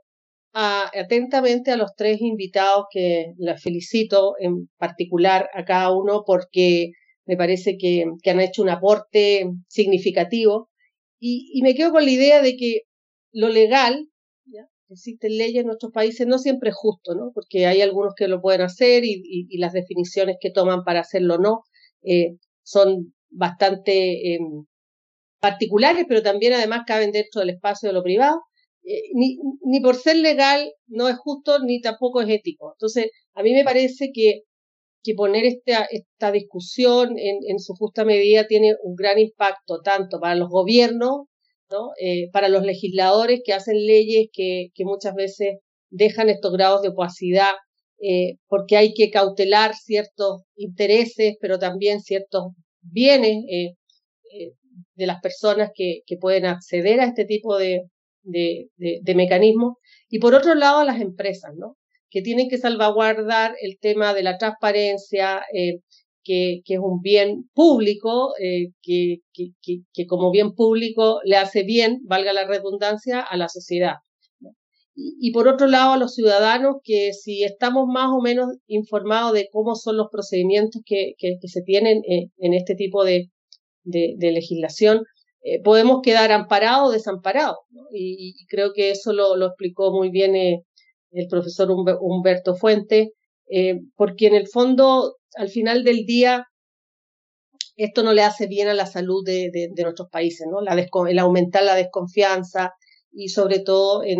atentamente 0.54 1.72
a 1.72 1.78
los 1.78 1.92
tres 1.96 2.22
invitados 2.22 2.86
que 2.92 3.34
les 3.38 3.62
felicito, 3.62 4.34
en 4.40 4.68
particular 4.78 5.48
a 5.54 5.64
cada 5.64 5.96
uno, 5.96 6.24
porque 6.26 6.90
me 7.26 7.38
parece 7.38 7.78
que, 7.78 8.06
han 8.26 8.40
hecho 8.40 8.64
un 8.64 8.70
aporte 8.70 9.46
significativo. 9.68 10.69
Y, 11.20 11.62
me 11.64 11.76
quedo 11.76 11.92
con 11.92 12.06
la 12.06 12.12
idea 12.12 12.42
de 12.42 12.56
que 12.56 12.82
lo 13.32 13.50
legal, 13.50 14.08
¿ya? 14.46 14.68
existen 14.90 15.38
leyes 15.38 15.62
en 15.62 15.68
nuestros 15.68 15.92
países, 15.92 16.26
no 16.28 16.40
siempre 16.40 16.70
es 16.70 16.76
justo, 16.76 17.14
¿no? 17.16 17.32
porque 17.34 17.68
hay 17.68 17.82
algunos 17.82 18.14
que 18.16 18.28
lo 18.28 18.42
pueden 18.42 18.62
hacer 18.62 19.04
y, 19.06 19.58
las 19.58 19.74
definiciones 19.74 20.38
que 20.40 20.52
toman 20.52 20.84
para 20.84 21.02
hacerlo 21.02 21.38
no 21.38 21.64
eh, 22.04 22.38
son 22.64 23.14
bastante 23.30 24.36
em, 24.36 24.66
particulares, 25.40 26.06
pero 26.08 26.22
también 26.24 26.54
además 26.54 26.84
caben 26.88 27.12
dentro 27.12 27.42
del 27.42 27.52
espacio 27.52 27.90
de 27.90 27.94
lo 27.94 28.04
privado. 28.04 28.42
Eh, 28.84 29.02
ni, 29.14 29.38
ni, 29.64 29.82
por 29.82 29.96
ser 29.96 30.18
legal 30.18 30.72
no 30.88 31.10
es 31.10 31.18
justo 31.18 31.60
ni 31.60 31.82
tampoco 31.82 32.22
es 32.22 32.30
ético. 32.30 32.74
Entonces, 32.74 33.12
a 33.34 33.44
mí 33.44 33.54
me 33.54 33.64
parece 33.64 34.12
que, 34.14 34.44
que 35.04 35.14
poner 35.14 35.46
esta, 35.46 35.86
esta 35.86 36.32
discusión 36.32 37.18
en, 37.18 37.38
en, 37.48 37.60
su 37.60 37.74
justa 37.74 38.06
medida 38.06 38.48
tiene 38.48 38.76
un 38.84 38.96
gran 38.96 39.20
impacto 39.20 39.82
tanto 39.82 40.20
para 40.20 40.36
los 40.36 40.50
gobiernos, 40.50 41.28
¿no? 41.72 41.92
Eh, 42.02 42.30
para 42.32 42.50
los 42.50 42.64
legisladores 42.64 43.42
que 43.44 43.54
hacen 43.54 43.76
leyes 43.86 44.28
que, 44.34 44.68
que, 44.74 44.86
muchas 44.86 45.14
veces 45.16 45.58
dejan 45.90 46.30
estos 46.30 46.52
grados 46.54 46.82
de 46.82 46.90
opacidad 46.90 47.54
eh, 48.02 48.36
porque 48.48 48.78
hay 48.78 48.94
que 48.94 49.10
cautelar 49.10 49.76
ciertos 49.76 50.44
intereses, 50.56 51.36
pero 51.42 51.60
también 51.60 52.02
ciertos 52.02 52.54
bienes 52.82 53.44
de 54.96 55.08
las 55.08 55.20
personas 55.22 55.72
que, 55.74 56.02
que 56.06 56.18
pueden 56.18 56.46
acceder 56.46 57.00
a 57.00 57.06
este 57.06 57.26
tipo 57.26 57.58
de, 57.58 57.84
de, 58.24 58.70
de, 58.78 59.16
mecanismos. 59.16 59.76
Y 60.10 60.20
por 60.20 60.36
otro 60.36 60.56
lado, 60.56 60.84
las 60.84 61.02
empresas, 61.02 61.52
¿no? 61.56 61.78
Que 62.10 62.22
tienen 62.22 62.50
que 62.50 62.58
salvaguardar 62.58 63.56
el 63.62 63.78
tema 63.80 64.14
de 64.14 64.24
la 64.24 64.38
transparencia, 64.38 65.42
eh, 65.54 65.80
que, 66.24 66.62
que, 66.66 66.76
es 66.76 66.80
un 66.80 67.02
bien 67.02 67.50
público, 67.54 68.34
eh, 68.42 68.72
que, 68.82 69.18
que, 69.34 69.52
que, 69.94 70.06
como 70.06 70.32
bien 70.32 70.54
público 70.54 71.20
le 71.24 71.38
hace 71.38 71.64
bien, 71.64 72.00
valga 72.04 72.34
la 72.34 72.48
redundancia, 72.48 73.20
a 73.22 73.38
la 73.38 73.50
sociedad. 73.50 73.96
Y, 75.02 75.32
por 75.32 75.48
otro 75.48 75.68
lado, 75.68 75.94
a 75.94 75.98
los 75.98 76.14
ciudadanos, 76.14 76.78
que 76.84 77.14
si 77.14 77.46
estamos 77.46 77.86
más 77.88 78.10
o 78.12 78.20
menos 78.22 78.50
informados 78.68 79.32
de 79.32 79.48
cómo 79.50 79.76
son 79.76 79.96
los 79.96 80.08
procedimientos 80.12 80.82
que, 80.86 81.14
se 81.18 81.62
tienen 81.62 82.02
en, 82.06 82.24
eh, 82.24 82.32
en 82.40 82.54
este 82.54 82.76
tipo 82.76 83.06
de, 83.06 83.30
de, 83.86 84.32
legislación, 84.32 85.04
podemos 85.64 86.02
quedar 86.04 86.34
amparados 86.34 86.90
o 86.90 86.92
desamparados. 86.92 87.60
Y, 87.94 88.46
creo 88.50 88.74
que 88.74 88.92
eso 88.92 89.14
lo, 89.14 89.38
lo 89.38 89.48
explicó 89.48 89.94
muy 89.94 90.10
bien 90.10 90.36
el 91.12 91.28
profesor 91.28 91.70
Humberto 91.72 92.56
Fuente, 92.56 93.14
eh, 93.50 93.80
porque 93.96 94.28
en 94.28 94.36
el 94.36 94.48
fondo, 94.48 95.16
al 95.36 95.50
final 95.50 95.84
del 95.84 96.06
día, 96.06 96.46
esto 97.76 98.04
no 98.04 98.14
le 98.14 98.24
hace 98.24 98.48
bien 98.48 98.68
a 98.68 98.74
la 98.74 98.86
salud 98.86 99.24
de, 99.26 99.72
nuestros 99.78 100.10
países, 100.10 100.48
¿no? 100.50 100.62
La 100.62 100.74
el 100.74 101.20
aumentar 101.20 101.64
la 101.64 101.76
desconfianza 101.76 102.74
y 103.12 103.30
sobre 103.30 103.60
todo 103.60 104.04
en, 104.04 104.20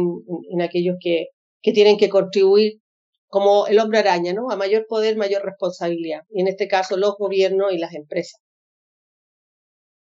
en, 0.52 0.62
aquellos 0.62 0.96
que, 1.00 1.28
que 1.62 1.74
tienen 1.74 1.98
que 1.98 2.10
contribuir 2.10 2.80
como 3.28 3.68
el 3.68 3.80
hombre 3.80 4.00
araña, 4.00 4.34
¿no? 4.34 4.50
A 4.50 4.56
mayor 4.56 4.86
poder, 4.88 5.18
mayor 5.18 5.44
responsabilidad. 5.44 6.22
Y 6.30 6.42
en 6.42 6.48
este 6.48 6.68
caso, 6.68 6.98
los 6.98 7.16
gobiernos 7.18 7.72
y 7.74 7.78
las 7.78 7.94
empresas. 7.94 8.42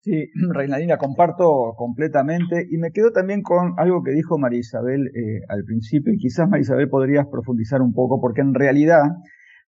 Sí, 0.03 0.29
Reinalina, 0.53 0.97
comparto 0.97 1.73
completamente. 1.77 2.67
Y 2.69 2.77
me 2.77 2.91
quedo 2.91 3.11
también 3.11 3.41
con 3.41 3.73
algo 3.77 4.03
que 4.03 4.11
dijo 4.11 4.37
María 4.37 4.59
Isabel 4.59 5.07
eh, 5.07 5.39
al 5.47 5.63
principio 5.63 6.13
y 6.13 6.17
quizás 6.17 6.49
María 6.49 6.63
Isabel 6.63 6.89
podrías 6.89 7.25
profundizar 7.31 7.81
un 7.81 7.93
poco 7.93 8.19
porque 8.19 8.41
en 8.41 8.53
realidad 8.53 9.03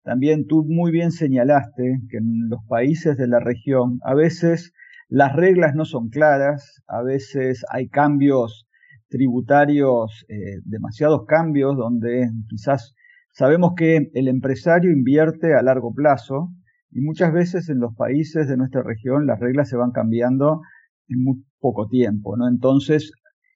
también 0.02 0.46
tú 0.46 0.64
muy 0.66 0.90
bien 0.90 1.12
señalaste 1.12 2.00
que 2.10 2.16
en 2.18 2.48
los 2.48 2.60
países 2.68 3.16
de 3.16 3.28
la 3.28 3.38
región 3.38 4.00
a 4.02 4.14
veces 4.14 4.72
las 5.08 5.34
reglas 5.36 5.76
no 5.76 5.84
son 5.84 6.08
claras, 6.08 6.82
a 6.88 7.02
veces 7.02 7.64
hay 7.70 7.88
cambios 7.88 8.66
tributarios, 9.08 10.24
eh, 10.28 10.58
demasiados 10.64 11.26
cambios 11.26 11.76
donde 11.76 12.28
quizás 12.48 12.94
sabemos 13.30 13.74
que 13.76 14.10
el 14.12 14.26
empresario 14.26 14.90
invierte 14.90 15.54
a 15.54 15.62
largo 15.62 15.94
plazo 15.94 16.50
y 16.94 17.00
muchas 17.00 17.32
veces 17.32 17.68
en 17.68 17.80
los 17.80 17.94
países 17.94 18.48
de 18.48 18.56
nuestra 18.56 18.82
región 18.82 19.26
las 19.26 19.40
reglas 19.40 19.68
se 19.68 19.76
van 19.76 19.90
cambiando 19.90 20.60
en 21.08 21.24
muy 21.24 21.44
poco 21.58 21.88
tiempo, 21.88 22.36
¿no? 22.36 22.48
Entonces 22.48 23.12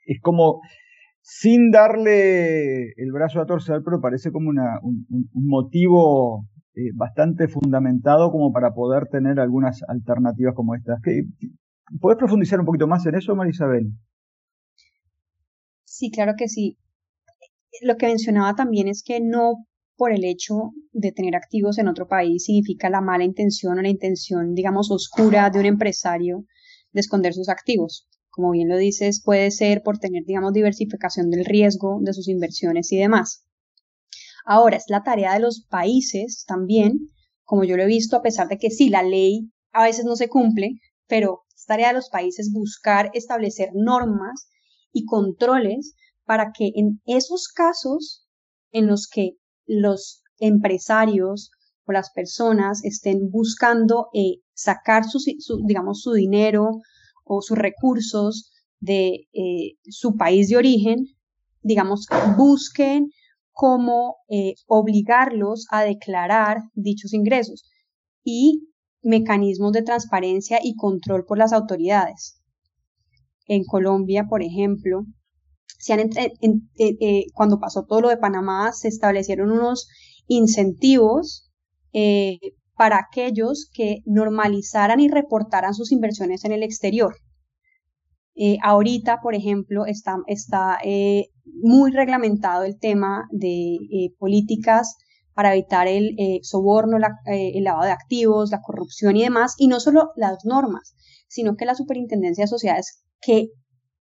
es 0.06 0.20
como 0.20 0.60
sin 1.20 1.70
darle 1.70 2.92
el 2.96 3.12
brazo 3.12 3.40
a 3.40 3.46
torcer, 3.46 3.82
pero 3.84 4.00
parece 4.00 4.32
como 4.32 4.48
una, 4.48 4.80
un, 4.82 5.28
motivo 5.34 6.46
eh, 6.74 6.90
bastante 6.94 7.46
fundamentado 7.46 8.32
como 8.32 8.52
para 8.52 8.72
poder 8.72 9.06
tener 9.06 9.38
algunas 9.38 9.82
alternativas 9.86 10.54
como 10.54 10.74
estas. 10.74 11.00
¿Puedes 12.00 12.18
profundizar 12.18 12.58
un 12.58 12.66
poquito 12.66 12.88
más 12.88 13.06
en 13.06 13.14
eso, 13.14 13.36
Marisabel? 13.36 13.92
Sí, 15.84 16.10
claro 16.10 16.32
que 16.36 16.48
sí. 16.48 16.76
Lo 17.82 17.96
que 17.96 18.06
mencionaba 18.06 18.54
también 18.54 18.88
es 18.88 19.02
que 19.06 19.20
no 19.20 19.66
por 19.98 20.12
el 20.12 20.24
hecho 20.24 20.70
de 20.92 21.10
tener 21.10 21.34
activos 21.34 21.76
en 21.76 21.88
otro 21.88 22.06
país 22.06 22.44
significa 22.44 22.88
la 22.88 23.00
mala 23.00 23.24
intención 23.24 23.76
o 23.78 23.82
la 23.82 23.88
intención, 23.88 24.54
digamos, 24.54 24.92
oscura 24.92 25.50
de 25.50 25.58
un 25.58 25.66
empresario 25.66 26.44
de 26.92 27.00
esconder 27.00 27.34
sus 27.34 27.48
activos. 27.48 28.08
Como 28.30 28.52
bien 28.52 28.68
lo 28.68 28.76
dices, 28.76 29.20
puede 29.22 29.50
ser 29.50 29.82
por 29.82 29.98
tener, 29.98 30.22
digamos, 30.24 30.52
diversificación 30.52 31.30
del 31.30 31.44
riesgo 31.44 31.98
de 32.00 32.14
sus 32.14 32.28
inversiones 32.28 32.92
y 32.92 32.96
demás. 32.96 33.44
Ahora, 34.46 34.76
es 34.76 34.84
la 34.86 35.02
tarea 35.02 35.34
de 35.34 35.40
los 35.40 35.66
países 35.68 36.44
también, 36.46 37.10
como 37.42 37.64
yo 37.64 37.76
lo 37.76 37.82
he 37.82 37.86
visto, 37.86 38.16
a 38.16 38.22
pesar 38.22 38.46
de 38.46 38.56
que 38.56 38.70
sí, 38.70 38.90
la 38.90 39.02
ley 39.02 39.50
a 39.72 39.82
veces 39.82 40.04
no 40.04 40.14
se 40.14 40.28
cumple, 40.28 40.80
pero 41.08 41.40
es 41.56 41.66
tarea 41.66 41.88
de 41.88 41.94
los 41.94 42.08
países 42.08 42.52
buscar 42.52 43.10
establecer 43.14 43.70
normas 43.74 44.48
y 44.92 45.06
controles 45.06 45.96
para 46.24 46.52
que 46.56 46.70
en 46.76 47.02
esos 47.04 47.48
casos 47.48 48.28
en 48.70 48.86
los 48.86 49.08
que 49.08 49.32
los 49.68 50.22
empresarios 50.40 51.50
o 51.86 51.92
las 51.92 52.10
personas 52.10 52.84
estén 52.84 53.30
buscando 53.30 54.08
eh, 54.12 54.40
sacar 54.54 55.04
su, 55.04 55.20
digamos, 55.66 56.02
su 56.02 56.12
dinero 56.12 56.80
o 57.24 57.40
sus 57.42 57.56
recursos 57.56 58.50
de 58.80 59.28
eh, 59.32 59.76
su 59.88 60.16
país 60.16 60.48
de 60.48 60.56
origen, 60.56 61.06
digamos, 61.62 62.06
busquen 62.36 63.10
cómo 63.52 64.16
eh, 64.28 64.54
obligarlos 64.66 65.66
a 65.70 65.82
declarar 65.82 66.58
dichos 66.74 67.12
ingresos 67.12 67.64
y 68.22 68.68
mecanismos 69.02 69.72
de 69.72 69.82
transparencia 69.82 70.60
y 70.62 70.76
control 70.76 71.24
por 71.26 71.38
las 71.38 71.52
autoridades. 71.52 72.40
En 73.46 73.64
Colombia, 73.64 74.26
por 74.28 74.42
ejemplo, 74.42 75.04
se 75.78 75.92
han 75.92 76.00
eh, 76.00 76.32
eh, 76.78 77.24
cuando 77.34 77.60
pasó 77.60 77.84
todo 77.84 78.00
lo 78.02 78.08
de 78.08 78.16
Panamá, 78.16 78.72
se 78.72 78.88
establecieron 78.88 79.52
unos 79.52 79.88
incentivos 80.26 81.50
eh, 81.92 82.38
para 82.76 82.98
aquellos 82.98 83.70
que 83.72 83.98
normalizaran 84.04 85.00
y 85.00 85.08
reportaran 85.08 85.74
sus 85.74 85.92
inversiones 85.92 86.44
en 86.44 86.52
el 86.52 86.62
exterior. 86.62 87.16
ahorita, 88.62 89.20
por 89.20 89.34
ejemplo, 89.34 89.84
está 89.86 90.78
muy 91.60 91.90
reglamentado 91.90 92.62
el 92.64 92.78
tema 92.78 93.26
de 93.32 94.12
políticas 94.18 94.96
para 95.34 95.54
evitar 95.54 95.88
el 95.88 96.16
soborno, 96.42 96.98
el 97.26 97.64
lavado 97.64 97.86
de 97.86 97.92
activos, 97.92 98.50
la 98.50 98.60
corrupción 98.60 99.16
y 99.16 99.22
demás, 99.22 99.54
y 99.58 99.66
no 99.66 99.80
solo 99.80 100.10
las 100.14 100.44
normas, 100.44 100.94
sino 101.26 101.56
que 101.56 101.66
la 101.66 101.74
Superintendencia 101.74 102.44
de 102.44 102.48
Sociedades 102.48 103.02
que 103.20 103.48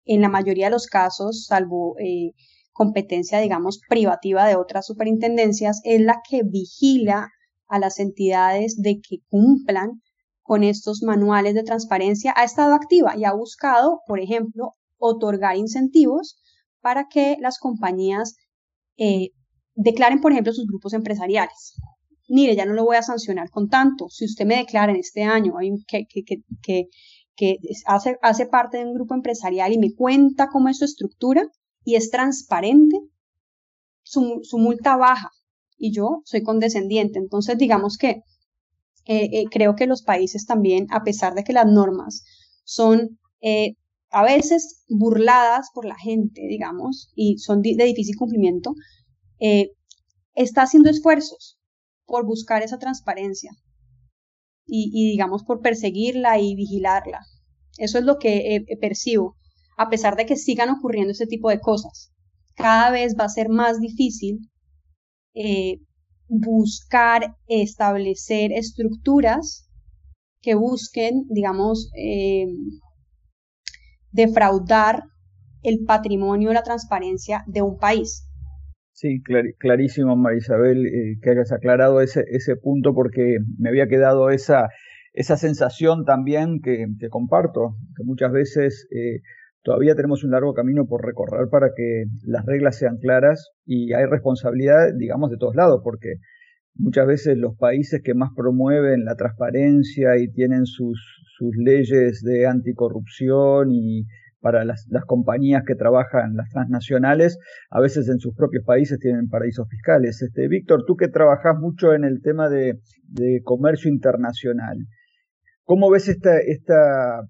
en 0.05 0.21
la 0.21 0.29
mayoría 0.29 0.67
de 0.67 0.73
los 0.73 0.87
casos, 0.87 1.47
salvo 1.47 1.97
eh, 1.99 2.33
competencia, 2.73 3.39
digamos, 3.41 3.81
privativa 3.89 4.47
de 4.47 4.57
otras 4.57 4.87
superintendencias, 4.87 5.81
es 5.85 6.01
la 6.01 6.21
que 6.29 6.43
vigila 6.45 7.29
a 7.69 7.79
las 7.79 7.99
entidades 7.99 8.81
de 8.81 9.01
que 9.01 9.19
cumplan 9.29 10.03
con 10.43 10.65
estos 10.65 11.03
manuales 11.03 11.55
de 11.55 11.63
transparencia, 11.63 12.35
ha 12.37 12.45
estado 12.45 12.75
activa 12.75 13.17
y 13.17 13.25
ha 13.25 13.33
buscado, 13.33 14.01
por 14.07 14.19
ejemplo, 14.19 14.75
otorgar 14.99 15.57
incentivos 15.57 16.41
para 16.81 17.07
que 17.09 17.37
las 17.41 17.59
compañías 17.59 18.35
eh, 18.97 19.29
declaren, 19.75 20.21
por 20.21 20.33
ejemplo, 20.33 20.53
sus 20.53 20.67
grupos 20.67 20.93
empresariales. 20.93 21.75
Mire, 22.29 22.57
ya 22.57 22.65
no 22.65 22.73
lo 22.73 22.85
voy 22.85 22.97
a 22.97 23.03
sancionar 23.03 23.51
con 23.51 23.69
tanto. 23.69 24.09
Si 24.09 24.25
usted 24.25 24.47
me 24.47 24.57
declara 24.57 24.93
en 24.93 24.99
este 24.99 25.23
año 25.23 25.55
que, 25.87 26.07
que, 26.09 26.23
que, 26.25 26.37
que 26.63 26.85
hace, 27.87 28.17
hace 28.23 28.47
parte 28.47 28.79
de 28.79 28.85
un 28.85 28.95
grupo 28.95 29.15
empresarial 29.15 29.73
y 29.73 29.79
me 29.79 29.95
cuenta 29.95 30.49
cómo 30.49 30.69
es 30.69 30.79
su 30.79 30.85
estructura 30.85 31.43
y 31.85 31.97
es 31.97 32.11
transparente, 32.11 32.99
su, 34.03 34.43
multa 34.59 34.97
baja 34.97 35.31
y 35.77 35.93
yo 35.93 36.23
soy 36.25 36.43
condescendiente. 36.43 37.19
Entonces, 37.19 37.57
digamos 37.59 37.97
que 37.97 38.23
eh, 39.07 39.29
eh, 39.33 39.45
creo 39.51 39.75
que 39.77 39.87
los 39.87 40.03
países 40.03 40.47
también, 40.47 40.87
a 40.91 41.03
pesar 41.03 41.35
de 41.35 41.45
que 41.45 41.53
las 41.53 41.67
normas 41.67 42.25
son 42.65 43.19
eh, 43.41 43.75
a 44.11 44.25
veces 44.25 44.85
burladas 44.89 45.71
por 45.73 45.85
la 45.85 45.97
gente, 45.97 46.43
digamos, 46.49 47.11
y 47.15 47.39
son 47.39 47.63
de, 47.63 47.75
difícil 47.85 48.17
cumplimiento, 48.17 48.75
está 50.35 50.63
haciendo 50.63 50.91
esfuerzos 50.91 51.59
por 52.05 52.27
buscar 52.27 52.63
esa 52.63 52.79
transparencia 52.79 53.53
y, 54.71 55.11
digamos 55.11 55.45
por 55.45 55.61
perseguirla 55.61 56.39
y 56.39 56.55
vigilarla. 56.55 57.21
Eso 57.79 57.99
es 57.99 58.05
lo 58.05 58.19
que 58.19 58.57
eh, 58.57 58.77
percibo, 58.81 59.37
a 59.77 59.89
pesar 59.89 60.17
de 60.17 60.27
que 60.27 60.37
sigan 60.37 60.71
ocurriendo 60.71 61.13
ese 61.13 61.27
tipo 61.27 61.51
de 61.51 61.61
cosas. 61.61 62.13
Cada 62.55 62.91
vez 62.91 63.17
va 63.19 63.25
a 63.25 63.29
ser 63.29 63.49
más 63.49 63.81
difícil 63.81 64.51
eh, 65.35 65.79
buscar 66.29 67.37
establecer 67.47 68.53
estructuras 68.53 69.67
que 70.41 70.55
busquen, 70.55 71.27
digamos, 71.29 71.91
eh, 71.97 72.47
defraudar 74.13 75.05
el 75.63 75.85
patrimonio, 75.85 76.53
la 76.53 76.63
transparencia 76.63 77.45
de 77.47 77.63
un 77.63 77.79
país. 77.79 78.30
Sí, 79.01 79.23
clarísimo, 79.59 80.15
Marisabel, 80.15 80.85
eh, 80.85 81.19
que 81.23 81.31
hayas 81.31 81.53
aclarado 81.53 82.03
ese, 82.03 82.23
ese 82.29 82.57
punto 82.57 82.93
porque 82.93 83.39
me 83.57 83.71
había 83.71 83.89
quedado 83.89 84.29
esa, 84.29 84.69
esa 85.15 85.39
sensación 85.39 86.05
también 86.05 86.61
que, 86.61 86.87
comparto, 87.09 87.77
que 87.97 88.05
muchas 88.05 88.31
veces 88.31 88.87
eh, 88.91 89.23
todavía 89.63 89.95
tenemos 89.95 90.23
un 90.23 90.33
largo 90.33 90.53
camino 90.53 90.87
por 90.87 91.03
recorrer 91.03 91.49
para 91.51 91.69
que 91.75 92.05
las 92.27 92.45
reglas 92.45 92.77
sean 92.77 92.99
claras 92.99 93.53
y 93.65 93.95
hay 93.95 94.05
responsabilidad, 94.05 94.93
digamos, 94.95 95.31
de 95.31 95.39
todos 95.39 95.57
lados, 95.57 95.81
porque 95.83 96.17
muchas 96.75 97.07
veces 97.07 97.39
los 97.39 97.57
países 97.57 98.03
que 98.05 98.13
más 98.13 98.29
promueven 98.37 99.07
la 99.07 99.17
transparencia 99.17 100.19
y 100.19 100.31
tienen 100.31 100.67
sus, 100.67 101.01
sus 101.39 101.57
leyes 101.57 102.21
de 102.23 102.47
anticorrupción 102.47 103.71
y 103.71 104.05
para 104.41 104.65
las, 104.65 104.87
compañías 105.07 105.63
que 105.67 105.75
trabajan, 105.75 106.35
las 106.35 106.49
transnacionales, 106.51 107.39
a 107.71 107.81
veces 107.81 108.09
en 108.09 108.19
sus 108.19 108.35
propios 108.35 108.65
países 108.65 108.99
tienen 108.99 109.29
paraísos 109.29 109.69
fiscales. 109.69 110.23
Este, 110.23 110.49
Víctor, 110.49 110.85
tú 110.87 110.97
que 110.97 111.09
trabajas 111.09 111.57
mucho 111.59 111.93
en 111.93 112.05
el 112.05 112.21
tema 112.23 112.49
de, 112.49 112.79
comercio 113.45 113.91
internacional, 113.91 114.79
¿cómo 115.65 115.91
ves 115.91 116.09
esta, 116.09 116.39
esta 116.39 117.23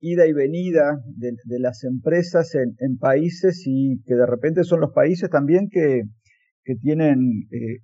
ida 0.00 0.26
y 0.26 0.32
venida 0.32 1.00
de, 1.06 1.58
las 1.58 1.84
empresas 1.84 2.54
en, 2.54 2.98
países 2.98 3.62
y 3.66 4.02
que 4.04 4.14
de 4.14 4.26
repente 4.26 4.64
son 4.64 4.80
los 4.80 4.92
países 4.92 5.30
también 5.30 5.68
que, 5.70 6.02
tienen 6.80 7.18
eh, 7.50 7.80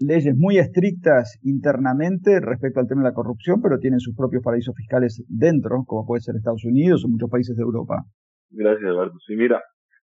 leyes 0.00 0.34
muy 0.36 0.58
estrictas 0.58 1.38
internamente 1.42 2.40
respecto 2.40 2.80
al 2.80 2.88
tema 2.88 3.02
de 3.02 3.10
la 3.10 3.14
corrupción, 3.14 3.60
pero 3.62 3.78
tienen 3.78 4.00
sus 4.00 4.16
propios 4.16 4.42
paraísos 4.42 4.74
fiscales 4.74 5.22
dentro, 5.28 5.84
como 5.86 6.06
puede 6.06 6.22
ser 6.22 6.36
Estados 6.36 6.64
Unidos 6.64 7.04
o 7.04 7.08
muchos 7.08 7.30
países 7.30 7.56
de 7.56 7.62
Europa? 7.62 8.02
Gracias, 8.50 8.88
Eduardo. 8.88 9.18
Sí, 9.26 9.36
mira, 9.36 9.62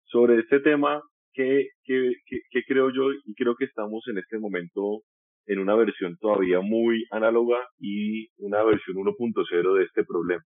sobre 0.05 0.41
este 0.41 0.61
tema, 0.61 1.01
¿qué, 1.33 1.69
qué, 1.85 2.13
qué, 2.27 2.63
creo 2.67 2.91
yo? 2.91 3.13
Y 3.25 3.35
creo 3.35 3.55
que 3.55 3.65
estamos 3.65 4.05
en 4.09 4.19
este 4.19 4.39
momento 4.39 5.03
en 5.47 5.61
una 5.61 5.77
versión 5.77 6.17
todavía 6.19 6.61
muy 6.61 7.05
análoga 7.13 7.59
y 7.79 8.29
una 8.39 8.65
versión 8.65 8.97
1.0 8.97 9.79
de 9.79 9.85
este 9.85 10.05
problema. 10.05 10.43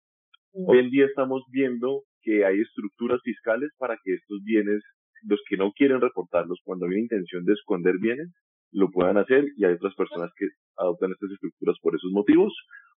Hoy 0.53 0.79
en 0.79 0.89
día 0.89 1.05
estamos 1.05 1.43
viendo 1.51 2.01
que 2.23 2.43
hay 2.43 2.59
estructuras 2.59 3.21
fiscales 3.23 3.69
para 3.77 3.95
que 4.03 4.15
estos 4.15 4.39
bienes, 4.43 4.81
los 5.21 5.39
que 5.47 5.55
no 5.55 5.71
quieren 5.71 6.01
reportarlos 6.01 6.59
cuando 6.63 6.85
hay 6.85 6.93
una 6.93 7.01
intención 7.01 7.45
de 7.45 7.53
esconder 7.53 7.99
bienes, 7.99 8.33
lo 8.71 8.89
puedan 8.91 9.17
hacer 9.17 9.45
y 9.55 9.65
hay 9.65 9.73
otras 9.73 9.95
personas 9.95 10.31
que 10.37 10.47
adoptan 10.77 11.11
estas 11.11 11.31
estructuras 11.31 11.77
por 11.81 11.95
esos 11.95 12.11
motivos 12.11 12.53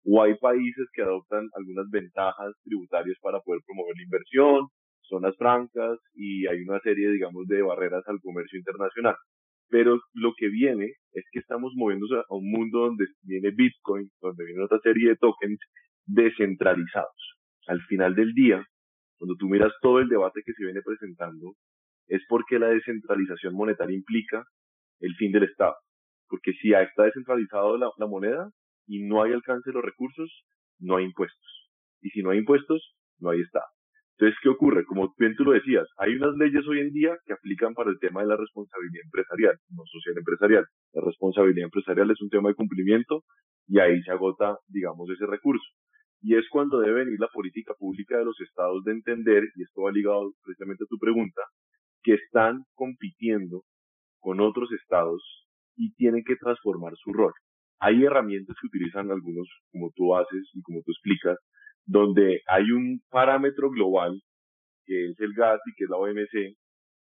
o 0.06 0.22
hay 0.22 0.36
países 0.36 0.88
que 0.94 1.02
adoptan 1.02 1.48
algunas 1.54 1.90
ventajas 1.90 2.54
tributarias 2.64 3.18
para 3.22 3.40
poder 3.42 3.62
promover 3.66 3.96
la 3.98 4.04
inversión, 4.04 4.68
zonas 5.02 5.36
francas 5.38 6.00
y 6.14 6.48
hay 6.48 6.62
una 6.62 6.80
serie, 6.80 7.10
digamos, 7.10 7.48
de 7.48 7.62
barreras 7.62 8.04
al 8.08 8.20
comercio 8.22 8.58
internacional. 8.58 9.16
Pero 9.70 10.00
lo 10.14 10.34
que 10.38 10.48
viene 10.48 10.94
es 11.12 11.26
que 11.32 11.40
estamos 11.40 11.74
moviéndose 11.76 12.16
a 12.16 12.36
un 12.36 12.50
mundo 12.50 12.80
donde 12.80 13.06
viene 13.24 13.52
Bitcoin, 13.52 14.10
donde 14.22 14.46
viene 14.46 14.64
otra 14.64 14.80
serie 14.80 15.10
de 15.10 15.16
tokens 15.18 15.60
descentralizados. 16.06 17.36
Al 17.68 17.82
final 17.82 18.16
del 18.16 18.34
día, 18.34 18.66
cuando 19.18 19.36
tú 19.36 19.50
miras 19.50 19.74
todo 19.82 20.00
el 20.00 20.08
debate 20.08 20.42
que 20.46 20.54
se 20.54 20.64
viene 20.64 20.82
presentando, 20.82 21.54
es 22.08 22.22
porque 22.30 22.60
la 22.60 22.70
descentralización 22.70 23.54
monetaria 23.54 23.98
implica 23.98 24.46
el 25.00 25.16
fin 25.16 25.32
del 25.32 25.44
Estado. 25.44 25.76
Porque 26.28 26.54
si 26.54 26.74
está 26.74 27.04
descentralizado 27.04 27.78
la, 27.78 27.90
la 27.98 28.08
moneda 28.08 28.50
y 28.86 29.04
no 29.04 29.24
hay 29.24 29.34
alcance 29.34 29.70
de 29.70 29.74
los 29.74 29.84
recursos, 29.84 30.46
no 30.80 30.98
hay 30.98 31.06
impuestos. 31.06 31.70
Y 32.02 32.10
si 32.10 32.22
no 32.22 32.32
hay 32.32 32.40
impuestos, 32.40 32.96
no 33.20 33.30
hay 33.30 33.42
Estado. 33.42 33.66
Entonces, 34.18 34.40
¿qué 34.42 34.50
ocurre? 34.50 34.84
Como 34.86 35.14
bien 35.20 35.36
tú 35.36 35.44
lo 35.44 35.52
decías, 35.52 35.88
hay 35.98 36.16
unas 36.16 36.36
leyes 36.38 36.66
hoy 36.68 36.80
en 36.80 36.92
día 36.92 37.16
que 37.26 37.34
aplican 37.34 37.76
para 37.76 37.92
el 37.92 38.00
tema 38.00 38.22
de 38.22 38.28
la 38.28 38.36
responsabilidad 38.36 39.04
empresarial, 39.06 39.56
no 39.70 39.84
social 39.86 40.18
empresarial. 40.18 40.66
La 40.94 41.02
responsabilidad 41.06 41.66
empresarial 41.66 42.10
es 42.10 42.22
un 42.22 42.30
tema 42.30 42.50
de 42.50 42.56
cumplimiento 42.56 43.22
y 43.68 43.80
ahí 43.80 44.02
se 44.02 44.12
agota, 44.12 44.58
digamos, 44.68 45.08
ese 45.12 45.28
recurso. 45.28 45.68
Y 46.22 46.36
es 46.36 46.46
cuando 46.50 46.80
debe 46.80 47.06
venir 47.06 47.20
la 47.20 47.28
política 47.28 47.76
pública 47.78 48.18
de 48.18 48.26
los 48.26 48.40
estados 48.42 48.84
de 48.86 48.94
entender, 48.94 49.44
y 49.56 49.62
esto 49.62 49.84
va 49.84 49.92
ligado 49.92 50.32
precisamente 50.44 50.86
a 50.86 50.90
tu 50.90 50.98
pregunta, 50.98 51.42
que 52.02 52.16
están 52.16 52.64
compitiendo 52.74 53.62
con 54.28 54.42
otros 54.42 54.70
estados 54.74 55.24
y 55.78 55.94
tienen 55.94 56.22
que 56.26 56.36
transformar 56.36 56.92
su 56.98 57.14
rol. 57.14 57.32
Hay 57.80 58.04
herramientas 58.04 58.58
que 58.60 58.68
utilizan 58.68 59.10
algunos, 59.10 59.48
como 59.72 59.90
tú 59.96 60.18
haces 60.18 60.50
y 60.54 60.62
como 60.64 60.82
tú 60.84 60.92
explicas, 60.92 61.38
donde 61.86 62.42
hay 62.48 62.70
un 62.72 63.00
parámetro 63.10 63.70
global, 63.70 64.20
que 64.86 65.12
es 65.12 65.20
el 65.22 65.32
GATT 65.34 65.62
y 65.66 65.76
que 65.78 65.86
es 65.86 65.90
la 65.90 65.96
OMC, 65.96 66.58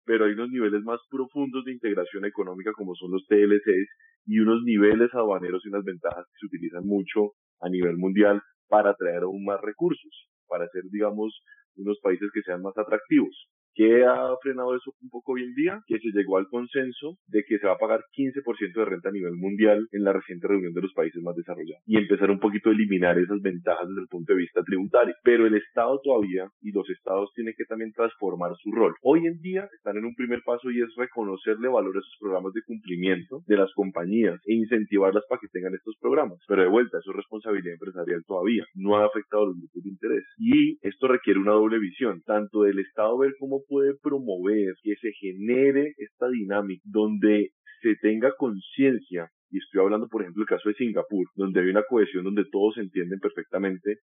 pero 0.04 0.26
hay 0.26 0.34
unos 0.34 0.50
niveles 0.50 0.84
más 0.84 1.00
profundos 1.10 1.64
de 1.64 1.72
integración 1.72 2.26
económica 2.26 2.74
como 2.74 2.94
son 2.96 3.12
los 3.12 3.26
TLCs 3.28 3.90
y 4.26 4.40
unos 4.40 4.64
niveles 4.64 5.14
aduaneros 5.14 5.66
y 5.66 5.70
unas 5.70 5.86
ventajas 5.86 6.26
que 6.26 6.40
se 6.42 6.48
utilizan 6.48 6.86
mucho 6.86 7.32
a 7.62 7.70
nivel 7.70 7.96
mundial 7.96 8.42
para 8.68 8.90
atraer 8.90 9.24
aún 9.24 9.46
más 9.46 9.62
recursos, 9.62 10.28
para 10.50 10.66
hacer, 10.66 10.84
digamos, 10.92 11.42
unos 11.78 11.98
países 12.02 12.30
que 12.34 12.42
sean 12.42 12.62
más 12.62 12.78
atractivos. 12.78 13.48
¿Qué 13.76 14.06
ha 14.06 14.34
frenado 14.42 14.74
eso 14.74 14.94
un 15.02 15.10
poco 15.10 15.34
hoy 15.34 15.44
en 15.44 15.54
día? 15.54 15.84
Que 15.86 16.00
se 16.00 16.08
llegó 16.16 16.38
al 16.38 16.48
consenso 16.48 17.18
de 17.28 17.44
que 17.44 17.60
se 17.60 17.68
va 17.68 17.74
a 17.74 17.78
pagar 17.78 18.06
15% 18.18 18.74
de 18.74 18.86
renta 18.86 19.10
a 19.10 19.12
nivel 19.12 19.34
mundial 19.36 19.86
en 19.92 20.04
la 20.06 20.14
reciente 20.14 20.48
reunión 20.48 20.72
de 20.72 20.82
los 20.82 20.94
países 20.94 21.22
más 21.22 21.36
desarrollados 21.36 21.84
y 21.86 21.98
empezar 21.98 22.32
un 22.32 22.40
poquito 22.40 22.70
a 22.70 22.74
eliminar 22.74 23.20
esas 23.20 23.42
ventajas 23.42 23.90
desde 23.90 24.02
el 24.02 24.08
punto 24.08 24.32
de 24.32 24.40
vista 24.40 24.64
tributario. 24.64 25.14
Pero 25.24 25.46
el 25.46 25.56
Estado 25.56 26.00
todavía 26.02 26.48
y 26.62 26.72
los 26.72 26.90
Estados 26.90 27.32
tienen 27.36 27.54
que 27.58 27.66
también 27.66 27.92
transformar 27.92 28.52
su 28.64 28.72
rol. 28.72 28.96
Hoy 29.04 29.28
en 29.28 29.42
día 29.42 29.68
están 29.76 29.98
en 29.98 30.06
un 30.06 30.16
primer 30.16 30.42
paso 30.46 30.72
y 30.72 30.82
es 30.82 30.96
reconocerle 30.96 31.68
valor 31.68 31.98
a 31.98 32.00
esos 32.00 32.18
programas 32.22 32.54
de 32.54 32.62
cumplimiento 32.66 33.44
de 33.46 33.58
las 33.58 33.74
compañías 33.74 34.40
e 34.46 34.54
incentivarlas 34.54 35.26
para 35.28 35.40
que 35.42 35.50
tengan 35.52 35.76
estos 35.76 35.98
programas. 36.00 36.40
Pero 36.48 36.62
de 36.62 36.70
vuelta, 36.70 37.00
eso 37.00 37.12
es 37.12 37.18
responsabilidad 37.18 37.74
empresarial 37.74 38.24
todavía. 38.26 38.64
No 38.74 38.96
ha 38.96 39.06
afectado 39.06 39.48
los 39.48 39.58
grupos 39.58 39.84
de 39.84 39.90
interés. 39.90 40.24
Y 40.38 40.78
esto 40.88 41.10
requiere 41.10 41.42
una 41.42 41.52
doble 41.52 41.78
visión, 41.80 42.22
tanto 42.26 42.64
del 42.64 42.80
Estado 42.80 43.18
ver 43.18 43.34
cómo 43.38 43.65
puede 43.68 43.96
promover 44.02 44.74
que 44.84 44.96
se 44.96 45.12
genere 45.14 45.94
esta 45.98 46.30
dinámica 46.30 46.82
donde 46.86 47.52
se 47.82 47.96
tenga 48.02 48.34
conciencia, 48.38 49.30
y 49.50 49.60
estoy 49.60 49.82
hablando 49.82 50.08
por 50.08 50.22
ejemplo 50.22 50.42
del 50.42 50.58
caso 50.58 50.70
de 50.70 50.76
Singapur, 50.76 51.28
donde 51.36 51.62
hay 51.62 51.70
una 51.70 51.84
cohesión 51.84 52.24
donde 52.24 52.46
todos 52.52 52.78
entienden 52.78 53.20
perfectamente 53.20 54.00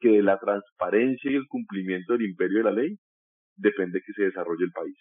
que 0.00 0.10
de 0.10 0.22
la 0.22 0.38
transparencia 0.38 1.30
y 1.30 1.34
el 1.34 1.46
cumplimiento 1.48 2.12
del 2.12 2.22
imperio 2.22 2.58
de 2.58 2.64
la 2.64 2.72
ley 2.72 2.96
depende 3.56 4.00
que 4.04 4.12
se 4.12 4.24
desarrolle 4.24 4.64
el 4.64 4.72
país. 4.72 4.96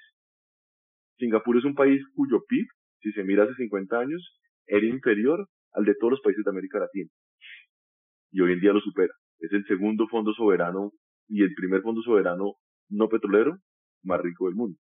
Singapur 1.20 1.58
es 1.58 1.66
un 1.66 1.76
país 1.76 2.02
cuyo 2.14 2.44
PIB, 2.48 2.66
si 3.02 3.12
se 3.12 3.24
mira 3.24 3.44
hace 3.44 3.54
50 3.56 4.00
años, 4.00 4.40
era 4.66 4.86
inferior 4.86 5.48
al 5.74 5.86
de 5.86 5.96
todos 5.96 6.12
los 6.12 6.22
países 6.22 6.44
de 6.44 6.52
América 6.52 6.80
Latina. 6.80 7.10
Y 8.32 8.42
hoy 8.42 8.54
en 8.54 8.60
día 8.60 8.74
lo 8.74 8.82
supera. 8.82 9.14
Es 9.40 9.52
el 9.54 9.66
segundo 9.66 10.08
fondo 10.08 10.34
soberano 10.34 10.92
y 11.28 11.44
el 11.44 11.54
primer 11.54 11.82
fondo 11.82 12.02
soberano 12.02 12.56
no 12.90 13.10
petrolero 13.10 13.58
más 14.08 14.22
rico 14.22 14.46
del 14.46 14.56
mundo. 14.56 14.80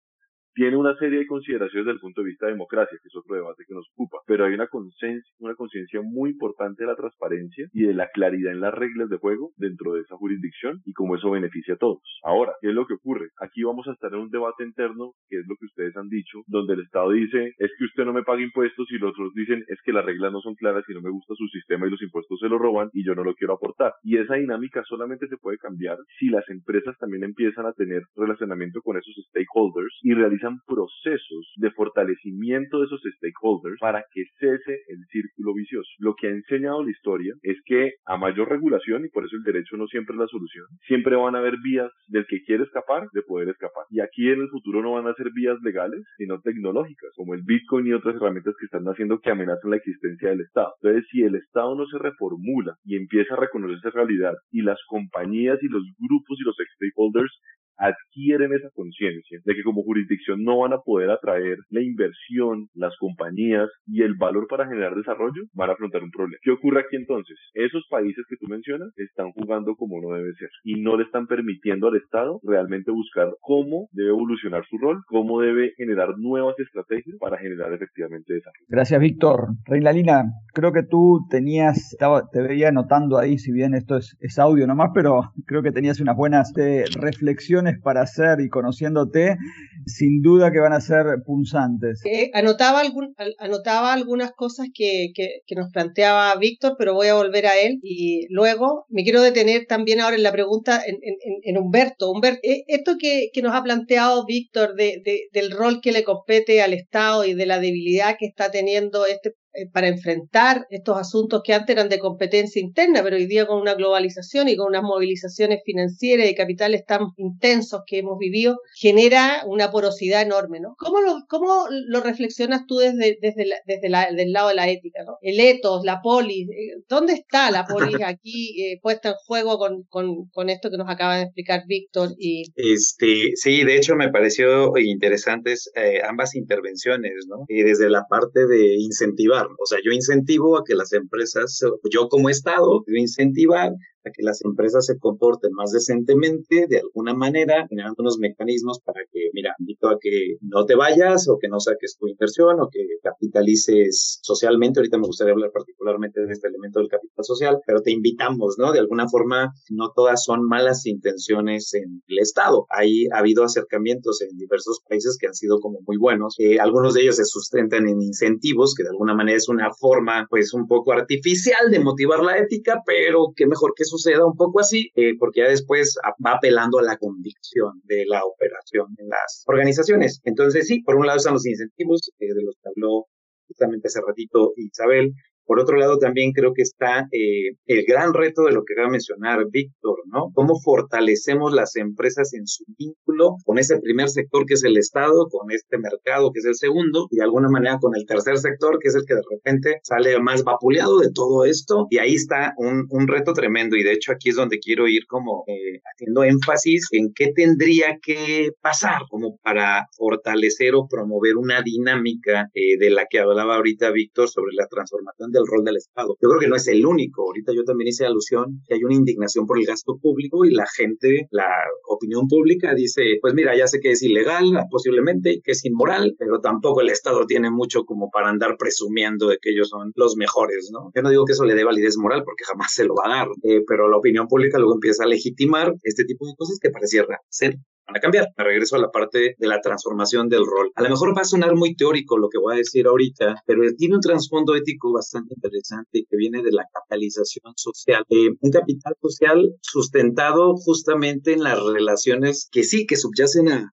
Tiene 0.56 0.78
una 0.78 0.96
serie 0.96 1.20
de 1.20 1.28
consideraciones 1.28 1.86
desde 1.86 1.96
el 1.96 2.00
punto 2.00 2.22
de 2.22 2.28
vista 2.28 2.46
de 2.46 2.54
democracia, 2.54 2.98
que 3.02 3.10
es 3.10 3.16
otro 3.16 3.36
debate 3.36 3.66
que 3.68 3.74
nos 3.74 3.86
ocupa, 3.92 4.20
pero 4.26 4.46
hay 4.46 4.54
una 4.54 4.68
conciencia, 4.68 5.30
una 5.40 5.54
conciencia 5.54 6.00
muy 6.02 6.30
importante 6.30 6.84
de 6.84 6.88
la 6.88 6.96
transparencia 6.96 7.68
y 7.74 7.84
de 7.84 7.94
la 7.94 8.08
claridad 8.14 8.54
en 8.54 8.62
las 8.62 8.74
reglas 8.74 9.10
de 9.10 9.18
juego 9.18 9.52
dentro 9.58 9.92
de 9.92 10.02
esa 10.02 10.16
jurisdicción 10.16 10.80
y 10.86 10.94
cómo 10.94 11.18
eso 11.18 11.32
beneficia 11.32 11.74
a 11.74 11.78
todos. 11.78 12.00
Ahora, 12.24 12.54
¿qué 12.62 12.70
es 12.70 12.74
lo 12.74 12.88
que 12.88 12.94
ocurre? 12.94 13.32
Aquí 13.42 13.64
vamos 13.64 13.86
a 13.90 13.92
estar 13.92 14.14
en 14.14 14.20
un 14.22 14.30
debate 14.30 14.64
interno, 14.64 15.12
que 15.28 15.40
es 15.40 15.46
lo 15.46 15.56
que 15.60 15.66
ustedes 15.66 15.98
han 15.98 16.08
dicho, 16.08 16.40
donde 16.48 16.76
el 16.76 16.82
Estado 16.82 17.12
dice, 17.12 17.54
es 17.58 17.72
que 17.78 17.84
usted 17.84 18.06
no 18.06 18.14
me 18.14 18.24
paga 18.24 18.42
impuestos 18.42 18.88
y 18.92 18.98
los 18.98 19.12
otros 19.12 19.34
dicen, 19.34 19.66
es 19.68 19.80
que 19.84 19.92
las 19.92 20.06
reglas 20.06 20.32
no 20.32 20.40
son 20.40 20.56
claras 20.56 20.86
y 20.88 20.94
no 20.94 21.02
me 21.02 21.10
gusta 21.10 21.34
su 21.36 21.48
sistema 21.48 21.86
y 21.86 21.92
los 21.92 22.02
impuestos 22.02 22.40
se 22.40 22.48
lo 22.48 22.58
roban 22.58 22.90
y 22.94 23.06
yo 23.06 23.14
no 23.14 23.26
lo 23.26 23.36
quiero 23.36 23.56
aportar. 23.56 23.94
Y 24.04 24.18
esa 24.18 24.36
dinámica 24.36 24.84
solamente 24.88 25.28
se 25.28 25.36
puede 25.36 25.58
cambiar 25.58 25.98
si 26.18 26.30
las 26.30 26.48
empresas 26.50 26.98
también 26.98 27.26
empiezan 27.26 27.66
a 27.66 27.74
tener 27.74 28.04
relacionamiento 28.16 28.82
con 28.82 28.96
esos 28.96 29.14
stakeholders 29.28 30.00
y 30.02 30.14
realizan 30.14 30.45
procesos 30.66 31.54
de 31.58 31.72
fortalecimiento 31.72 32.80
de 32.80 32.86
esos 32.86 33.02
stakeholders 33.18 33.80
para 33.80 34.04
que 34.14 34.24
cese 34.40 34.80
el 34.88 35.06
círculo 35.10 35.54
vicioso. 35.54 35.90
Lo 36.00 36.16
que 36.16 36.28
ha 36.28 36.32
enseñado 36.32 36.84
la 36.84 36.92
historia 36.92 37.34
es 37.44 37.58
que 37.66 37.94
a 38.06 38.18
mayor 38.18 38.50
regulación, 38.50 39.06
y 39.06 39.10
por 39.10 39.26
eso 39.26 39.36
el 39.36 39.44
derecho 39.44 39.78
no 39.78 39.88
siempre 39.88 40.14
es 40.16 40.20
la 40.20 40.28
solución, 40.28 40.66
siempre 40.88 41.16
van 41.16 41.36
a 41.36 41.40
haber 41.40 41.56
vías 41.64 41.92
del 42.08 42.26
que 42.28 42.42
quiere 42.44 42.64
escapar 42.64 43.08
de 43.14 43.22
poder 43.24 43.50
escapar. 43.50 43.86
Y 43.90 44.02
aquí 44.02 44.30
en 44.30 44.42
el 44.42 44.50
futuro 44.50 44.82
no 44.82 44.94
van 44.94 45.08
a 45.08 45.16
ser 45.16 45.32
vías 45.34 45.58
legales, 45.64 46.04
sino 46.18 46.40
tecnológicas, 46.42 47.12
como 47.16 47.34
el 47.34 47.42
Bitcoin 47.44 47.88
y 47.88 47.94
otras 47.94 48.16
herramientas 48.16 48.56
que 48.60 48.66
están 48.66 48.86
haciendo 48.86 49.20
que 49.20 49.32
amenazan 49.32 49.72
la 49.72 49.78
existencia 49.78 50.30
del 50.30 50.42
Estado. 50.42 50.74
Entonces, 50.82 51.08
si 51.12 51.22
el 51.24 51.36
Estado 51.36 51.76
no 51.76 51.86
se 51.88 51.98
reformula 51.98 52.76
y 52.84 52.98
empieza 52.98 53.34
a 53.34 53.40
reconocer 53.40 53.78
esa 53.78 53.90
realidad 53.92 54.34
y 54.52 54.62
las 54.62 54.80
compañías 54.88 55.62
y 55.62 55.68
los 55.68 55.84
grupos 56.00 56.38
y 56.40 56.44
los 56.44 56.56
stakeholders 56.76 57.32
adquieren 57.78 58.54
esa 58.54 58.70
conciencia 58.74 59.40
de 59.44 59.56
que 59.56 59.64
como 59.64 59.84
jurisdicción 59.84 60.44
no 60.44 60.60
van 60.60 60.74
a 60.74 60.80
poder 60.80 61.10
atraer 61.12 61.58
la 61.70 61.82
inversión, 61.82 62.68
las 62.74 62.96
compañías 62.98 63.70
y 63.88 64.02
el 64.02 64.16
valor 64.16 64.48
para 64.48 64.68
generar 64.68 64.96
desarrollo, 64.96 65.44
van 65.54 65.70
a 65.70 65.74
afrontar 65.74 66.04
un 66.04 66.12
problema. 66.12 66.40
¿Qué 66.42 66.52
ocurre 66.52 66.82
aquí 66.82 66.96
entonces? 66.96 67.38
Esos 67.54 67.86
países 67.90 68.24
que 68.30 68.38
tú 68.38 68.48
mencionas 68.48 68.90
están 68.98 69.32
jugando 69.32 69.76
como 69.76 70.02
no 70.02 70.16
debe 70.16 70.34
ser 70.36 70.50
y 70.64 70.82
no 70.82 70.98
le 70.98 71.04
están 71.04 71.28
permitiendo 71.28 71.88
al 71.88 71.98
Estado 71.98 72.40
realmente 72.44 72.92
buscar 72.92 73.30
cómo 73.42 73.88
debe 73.92 74.10
evolucionar 74.10 74.66
su 74.70 74.78
rol, 74.78 75.04
cómo 75.08 75.42
debe 75.42 75.74
generar 75.78 76.18
nuevas 76.18 76.56
estrategias 76.60 77.18
para 77.20 77.38
generar 77.38 77.74
efectivamente 77.74 78.34
desarrollo. 78.34 78.66
Gracias, 78.68 79.00
Víctor. 79.00 79.48
Reinalina, 79.66 80.24
creo 80.54 80.72
que 80.72 80.84
tú 80.84 81.26
tenías, 81.30 81.94
estaba, 81.94 82.30
te 82.32 82.42
veía 82.42 82.72
notando 82.72 83.18
ahí, 83.18 83.38
si 83.38 83.52
bien 83.52 83.74
esto 83.74 83.98
es, 83.98 84.16
es 84.20 84.40
audio 84.40 84.68
nomás, 84.68 84.92
pero 84.94 85.32
creo 85.46 85.62
que 85.62 85.72
tenías 85.72 86.00
unas 86.00 86.16
buenas 86.16 86.52
eh, 86.58 86.86
reflexiones 87.00 87.65
para 87.82 88.02
hacer 88.02 88.40
y 88.40 88.50
conociéndote, 88.50 89.38
sin 89.86 90.22
duda 90.22 90.52
que 90.52 90.60
van 90.60 90.74
a 90.74 90.82
ser 90.82 91.06
punzantes. 91.26 92.02
anotaba, 92.34 92.80
algún, 92.80 93.16
anotaba 93.40 93.94
algunas 93.94 94.32
cosas 94.32 94.68
que, 94.74 95.12
que, 95.14 95.56
nos 95.56 95.72
planteaba 95.72 96.36
Víctor, 96.36 96.76
pero 96.78 96.94
voy 96.94 97.08
a 97.08 97.16
volver 97.16 97.46
a 97.48 97.58
él 97.58 97.80
y 97.82 98.28
luego 98.30 98.86
me 98.90 99.04
quiero 99.04 99.22
detener 99.22 99.66
también 99.68 100.02
ahora 100.02 100.16
en 100.16 100.24
la 100.24 100.32
pregunta 100.32 100.82
en, 100.86 100.98
en, 101.44 101.58
Humberto. 101.58 102.12
Humberto, 102.12 102.40
eh, 102.44 102.64
esto 102.68 102.96
que, 103.00 103.30
que, 103.34 103.42
nos 103.42 103.56
ha 103.56 103.64
planteado 103.64 104.26
Víctor 104.26 104.76
de, 104.76 105.02
del 105.32 105.52
rol 105.52 105.80
que 105.82 105.92
le 105.92 106.04
compete 106.04 106.62
al 106.62 106.74
Estado 106.74 107.26
y 107.26 107.34
de 107.34 107.46
la 107.46 107.60
debilidad 107.60 108.18
que 108.20 108.26
está 108.26 108.52
teniendo 108.52 109.06
este 109.06 109.30
eh, 109.30 109.34
para 109.72 109.88
enfrentar 109.88 110.66
estos 110.70 110.98
asuntos 110.98 111.42
que 111.44 111.54
antes 111.54 111.76
eran 111.76 111.90
de 111.90 112.00
competencia 112.00 112.62
interna, 112.62 113.02
pero 113.04 113.16
hoy 113.16 113.26
día 113.26 113.46
con 113.46 113.60
una 113.62 113.74
globalización 113.74 114.50
y 114.50 114.56
con 114.56 114.68
unas 114.68 114.84
movilizaciones 114.84 115.62
financieras 115.66 116.30
y 116.30 116.36
capitales 116.36 116.86
tan 116.86 117.02
intensos 117.18 117.82
que 117.86 118.00
hemos 118.00 118.18
vivido, 118.18 118.60
genera 118.76 119.44
una 119.46 119.72
porosidad 119.72 120.22
enorme, 120.22 120.60
¿no? 120.60 120.76
¿Cómo 120.78 121.02
lo, 121.02 121.20
cómo 121.28 121.66
lo 121.70 122.02
reflexionas 122.02 122.66
tú 122.68 122.78
desde, 122.78 123.18
desde, 123.22 123.46
desde 123.66 124.24
el 124.24 124.32
lado 124.32 124.50
de 124.50 124.56
la 124.56 124.70
ética, 124.70 125.04
¿no? 125.06 125.18
El 125.22 125.40
etos, 125.40 125.84
la 125.84 126.02
polis, 126.02 126.50
eh, 126.50 126.82
¿dónde 126.90 127.14
está 127.14 127.52
la 127.52 127.66
polis 127.66 127.98
aquí 128.06 128.62
eh, 128.62 128.80
puesta 128.82 129.10
en 129.10 129.16
juego 129.26 129.58
con, 129.58 129.84
con, 129.84 130.28
con, 130.32 130.50
esto 130.50 130.70
que 130.70 130.78
nos 130.78 130.90
acaba 130.90 131.18
de 131.18 131.24
explicar 131.24 131.64
Víctor? 131.68 132.10
Y... 132.18 132.52
Este, 132.56 133.32
sí, 133.36 133.64
de 133.64 133.78
hecho 133.78 133.96
me 133.96 134.10
pareció 134.10 134.78
interesantes 134.78 135.72
ambas 136.08 136.36
intervenciones, 136.36 137.12
¿no? 137.28 137.46
Y 137.48 137.64
desde 137.64 137.90
la 137.90 138.06
parte 138.10 138.46
de 138.48 138.76
incentivar 138.76 139.45
o 139.60 139.66
sea, 139.66 139.80
yo 139.84 139.92
incentivo 139.92 140.58
a 140.58 140.64
que 140.66 140.76
las 140.76 140.94
empresas, 140.94 141.60
yo 141.92 142.08
como 142.10 142.30
Estado, 142.30 142.84
yo 142.88 142.96
incentivar 142.96 143.72
que 144.12 144.24
las 144.24 144.44
empresas 144.44 144.86
se 144.86 144.98
comporten 144.98 145.52
más 145.54 145.72
decentemente, 145.72 146.68
de 146.68 146.80
alguna 146.80 147.14
manera, 147.14 147.66
generando 147.68 147.96
unos 148.00 148.18
mecanismos 148.20 148.80
para 148.80 149.02
que, 149.12 149.30
mira, 149.34 149.54
invito 149.60 149.88
a 149.88 149.98
que 150.00 150.38
no 150.42 150.66
te 150.66 150.76
vayas 150.76 151.28
o 151.30 151.38
que 151.40 151.48
no 151.48 151.60
saques 151.60 151.98
tu 151.98 152.08
inversión 152.08 152.60
o 152.60 152.70
que 152.72 152.86
capitalices 153.02 154.20
socialmente. 154.22 154.80
Ahorita 154.80 154.98
me 154.98 155.08
gustaría 155.08 155.34
hablar 155.34 155.52
particularmente 155.52 156.22
de 156.22 156.32
este 156.32 156.48
elemento 156.48 156.80
del 156.80 156.90
capital 156.90 157.26
social, 157.26 157.60
pero 157.66 157.82
te 157.82 157.92
invitamos, 157.92 158.56
¿no? 158.58 158.72
De 158.72 158.80
alguna 158.80 159.08
forma, 159.08 159.54
no 159.70 159.92
todas 159.96 160.24
son 160.24 160.46
malas 160.46 160.86
intenciones 160.86 161.74
en 161.74 162.02
el 162.08 162.20
Estado. 162.20 162.66
Hay, 162.70 163.06
ha 163.14 163.20
habido 163.20 163.44
acercamientos 163.44 164.22
en 164.22 164.38
diversos 164.38 164.82
países 164.88 165.18
que 165.20 165.28
han 165.28 165.34
sido 165.34 165.60
como 165.60 165.80
muy 165.86 165.98
buenos. 165.98 166.36
Eh, 166.40 166.60
algunos 166.60 166.94
de 166.94 167.02
ellos 167.02 167.18
se 167.18 167.26
sustentan 167.26 167.88
en 167.88 168.02
incentivos, 168.02 168.74
que 168.76 168.84
de 168.84 168.90
alguna 168.90 169.16
manera 169.16 169.38
es 169.38 169.50
una 169.50 169.72
forma, 169.74 170.28
pues, 170.30 170.54
un 170.54 170.68
poco 170.68 170.92
artificial 170.94 171.72
de 171.72 171.80
motivar 171.80 172.24
la 172.24 172.38
ética, 172.38 172.82
pero 172.86 173.34
que 173.36 173.48
mejor 173.48 173.74
que 173.76 173.86
suceda 173.98 174.26
un 174.26 174.36
poco 174.36 174.60
así, 174.60 174.90
eh, 174.96 175.14
porque 175.20 175.42
ya 175.42 175.48
después 175.48 175.96
va 176.26 176.34
apelando 176.34 176.80
a 176.80 176.84
la 176.84 176.98
convicción 176.98 177.82
de 177.84 178.06
la 178.08 178.22
operación 178.24 178.88
en 178.98 179.10
las 179.10 179.44
organizaciones. 179.48 180.22
Entonces, 180.24 180.68
sí, 180.68 180.82
por 180.84 180.96
un 180.96 181.06
lado 181.06 181.18
están 181.18 181.34
los 181.34 181.46
incentivos 181.46 182.12
eh, 182.20 182.34
de 182.34 182.44
los 182.44 182.56
que 182.56 182.70
habló 182.70 183.06
justamente 183.48 183.88
hace 183.88 184.02
ratito 184.06 184.54
Isabel, 184.58 185.14
por 185.46 185.60
otro 185.60 185.78
lado, 185.78 185.98
también 185.98 186.32
creo 186.32 186.54
que 186.54 186.64
está 186.64 187.08
eh, 187.12 187.56
el 187.66 187.86
gran 187.86 188.14
reto 188.14 188.44
de 188.44 188.52
lo 188.52 188.64
que 188.66 188.74
va 188.80 188.88
a 188.88 188.90
mencionar 188.90 189.46
Víctor, 189.52 189.98
¿no? 190.12 190.32
Cómo 190.34 190.60
fortalecemos 190.60 191.54
las 191.54 191.76
empresas 191.76 192.34
en 192.34 192.48
su 192.48 192.64
vínculo 192.78 193.36
con 193.46 193.60
ese 193.60 193.80
primer 193.80 194.10
sector 194.10 194.46
que 194.46 194.56
es 194.56 194.64
el 194.64 194.78
Estado, 194.78 195.28
con 195.30 195.52
este 195.52 195.78
mercado 195.78 196.32
que 196.32 196.40
es 196.40 196.46
el 196.46 196.56
segundo, 196.56 197.08
y 197.12 197.18
de 197.18 197.24
alguna 197.24 197.50
manera 197.50 197.78
con 197.80 197.96
el 197.96 198.06
tercer 198.06 198.38
sector 198.38 198.80
que 198.80 198.90
es 198.90 198.96
el 198.96 199.06
que 199.06 199.16
de 199.16 199.22
repente 199.30 199.80
sale 199.84 200.20
más 200.20 200.44
vapuleado 200.44 201.00
de 201.00 201.12
todo 201.14 201.46
esto. 201.46 201.88
Y 201.90 202.00
ahí 202.00 202.16
está 202.16 202.54
un, 202.58 202.86
un 202.90 203.08
reto 203.08 203.34
tremendo. 203.34 203.76
Y 203.76 203.84
de 203.84 203.94
hecho 203.94 204.12
aquí 204.12 204.30
es 204.30 204.36
donde 204.36 204.60
quiero 204.60 204.88
ir 204.88 205.06
como 205.08 205.44
eh, 205.48 205.80
haciendo 205.94 206.24
énfasis 206.24 206.88
en 206.92 207.14
qué 207.14 207.32
tendría 207.34 207.98
que 208.02 208.52
pasar 208.62 209.02
como 209.10 209.38
para 209.44 209.86
fortalecer 209.98 210.74
o 210.76 210.88
promover 210.88 211.38
una 211.38 211.62
dinámica 211.62 212.50
eh, 212.54 212.78
de 212.80 212.90
la 212.90 213.06
que 213.10 213.20
hablaba 213.20 213.56
ahorita 213.56 213.92
Víctor 213.92 214.30
sobre 214.30 214.54
la 214.54 214.68
transformación 214.68 215.32
del 215.36 215.48
rol 215.48 215.64
del 215.64 215.78
Estado. 215.78 216.16
Yo 216.22 216.30
creo 216.30 216.40
que 216.40 216.48
no 216.48 216.56
es 216.56 216.68
el 216.68 216.86
único. 216.86 217.24
Ahorita 217.24 217.52
yo 217.54 217.64
también 217.64 217.90
hice 217.90 218.06
alusión 218.06 218.62
que 218.68 218.76
hay 218.76 218.84
una 218.84 218.96
indignación 218.96 219.46
por 219.46 219.60
el 219.60 219.66
gasto 219.66 219.98
público 220.02 220.46
y 220.46 220.52
la 220.52 220.66
gente, 220.66 221.28
la 221.32 221.48
opinión 221.88 222.28
pública 222.28 222.74
dice, 222.74 223.18
pues 223.22 223.34
mira, 223.34 223.56
ya 223.56 223.68
sé 223.68 223.80
que 223.80 223.92
es 223.92 224.02
ilegal 224.02 224.52
posiblemente, 224.70 225.40
que 225.44 225.52
es 225.52 225.66
inmoral, 225.66 226.16
pero 226.18 226.40
tampoco 226.40 226.82
el 226.82 226.90
Estado 226.90 227.26
tiene 227.26 227.52
mucho 227.52 227.84
como 227.84 228.10
para 228.10 228.30
andar 228.30 228.56
presumiendo 228.58 229.28
de 229.28 229.38
que 229.42 229.52
ellos 229.52 229.70
son 229.70 229.92
los 229.96 230.16
mejores, 230.16 230.70
¿no? 230.72 230.92
Yo 230.96 231.02
no 231.02 231.10
digo 231.10 231.26
que 231.26 231.34
eso 231.34 231.46
le 231.46 231.56
dé 231.56 231.64
validez 231.64 231.98
moral 231.98 232.24
porque 232.24 232.44
jamás 232.46 232.74
se 232.74 232.86
lo 232.86 232.96
va 232.96 233.06
a 233.06 233.18
dar, 233.18 233.28
eh, 233.44 233.62
pero 233.68 233.90
la 233.90 233.98
opinión 233.98 234.28
pública 234.28 234.58
luego 234.58 234.76
empieza 234.76 235.04
a 235.04 235.08
legitimar 235.08 235.74
este 235.84 236.06
tipo 236.06 236.26
de 236.26 236.34
cosas 236.38 236.60
que 236.62 236.70
pareciera 236.70 237.20
ser 237.30 237.58
van 237.88 237.98
a 237.98 238.00
cambiar. 238.00 238.28
Me 238.38 238.44
regreso 238.44 238.76
a 238.76 238.80
la 238.80 238.90
parte 238.90 239.36
de 239.38 239.48
la 239.48 239.62
transformación 239.62 240.30
del 240.30 240.46
rol. 240.46 240.72
A 240.76 240.84
lo 240.84 240.90
mejor 240.90 241.18
va 241.18 241.22
a 241.22 241.26
sonar 241.26 241.56
muy 241.56 241.76
teórico 241.76 242.18
lo 242.18 242.30
que 242.30 242.40
voy 242.40 242.56
a 242.56 242.58
decir 242.58 242.88
ahorita, 242.88 243.36
pero 243.46 243.62
tiene 243.78 243.96
un 243.96 244.02
trasfondo 244.02 244.56
ético 244.56 244.94
bastante 244.94 245.36
interesante 245.36 246.06
que 246.10 246.18
viene 246.18 246.42
de 246.42 246.52
la 246.52 246.64
capitalización 246.72 247.54
social. 247.56 248.04
Eh, 248.10 248.30
un 248.40 248.52
capital 248.52 248.94
social 249.02 249.56
sustentado 249.62 250.56
justamente 250.56 251.34
en 251.34 251.44
las 251.44 251.62
relaciones 251.62 252.48
que 252.52 252.64
sí, 252.64 252.86
que 252.86 252.98
subyacen 252.98 253.50
a, 253.50 253.72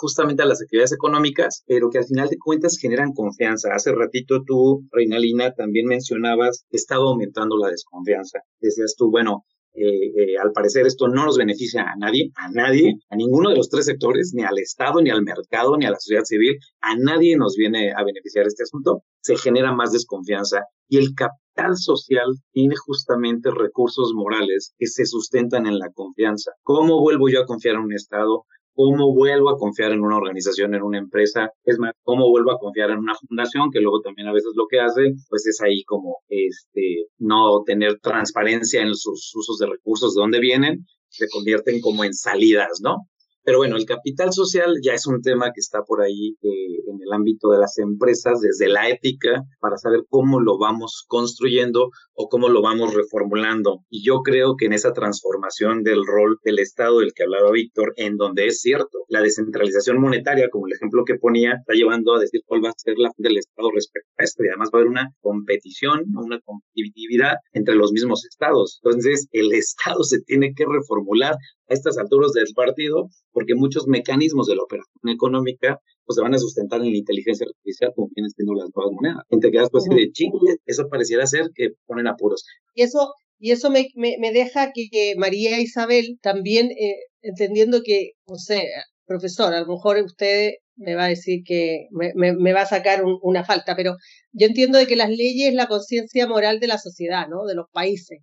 justamente 0.00 0.42
a 0.42 0.46
las 0.46 0.62
actividades 0.62 0.92
económicas, 0.92 1.62
pero 1.66 1.90
que 1.90 1.98
al 1.98 2.04
final 2.04 2.28
de 2.28 2.38
cuentas 2.38 2.78
generan 2.80 3.12
confianza. 3.12 3.74
Hace 3.74 3.92
ratito 3.92 4.42
tú, 4.46 4.86
Reinalina, 4.90 5.52
también 5.52 5.86
mencionabas 5.86 6.64
que 6.70 6.76
estaba 6.76 7.04
aumentando 7.04 7.56
la 7.56 7.68
desconfianza. 7.68 8.40
Decías 8.60 8.94
tú, 8.96 9.10
bueno, 9.10 9.44
eh, 9.74 10.06
eh, 10.16 10.38
al 10.40 10.52
parecer 10.52 10.86
esto 10.86 11.08
no 11.08 11.24
nos 11.24 11.36
beneficia 11.36 11.82
a 11.82 11.96
nadie, 11.96 12.30
a 12.36 12.48
nadie, 12.50 12.94
a 13.10 13.16
ninguno 13.16 13.50
de 13.50 13.56
los 13.56 13.68
tres 13.68 13.86
sectores, 13.86 14.32
ni 14.34 14.44
al 14.44 14.58
Estado, 14.58 15.02
ni 15.02 15.10
al 15.10 15.22
mercado, 15.22 15.76
ni 15.76 15.84
a 15.84 15.90
la 15.90 15.98
sociedad 15.98 16.24
civil, 16.24 16.56
a 16.80 16.96
nadie 16.96 17.36
nos 17.36 17.56
viene 17.56 17.92
a 17.92 18.04
beneficiar 18.04 18.46
este 18.46 18.62
asunto, 18.62 19.02
se 19.20 19.36
genera 19.36 19.72
más 19.72 19.92
desconfianza 19.92 20.62
y 20.88 20.98
el 20.98 21.14
capital 21.14 21.76
social 21.76 22.26
tiene 22.52 22.76
justamente 22.76 23.50
recursos 23.50 24.12
morales 24.14 24.74
que 24.78 24.86
se 24.86 25.06
sustentan 25.06 25.66
en 25.66 25.78
la 25.78 25.90
confianza. 25.92 26.52
¿Cómo 26.62 27.00
vuelvo 27.00 27.28
yo 27.28 27.42
a 27.42 27.46
confiar 27.46 27.76
en 27.76 27.82
un 27.82 27.92
Estado? 27.92 28.44
Cómo 28.74 29.14
vuelvo 29.14 29.50
a 29.50 29.58
confiar 29.58 29.92
en 29.92 30.00
una 30.00 30.16
organización, 30.16 30.74
en 30.74 30.82
una 30.82 30.98
empresa, 30.98 31.50
es 31.64 31.78
más, 31.78 31.92
cómo 32.02 32.28
vuelvo 32.28 32.52
a 32.52 32.58
confiar 32.58 32.90
en 32.90 32.98
una 32.98 33.14
fundación, 33.14 33.70
que 33.72 33.80
luego 33.80 34.00
también 34.00 34.28
a 34.28 34.32
veces 34.32 34.52
lo 34.54 34.66
que 34.68 34.80
hace, 34.80 35.14
pues 35.28 35.46
es 35.46 35.60
ahí 35.62 35.84
como, 35.84 36.18
este, 36.28 37.06
no 37.18 37.62
tener 37.64 37.98
transparencia 38.00 38.82
en 38.82 38.94
sus 38.94 39.32
usos 39.34 39.58
de 39.58 39.66
recursos, 39.66 40.14
de 40.14 40.20
dónde 40.20 40.40
vienen, 40.40 40.86
se 41.08 41.28
convierten 41.28 41.80
como 41.80 42.04
en 42.04 42.12
salidas, 42.12 42.80
¿no? 42.82 43.08
Pero 43.44 43.58
bueno, 43.58 43.76
el 43.76 43.84
capital 43.84 44.32
social 44.32 44.76
ya 44.82 44.94
es 44.94 45.06
un 45.06 45.20
tema 45.20 45.52
que 45.52 45.60
está 45.60 45.82
por 45.82 46.00
ahí 46.00 46.36
eh, 46.42 46.90
en 46.90 46.98
el 47.02 47.12
ámbito 47.12 47.50
de 47.50 47.58
las 47.58 47.76
empresas, 47.78 48.40
desde 48.40 48.68
la 48.68 48.88
ética, 48.88 49.42
para 49.60 49.76
saber 49.76 50.04
cómo 50.08 50.40
lo 50.40 50.58
vamos 50.58 51.04
construyendo 51.08 51.90
o 52.14 52.28
cómo 52.28 52.48
lo 52.48 52.62
vamos 52.62 52.94
reformulando. 52.94 53.80
Y 53.90 54.04
yo 54.04 54.20
creo 54.22 54.56
que 54.56 54.66
en 54.66 54.72
esa 54.72 54.92
transformación 54.92 55.82
del 55.82 56.06
rol 56.06 56.38
del 56.42 56.58
Estado 56.58 57.00
del 57.00 57.12
que 57.14 57.24
hablaba 57.24 57.50
Víctor, 57.50 57.92
en 57.96 58.16
donde 58.16 58.46
es 58.46 58.60
cierto, 58.60 59.04
la 59.08 59.20
descentralización 59.20 60.00
monetaria, 60.00 60.48
como 60.50 60.66
el 60.66 60.72
ejemplo 60.72 61.04
que 61.04 61.16
ponía, 61.16 61.56
está 61.58 61.74
llevando 61.74 62.14
a 62.14 62.20
decir 62.20 62.40
cuál 62.46 62.64
va 62.64 62.70
a 62.70 62.74
ser 62.76 62.94
la 62.96 63.10
del 63.18 63.36
Estado 63.36 63.70
respecto 63.74 64.08
a 64.18 64.24
esto. 64.24 64.42
Y 64.42 64.48
además 64.48 64.70
va 64.72 64.78
a 64.78 64.80
haber 64.80 64.90
una 64.90 65.10
competición, 65.20 66.04
una 66.16 66.40
competitividad 66.40 67.34
entre 67.52 67.74
los 67.74 67.92
mismos 67.92 68.24
estados. 68.24 68.80
Entonces, 68.82 69.28
el 69.32 69.52
Estado 69.52 70.02
se 70.02 70.20
tiene 70.22 70.54
que 70.54 70.64
reformular 70.66 71.36
a 71.68 71.74
estas 71.74 71.98
alturas 71.98 72.32
del 72.32 72.46
partido, 72.54 73.08
porque 73.32 73.54
muchos 73.54 73.86
mecanismos 73.86 74.46
de 74.46 74.56
la 74.56 74.62
operación 74.62 75.08
económica 75.08 75.80
pues 76.04 76.16
se 76.16 76.22
van 76.22 76.34
a 76.34 76.38
sustentar 76.38 76.80
en 76.80 76.90
la 76.90 76.98
inteligencia 76.98 77.46
artificial 77.46 77.92
como 77.94 78.08
vienen 78.14 78.30
siendo 78.30 78.54
las 78.54 78.68
nuevas 78.74 78.92
monedas. 78.92 79.24
Gente 79.30 79.50
que 79.50 79.64
pues 79.70 79.84
de 79.84 80.10
chingue, 80.12 80.56
eso 80.66 80.88
pareciera 80.90 81.26
ser 81.26 81.50
que 81.54 81.70
ponen 81.86 82.06
apuros. 82.06 82.44
Y 82.74 82.82
eso, 82.82 83.14
y 83.38 83.52
eso 83.52 83.70
me, 83.70 83.88
me, 83.96 84.32
deja 84.32 84.72
que, 84.72 85.14
María 85.16 85.60
Isabel 85.60 86.18
también, 86.20 86.70
eh, 86.72 86.96
entendiendo 87.22 87.82
que, 87.82 88.12
no 88.28 88.36
sé, 88.36 88.68
profesor, 89.06 89.54
a 89.54 89.60
lo 89.60 89.66
mejor 89.66 90.02
usted 90.04 90.52
me 90.76 90.94
va 90.94 91.04
a 91.04 91.08
decir 91.08 91.42
que 91.44 91.86
me, 91.90 92.12
me, 92.14 92.52
va 92.52 92.62
a 92.62 92.66
sacar 92.66 93.04
una 93.22 93.44
falta, 93.44 93.76
pero 93.76 93.96
yo 94.32 94.46
entiendo 94.46 94.78
de 94.78 94.86
que 94.86 94.96
las 94.96 95.08
leyes 95.08 95.50
es 95.50 95.54
la 95.54 95.68
conciencia 95.68 96.26
moral 96.26 96.58
de 96.58 96.66
la 96.66 96.78
sociedad, 96.78 97.28
¿no? 97.28 97.44
De 97.44 97.54
los 97.54 97.66
países, 97.72 98.18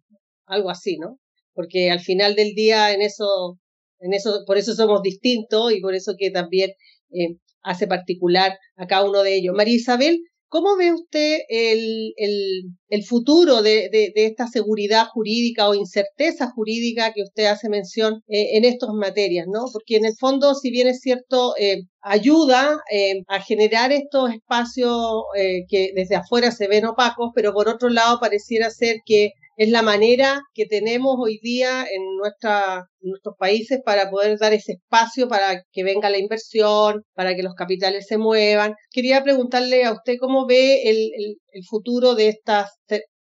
algo 0.45 0.69
así, 0.69 0.97
¿no? 0.97 1.17
Porque 1.53 1.91
al 1.91 1.99
final 1.99 2.35
del 2.35 2.53
día 2.53 2.93
en 2.93 3.01
eso, 3.01 3.59
en 3.99 4.13
eso, 4.13 4.43
por 4.45 4.57
eso 4.57 4.73
somos 4.73 5.01
distintos 5.01 5.73
y 5.73 5.81
por 5.81 5.95
eso 5.95 6.13
que 6.17 6.31
también 6.31 6.71
eh, 7.11 7.37
hace 7.63 7.87
particular 7.87 8.57
a 8.75 8.87
cada 8.87 9.05
uno 9.09 9.23
de 9.23 9.35
ellos. 9.35 9.55
María 9.55 9.75
Isabel, 9.75 10.19
¿cómo 10.47 10.75
ve 10.77 10.91
usted 10.91 11.39
el, 11.47 12.13
el, 12.17 12.63
el 12.89 13.03
futuro 13.05 13.61
de, 13.61 13.89
de, 13.89 14.11
de, 14.13 14.25
esta 14.25 14.47
seguridad 14.47 15.05
jurídica 15.07 15.69
o 15.69 15.75
incerteza 15.75 16.51
jurídica 16.51 17.13
que 17.13 17.23
usted 17.23 17.45
hace 17.45 17.69
mención 17.69 18.21
eh, 18.27 18.57
en 18.57 18.65
estas 18.65 18.89
materias, 18.93 19.47
¿no? 19.47 19.65
Porque 19.71 19.95
en 19.95 20.05
el 20.05 20.13
fondo, 20.19 20.53
si 20.55 20.69
bien 20.71 20.87
es 20.87 20.99
cierto, 20.99 21.55
eh, 21.57 21.83
ayuda 22.01 22.81
eh, 22.91 23.23
a 23.27 23.41
generar 23.41 23.91
estos 23.93 24.33
espacios 24.33 25.23
eh, 25.37 25.63
que 25.69 25.91
desde 25.95 26.15
afuera 26.17 26.51
se 26.51 26.67
ven 26.67 26.85
opacos, 26.85 27.31
pero 27.33 27.53
por 27.53 27.69
otro 27.69 27.89
lado 27.89 28.19
pareciera 28.19 28.69
ser 28.71 28.97
que 29.05 29.31
es 29.57 29.69
la 29.69 29.81
manera 29.81 30.41
que 30.53 30.65
tenemos 30.65 31.15
hoy 31.19 31.39
día 31.41 31.83
en, 31.83 32.17
nuestra, 32.17 32.85
nuestros 33.01 33.35
países 33.37 33.79
para 33.83 34.09
poder 34.09 34.37
dar 34.39 34.53
ese 34.53 34.73
espacio 34.73 35.27
para 35.27 35.63
que 35.71 35.83
venga 35.83 36.09
la 36.09 36.17
inversión, 36.17 37.03
para 37.13 37.35
que 37.35 37.43
los 37.43 37.53
capitales 37.53 38.05
se 38.07 38.17
muevan. 38.17 38.73
Quería 38.91 39.23
preguntarle 39.23 39.83
a 39.83 39.93
usted 39.93 40.15
cómo 40.19 40.45
ve 40.47 40.83
el, 40.89 41.11
el 41.51 41.63
futuro 41.69 42.15
de 42.15 42.29
esta 42.29 42.67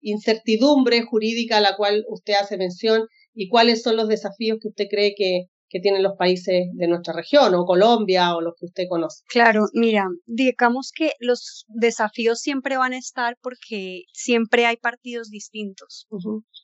incertidumbre 0.01 1.03
jurídica 1.03 1.59
a 1.59 1.61
la 1.61 1.76
cual 1.76 2.05
usted 2.09 2.35
hace 2.35 2.57
mención 2.57 3.07
y 3.35 3.49
cuáles 3.49 3.83
son 3.83 3.97
los 3.97 4.09
desafíos 4.09 4.59
que 4.61 4.68
usted 4.68 4.87
cree 4.91 5.14
que, 5.16 5.45
que 5.69 5.81
tienen 5.81 6.03
los 6.03 6.16
países 6.16 6.69
de 6.73 6.89
nuestra 6.89 7.14
región 7.14 7.55
o 7.55 7.64
Colombia 7.64 8.35
o 8.37 8.41
los 8.41 8.55
que 8.59 8.66
usted 8.66 8.85
conoce. 8.89 9.23
Claro, 9.29 9.66
mira, 9.73 10.07
digamos 10.27 10.93
que 10.95 11.12
los 11.21 11.64
desafíos 11.69 12.41
siempre 12.41 12.77
van 12.77 12.93
a 12.93 12.99
estar 12.99 13.37
porque 13.43 14.05
siempre 14.12 14.66
hay 14.66 14.77
partidos 14.77 15.31
distintos, 15.31 16.07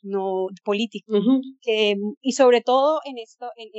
no 0.02 0.46
políticos, 0.64 1.24
y 2.20 2.32
sobre 2.32 2.60
todo 2.60 3.00
en 3.04 3.18
esto, 3.18 3.46
en, 3.56 3.70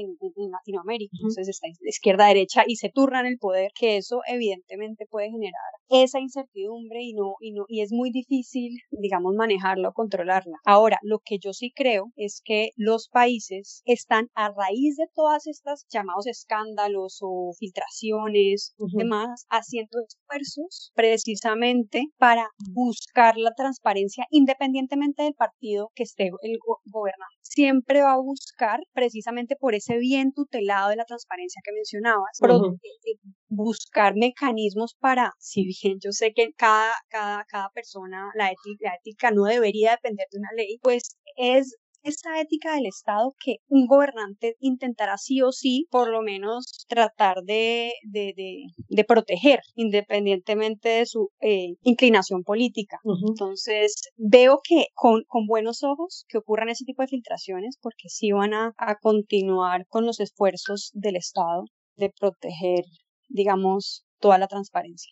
Latinoamérica, 0.51 1.11
entonces 1.13 1.47
está 1.47 1.67
izquierda, 1.81 2.27
derecha 2.27 2.63
y 2.67 2.75
se 2.75 2.89
turnan 2.89 3.25
el 3.25 3.37
poder, 3.37 3.71
que 3.77 3.97
eso 3.97 4.21
evidentemente 4.27 5.05
puede 5.09 5.29
generar 5.31 5.53
esa 5.89 6.19
incertidumbre 6.19 7.01
y 7.03 7.13
no, 7.13 7.35
y 7.39 7.51
no, 7.51 7.65
y 7.67 7.81
es 7.81 7.91
muy 7.91 8.11
difícil, 8.11 8.79
digamos, 8.91 9.33
manejarla 9.35 9.89
o 9.89 9.93
controlarla. 9.93 10.57
Ahora, 10.65 10.99
lo 11.01 11.19
que 11.19 11.37
yo 11.39 11.53
sí 11.53 11.71
creo 11.75 12.11
es 12.15 12.41
que 12.43 12.71
los 12.75 13.09
países 13.09 13.81
están 13.85 14.29
a 14.35 14.49
raíz 14.49 14.97
de 14.97 15.07
todas 15.15 15.47
estas 15.47 15.85
llamados 15.89 16.27
escándalos 16.27 17.19
o 17.21 17.53
filtraciones, 17.57 18.75
y 18.77 18.97
demás, 18.97 19.45
haciendo 19.49 19.99
esfuerzos 20.07 20.91
precisamente 20.93 22.05
para 22.17 22.49
buscar 22.73 23.37
la 23.37 23.51
transparencia 23.55 24.25
independientemente 24.29 25.23
del 25.23 25.33
partido 25.33 25.91
que 25.95 26.03
esté 26.03 26.29
el 26.41 26.57
gobernando. 26.85 27.35
Siempre 27.41 28.01
va 28.01 28.13
a 28.13 28.21
buscar 28.21 28.79
precisamente 28.93 29.55
por 29.55 29.75
ese 29.75 29.97
bien 29.97 30.33
tutelado 30.33 30.89
de 30.89 30.97
la 30.97 31.05
transparencia 31.05 31.61
que 31.63 31.71
mencionabas, 31.73 32.39
eh, 32.41 33.17
buscar 33.47 34.13
mecanismos 34.15 34.95
para, 34.99 35.31
si 35.39 35.65
bien 35.81 35.99
yo 36.03 36.11
sé 36.11 36.33
que 36.33 36.51
cada, 36.57 36.93
cada, 37.09 37.45
cada 37.45 37.69
persona, 37.69 38.31
la 38.35 38.47
ética, 38.47 38.89
la 38.89 38.95
ética 38.95 39.31
no 39.31 39.45
debería 39.45 39.91
depender 39.91 40.27
de 40.31 40.39
una 40.39 40.49
ley, 40.55 40.79
pues 40.81 41.17
es 41.37 41.77
esa 42.05 42.39
ética 42.39 42.75
del 42.75 42.85
Estado 42.85 43.35
que 43.43 43.57
un 43.67 43.87
gobernante 43.87 44.55
intentará 44.59 45.17
sí 45.17 45.41
o 45.41 45.51
sí, 45.51 45.87
por 45.89 46.09
lo 46.09 46.21
menos, 46.21 46.85
tratar 46.87 47.41
de, 47.43 47.91
de, 48.03 49.03
proteger, 49.03 49.59
independientemente 49.73 50.89
de 50.89 51.05
su 51.05 51.29
eh, 51.41 51.75
inclinación 51.81 52.43
política. 52.43 52.99
Entonces, 53.27 53.95
veo 54.17 54.59
que 54.63 54.85
con, 54.93 55.23
con, 55.27 55.47
buenos 55.47 55.83
ojos 55.83 56.25
que 56.29 56.37
ocurran 56.37 56.69
ese 56.69 56.85
tipo 56.85 57.01
de 57.01 57.07
filtraciones, 57.07 57.77
porque 57.81 58.09
sí 58.09 58.31
van 58.31 58.53
a, 58.53 58.73
a 58.77 58.95
continuar 58.95 59.85
con 59.87 60.05
los 60.05 60.19
esfuerzos 60.19 60.91
del 60.93 61.15
Estado 61.15 61.65
de 61.95 62.11
proteger, 62.19 62.83
digamos, 63.29 64.05
toda 64.19 64.37
la 64.37 64.47
transparencia 64.47 65.11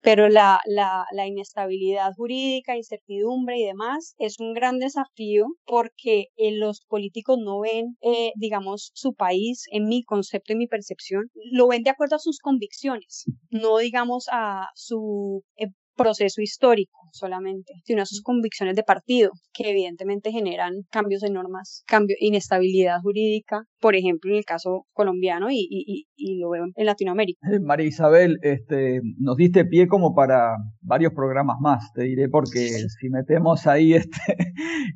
pero 0.00 0.28
la, 0.28 0.60
la, 0.66 1.04
la, 1.12 1.26
inestabilidad 1.26 2.12
jurídica, 2.16 2.76
incertidumbre 2.76 3.58
y 3.58 3.64
demás 3.64 4.14
es 4.18 4.38
un 4.38 4.54
gran 4.54 4.78
desafío 4.78 5.46
porque 5.66 6.28
eh, 6.36 6.52
los 6.52 6.82
políticos 6.88 7.38
no 7.42 7.60
ven, 7.60 7.96
eh, 8.02 8.32
digamos, 8.36 8.90
su 8.94 9.14
país, 9.14 9.64
en 9.70 9.88
mi 9.88 10.04
concepto 10.04 10.52
y 10.52 10.56
mi 10.56 10.66
percepción, 10.66 11.30
lo 11.50 11.68
ven 11.68 11.82
de 11.82 11.90
acuerdo 11.90 12.16
a 12.16 12.20
sus 12.20 12.38
convicciones, 12.38 13.24
no 13.50 13.78
digamos 13.78 14.26
a 14.30 14.68
su 14.74 15.42
eh, 15.56 15.66
proceso 15.98 16.40
histórico 16.40 16.98
solamente, 17.12 17.74
sino 17.84 18.02
a 18.02 18.06
sus 18.06 18.22
convicciones 18.22 18.76
de 18.76 18.82
partido, 18.82 19.32
que 19.52 19.70
evidentemente 19.70 20.30
generan 20.30 20.84
cambios 20.90 21.20
de 21.20 21.30
normas, 21.30 21.82
cambio, 21.86 22.16
inestabilidad 22.20 23.00
jurídica, 23.02 23.64
por 23.80 23.96
ejemplo, 23.96 24.30
en 24.30 24.38
el 24.38 24.44
caso 24.44 24.86
colombiano 24.92 25.50
y, 25.50 25.66
y, 25.68 26.06
y 26.16 26.38
lo 26.38 26.50
veo 26.50 26.64
en 26.74 26.86
Latinoamérica. 26.86 27.40
Eh, 27.52 27.60
María 27.60 27.86
Isabel, 27.86 28.38
este, 28.42 29.00
nos 29.18 29.36
diste 29.36 29.64
pie 29.64 29.88
como 29.88 30.14
para 30.14 30.56
varios 30.80 31.12
programas 31.12 31.56
más, 31.60 31.92
te 31.92 32.04
diré, 32.04 32.28
porque 32.28 32.68
si 32.68 33.08
metemos 33.10 33.66
ahí 33.66 33.94
este, 33.94 34.18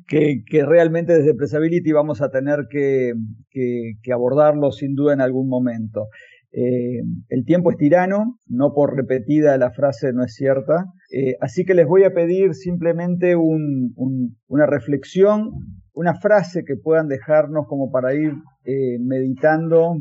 que, 0.07 0.43
que 0.49 0.65
realmente 0.65 1.13
desde 1.13 1.35
Pressability 1.35 1.91
vamos 1.91 2.21
a 2.21 2.29
tener 2.29 2.67
que, 2.69 3.13
que, 3.49 3.93
que 4.01 4.13
abordarlo 4.13 4.71
sin 4.71 4.95
duda 4.95 5.13
en 5.13 5.21
algún 5.21 5.49
momento. 5.49 6.07
Eh, 6.55 7.01
el 7.29 7.45
tiempo 7.45 7.71
es 7.71 7.77
tirano, 7.77 8.37
no 8.47 8.73
por 8.73 8.95
repetida 8.95 9.57
la 9.57 9.71
frase 9.71 10.13
no 10.13 10.23
es 10.23 10.35
cierta, 10.35 10.85
eh, 11.11 11.35
así 11.41 11.65
que 11.65 11.73
les 11.73 11.87
voy 11.87 12.03
a 12.03 12.13
pedir 12.13 12.53
simplemente 12.53 13.35
una 13.35 14.65
reflexión, 14.67 15.49
una 15.93 16.13
frase 16.13 16.63
que 16.63 16.75
puedan 16.75 17.07
dejarnos 17.07 17.65
como 17.67 17.91
para 17.91 18.13
ir 18.13 18.33
eh, 18.65 18.99
meditando, 18.99 19.95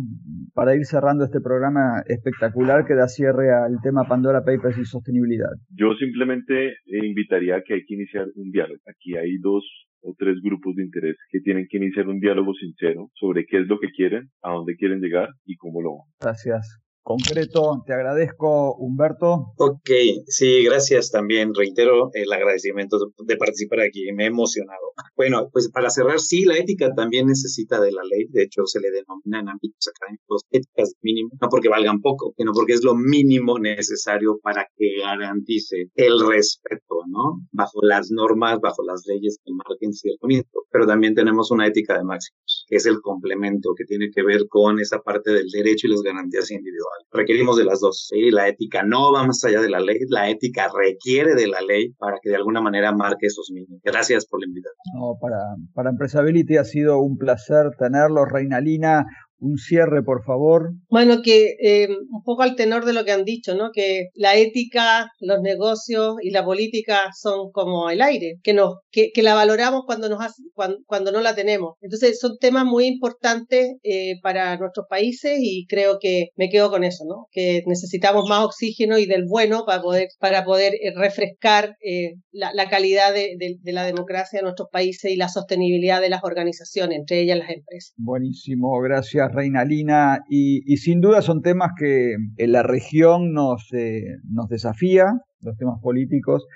para 0.55 0.75
ir 0.75 0.85
cerrando 0.85 1.25
este 1.25 1.41
programa 1.41 2.03
espectacular 2.07 2.85
que 2.87 2.95
da 2.95 3.09
cierre 3.09 3.53
al 3.53 3.81
tema 3.83 4.05
Pandora 4.05 4.45
Papers 4.45 4.79
y 4.79 4.85
sostenibilidad. 4.85 5.51
Yo 5.71 5.95
simplemente 5.95 6.77
invitaría 6.87 7.57
a 7.57 7.63
que 7.63 7.75
hay 7.75 7.85
que 7.85 7.95
iniciar 7.95 8.27
un 8.35 8.51
diálogo. 8.51 8.81
Aquí 8.87 9.17
hay 9.17 9.39
dos 9.39 9.65
o 10.03 10.15
tres 10.19 10.37
grupos 10.43 10.75
de 10.75 10.83
interés 10.83 11.17
que 11.31 11.41
tienen 11.41 11.67
que 11.71 11.77
iniciar 11.79 12.09
un 12.09 12.19
diálogo 12.19 12.53
sincero 12.55 13.11
sobre 13.15 13.47
qué 13.47 13.61
es 13.61 13.69
lo 13.69 13.79
que 13.79 13.91
quieren, 13.91 14.31
a 14.43 14.51
dónde 14.51 14.77
quieren 14.77 15.01
llegar 15.01 15.29
y 15.45 15.57
cómo 15.57 15.81
lo 15.81 15.91
van. 15.91 16.07
Gracias 16.21 16.82
concreto. 17.03 17.83
Te 17.87 17.93
agradezco, 17.93 18.75
Humberto. 18.77 19.53
Ok, 19.59 19.91
sí, 20.27 20.65
gracias 20.65 21.11
también. 21.11 21.53
Reitero 21.55 22.11
el 22.13 22.33
agradecimiento 22.33 22.99
de 23.25 23.37
participar 23.37 23.81
aquí. 23.81 24.13
Me 24.13 24.25
he 24.25 24.27
emocionado. 24.29 24.93
Bueno, 25.17 25.49
pues 25.53 25.71
para 25.71 25.91
cerrar, 25.91 26.21
sí, 26.21 26.45
la 26.45 26.57
ética 26.57 26.93
también 26.95 27.27
necesita 27.27 27.81
de 27.81 27.93
la 27.93 28.03
ley. 28.03 28.27
De 28.31 28.45
hecho, 28.45 28.67
se 28.67 28.81
le 28.81 28.91
denomina 28.91 29.41
en 29.41 29.49
ámbitos 29.49 29.89
académicos 29.89 30.43
éticas 30.51 30.95
mínimas, 31.03 31.33
no 31.41 31.49
porque 31.49 31.69
valgan 31.69 32.01
poco, 32.01 32.35
sino 32.37 32.53
porque 32.53 32.75
es 32.75 32.85
lo 32.85 32.95
mínimo 32.95 33.59
necesario 33.59 34.39
para 34.43 34.67
que 34.77 34.99
garantice 35.01 35.91
el 35.95 36.21
respeto, 36.27 37.03
¿no? 37.09 37.41
Bajo 37.53 37.81
las 37.83 38.11
normas, 38.11 38.61
bajo 38.61 38.83
las 38.85 39.03
leyes 39.07 39.39
que 39.45 39.53
marquen 39.53 39.93
cierto 39.93 40.27
Pero 40.71 40.87
también 40.87 41.15
tenemos 41.15 41.51
una 41.51 41.67
ética 41.67 41.99
de 41.99 42.05
máximos, 42.05 42.65
que 42.69 42.77
es 42.77 42.87
el 42.87 43.01
complemento 43.01 43.75
que 43.77 43.85
tiene 43.85 44.11
que 44.15 44.23
ver 44.23 44.47
con 44.49 44.81
esa 44.81 45.01
parte 45.01 45.33
del 45.33 45.49
derecho 45.49 45.87
y 45.87 45.91
las 45.91 46.03
garantías 46.03 46.51
individuales 46.51 46.92
requerimos 47.11 47.57
de 47.57 47.65
las 47.65 47.81
dos. 47.81 48.09
¿sí? 48.09 48.31
La 48.31 48.49
ética 48.49 48.83
no 48.83 49.13
va 49.13 49.27
más 49.27 49.45
allá 49.45 49.61
de 49.61 49.69
la 49.69 49.81
ley, 49.81 49.99
la 50.09 50.31
ética 50.31 50.69
requiere 50.75 51.35
de 51.35 51.47
la 51.47 51.61
ley 51.61 51.93
para 51.99 52.19
que 52.23 52.31
de 52.31 52.37
alguna 52.37 52.61
manera 52.61 52.93
marque 52.93 53.27
esos 53.27 53.51
mínimos. 53.53 53.81
Gracias 53.85 54.27
por 54.27 54.41
la 54.41 54.47
invitación. 54.47 54.83
No, 54.95 55.17
para, 55.21 55.39
para 55.75 55.91
Empresability 55.91 56.57
ha 56.57 56.65
sido 56.65 56.99
un 57.01 57.17
placer 57.17 57.71
tenerlo, 57.79 58.25
Reinalina 58.25 59.05
un 59.43 59.59
cierre, 59.59 60.03
por 60.05 60.25
favor. 60.25 60.71
Bueno, 60.89 61.21
que 61.23 61.57
eh, 61.61 61.89
un 61.89 62.23
poco 62.23 62.43
al 62.43 62.55
tenor 62.55 62.85
de 62.85 62.93
lo 62.93 63.05
que 63.05 63.11
han 63.11 63.25
dicho, 63.25 63.55
¿no? 63.57 63.71
Que 63.73 64.07
la 64.15 64.37
ética, 64.37 65.11
los 65.21 65.41
negocios 65.43 66.15
y 66.23 66.31
la 66.31 66.45
política 66.45 67.11
son 67.21 67.51
como 67.51 67.91
el 67.91 68.01
aire, 68.01 68.37
que 68.45 68.55
nos, 68.55 68.77
que, 68.91 69.11
que 69.13 69.23
la 69.23 69.35
valoramos 69.35 69.83
cuando 69.85 70.09
nos 70.09 70.21
cuando, 70.55 70.79
cuando, 70.87 71.11
no 71.11 71.21
la 71.21 71.35
tenemos. 71.35 71.75
Entonces 71.81 72.21
son 72.21 72.39
temas 72.39 72.65
muy 72.65 72.87
importantes 72.87 73.75
eh, 73.83 74.15
para 74.23 74.57
nuestros 74.59 74.87
países 74.89 75.39
y 75.41 75.67
creo 75.67 75.99
que 76.01 76.29
me 76.37 76.49
quedo 76.49 76.71
con 76.71 76.85
eso, 76.85 77.05
¿no? 77.05 77.27
Que 77.33 77.65
necesitamos 77.67 78.29
más 78.29 78.45
oxígeno 78.45 78.97
y 78.99 79.07
del 79.07 79.25
bueno 79.27 79.65
para 79.67 79.83
poder 79.83 80.09
para 80.21 80.45
poder 80.45 80.75
eh, 80.75 80.93
refrescar 80.95 81.75
eh, 81.85 82.15
la, 82.31 82.53
la, 82.55 82.69
calidad 82.69 83.13
de, 83.13 83.35
de, 83.39 83.57
de 83.61 83.73
la 83.73 83.85
democracia 83.85 84.39
de 84.39 84.45
nuestros 84.45 84.69
países 84.71 85.11
y 85.11 85.17
la 85.17 85.29
sostenibilidad 85.29 86.01
de 86.01 86.11
las 86.11 86.23
organizaciones, 86.23 86.99
entre 86.99 87.21
ellas 87.21 87.39
las 87.39 87.51
empresas. 87.51 87.93
Buenísimo, 87.97 88.81
gracias 88.81 89.32
Reinalina, 89.33 90.21
y, 90.29 90.63
y, 90.73 90.77
sin 90.79 91.01
duda 91.01 91.23
son 91.23 91.43
temas 91.43 91.73
que 91.79 92.15
en 92.37 92.53
la 92.53 92.63
región 92.63 93.33
nos, 93.33 93.73
eh, 93.73 94.19
nos 94.29 94.49
desafía, 94.49 95.13
los 95.41 95.57
temas 95.57 95.81
políticos, 95.81 96.47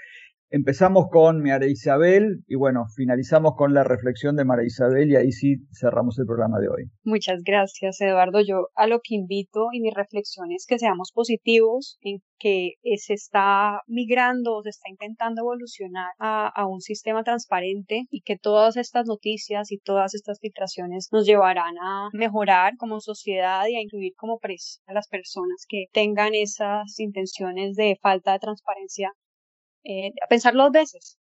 Empezamos 0.50 1.06
con 1.10 1.42
María 1.42 1.68
Isabel 1.68 2.44
y 2.46 2.54
bueno, 2.54 2.84
finalizamos 2.94 3.54
con 3.56 3.74
la 3.74 3.82
reflexión 3.82 4.36
de 4.36 4.44
María 4.44 4.66
Isabel 4.66 5.10
y 5.10 5.16
ahí 5.16 5.32
sí 5.32 5.56
cerramos 5.72 6.18
el 6.20 6.26
programa 6.26 6.60
de 6.60 6.68
hoy. 6.68 6.84
Muchas 7.02 7.42
gracias, 7.42 8.00
Eduardo. 8.00 8.40
Yo 8.40 8.68
a 8.76 8.86
lo 8.86 9.00
que 9.02 9.16
invito 9.16 9.66
y 9.72 9.80
mi 9.80 9.90
reflexión 9.90 10.52
es 10.52 10.64
que 10.66 10.78
seamos 10.78 11.10
positivos 11.12 11.98
en 12.00 12.18
que 12.38 12.74
se 12.96 13.14
está 13.14 13.80
migrando, 13.88 14.62
se 14.62 14.68
está 14.68 14.88
intentando 14.88 15.42
evolucionar 15.42 16.12
a, 16.20 16.48
a 16.48 16.66
un 16.66 16.80
sistema 16.80 17.24
transparente 17.24 18.04
y 18.10 18.20
que 18.20 18.38
todas 18.38 18.76
estas 18.76 19.06
noticias 19.06 19.72
y 19.72 19.78
todas 19.78 20.14
estas 20.14 20.38
filtraciones 20.40 21.08
nos 21.10 21.26
llevarán 21.26 21.74
a 21.82 22.08
mejorar 22.12 22.74
como 22.78 23.00
sociedad 23.00 23.66
y 23.66 23.74
a 23.74 23.82
incluir 23.82 24.12
como 24.16 24.38
presa 24.38 24.80
a 24.86 24.92
las 24.92 25.08
personas 25.08 25.64
que 25.68 25.86
tengan 25.92 26.34
esas 26.34 27.00
intenciones 27.00 27.74
de 27.74 27.98
falta 28.00 28.32
de 28.32 28.38
transparencia 28.38 29.12
eh, 29.88 30.12
a 30.22 30.26
pensarlo 30.28 30.64
dos 30.64 30.72
veces. 30.72 31.18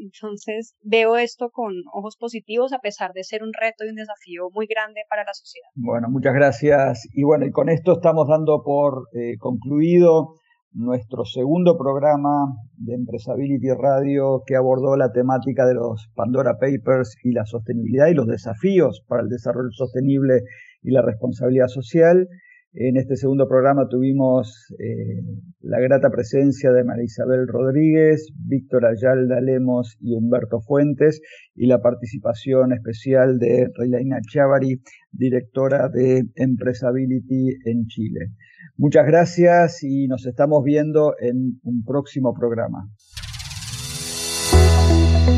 Entonces 0.00 0.74
veo 0.82 1.16
esto 1.16 1.50
con 1.50 1.74
ojos 1.92 2.16
positivos 2.16 2.72
a 2.72 2.78
pesar 2.78 3.12
de 3.12 3.24
ser 3.24 3.42
un 3.42 3.52
reto 3.52 3.84
y 3.84 3.90
un 3.90 3.96
desafío 3.96 4.48
muy 4.52 4.66
grande 4.66 5.02
para 5.08 5.22
la 5.24 5.34
sociedad. 5.34 5.68
Bueno, 5.74 6.08
muchas 6.08 6.32
gracias. 6.32 7.06
Y 7.12 7.24
bueno, 7.24 7.44
y 7.44 7.50
con 7.50 7.68
esto 7.68 7.92
estamos 7.92 8.26
dando 8.26 8.62
por 8.64 9.08
eh, 9.12 9.36
concluido 9.38 10.36
nuestro 10.74 11.26
segundo 11.26 11.76
programa 11.76 12.56
de 12.78 12.94
Empresability 12.94 13.68
Radio 13.78 14.42
que 14.46 14.56
abordó 14.56 14.96
la 14.96 15.12
temática 15.12 15.66
de 15.66 15.74
los 15.74 16.10
Pandora 16.14 16.54
Papers 16.54 17.16
y 17.22 17.32
la 17.32 17.44
sostenibilidad 17.44 18.06
y 18.06 18.14
los 18.14 18.26
desafíos 18.26 19.04
para 19.06 19.22
el 19.22 19.28
desarrollo 19.28 19.70
sostenible 19.72 20.40
y 20.82 20.92
la 20.92 21.02
responsabilidad 21.02 21.68
social. 21.68 22.26
En 22.74 22.96
este 22.96 23.16
segundo 23.16 23.46
programa 23.46 23.86
tuvimos 23.86 24.74
eh, 24.78 25.20
la 25.60 25.78
grata 25.78 26.08
presencia 26.08 26.72
de 26.72 26.84
María 26.84 27.04
Isabel 27.04 27.46
Rodríguez, 27.46 28.32
Víctor 28.34 28.86
Ayalda 28.86 29.42
Lemos 29.42 29.98
y 30.00 30.14
Humberto 30.14 30.62
Fuentes 30.62 31.20
y 31.54 31.66
la 31.66 31.82
participación 31.82 32.72
especial 32.72 33.38
de 33.38 33.68
Reilaina 33.76 34.20
Chavari, 34.22 34.80
directora 35.10 35.90
de 35.90 36.24
Empresability 36.34 37.50
en 37.66 37.88
Chile. 37.88 38.30
Muchas 38.78 39.06
gracias 39.06 39.82
y 39.82 40.08
nos 40.08 40.24
estamos 40.24 40.64
viendo 40.64 41.14
en 41.20 41.60
un 41.64 41.84
próximo 41.84 42.32
programa. 42.32 42.88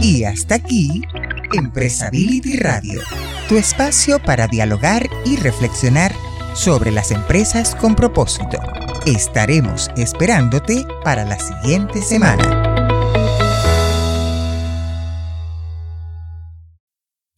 Y 0.00 0.22
hasta 0.22 0.54
aquí, 0.54 1.02
Empresability 1.52 2.58
Radio, 2.58 3.00
tu 3.48 3.56
espacio 3.56 4.18
para 4.24 4.46
dialogar 4.46 5.02
y 5.26 5.34
reflexionar 5.34 6.12
sobre 6.54 6.90
las 6.90 7.10
empresas 7.10 7.74
con 7.74 7.94
propósito. 7.94 8.58
Estaremos 9.06 9.90
esperándote 9.96 10.86
para 11.02 11.24
la 11.24 11.38
siguiente 11.38 12.00
semana. 12.00 12.74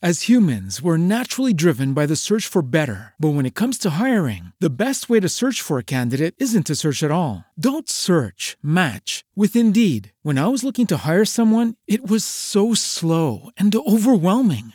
As 0.03 0.29
humans, 0.29 0.81
we're 0.81 0.99
naturally 0.99 1.53
driven 1.53 1.93
by 1.93 2.07
the 2.07 2.15
search 2.15 2.47
for 2.47 2.63
better. 2.63 3.15
But 3.19 3.31
when 3.31 3.45
it 3.45 3.55
comes 3.57 3.77
to 3.79 3.99
hiring, 3.99 4.53
the 4.61 4.71
best 4.71 5.09
way 5.09 5.19
to 5.19 5.29
search 5.29 5.61
for 5.61 5.79
a 5.79 5.83
candidate 5.83 6.35
isn't 6.39 6.67
to 6.67 6.77
search 6.77 7.03
at 7.03 7.11
all. 7.11 7.45
Don't 7.59 7.89
search, 7.89 8.57
match 8.63 9.25
with 9.35 9.57
Indeed. 9.57 10.13
When 10.23 10.39
I 10.39 10.47
was 10.47 10.63
looking 10.63 10.87
to 10.89 10.99
hire 10.99 11.25
someone, 11.25 11.75
it 11.89 12.09
was 12.09 12.25
so 12.25 12.73
slow 12.75 13.51
and 13.57 13.75
overwhelming. 13.75 14.75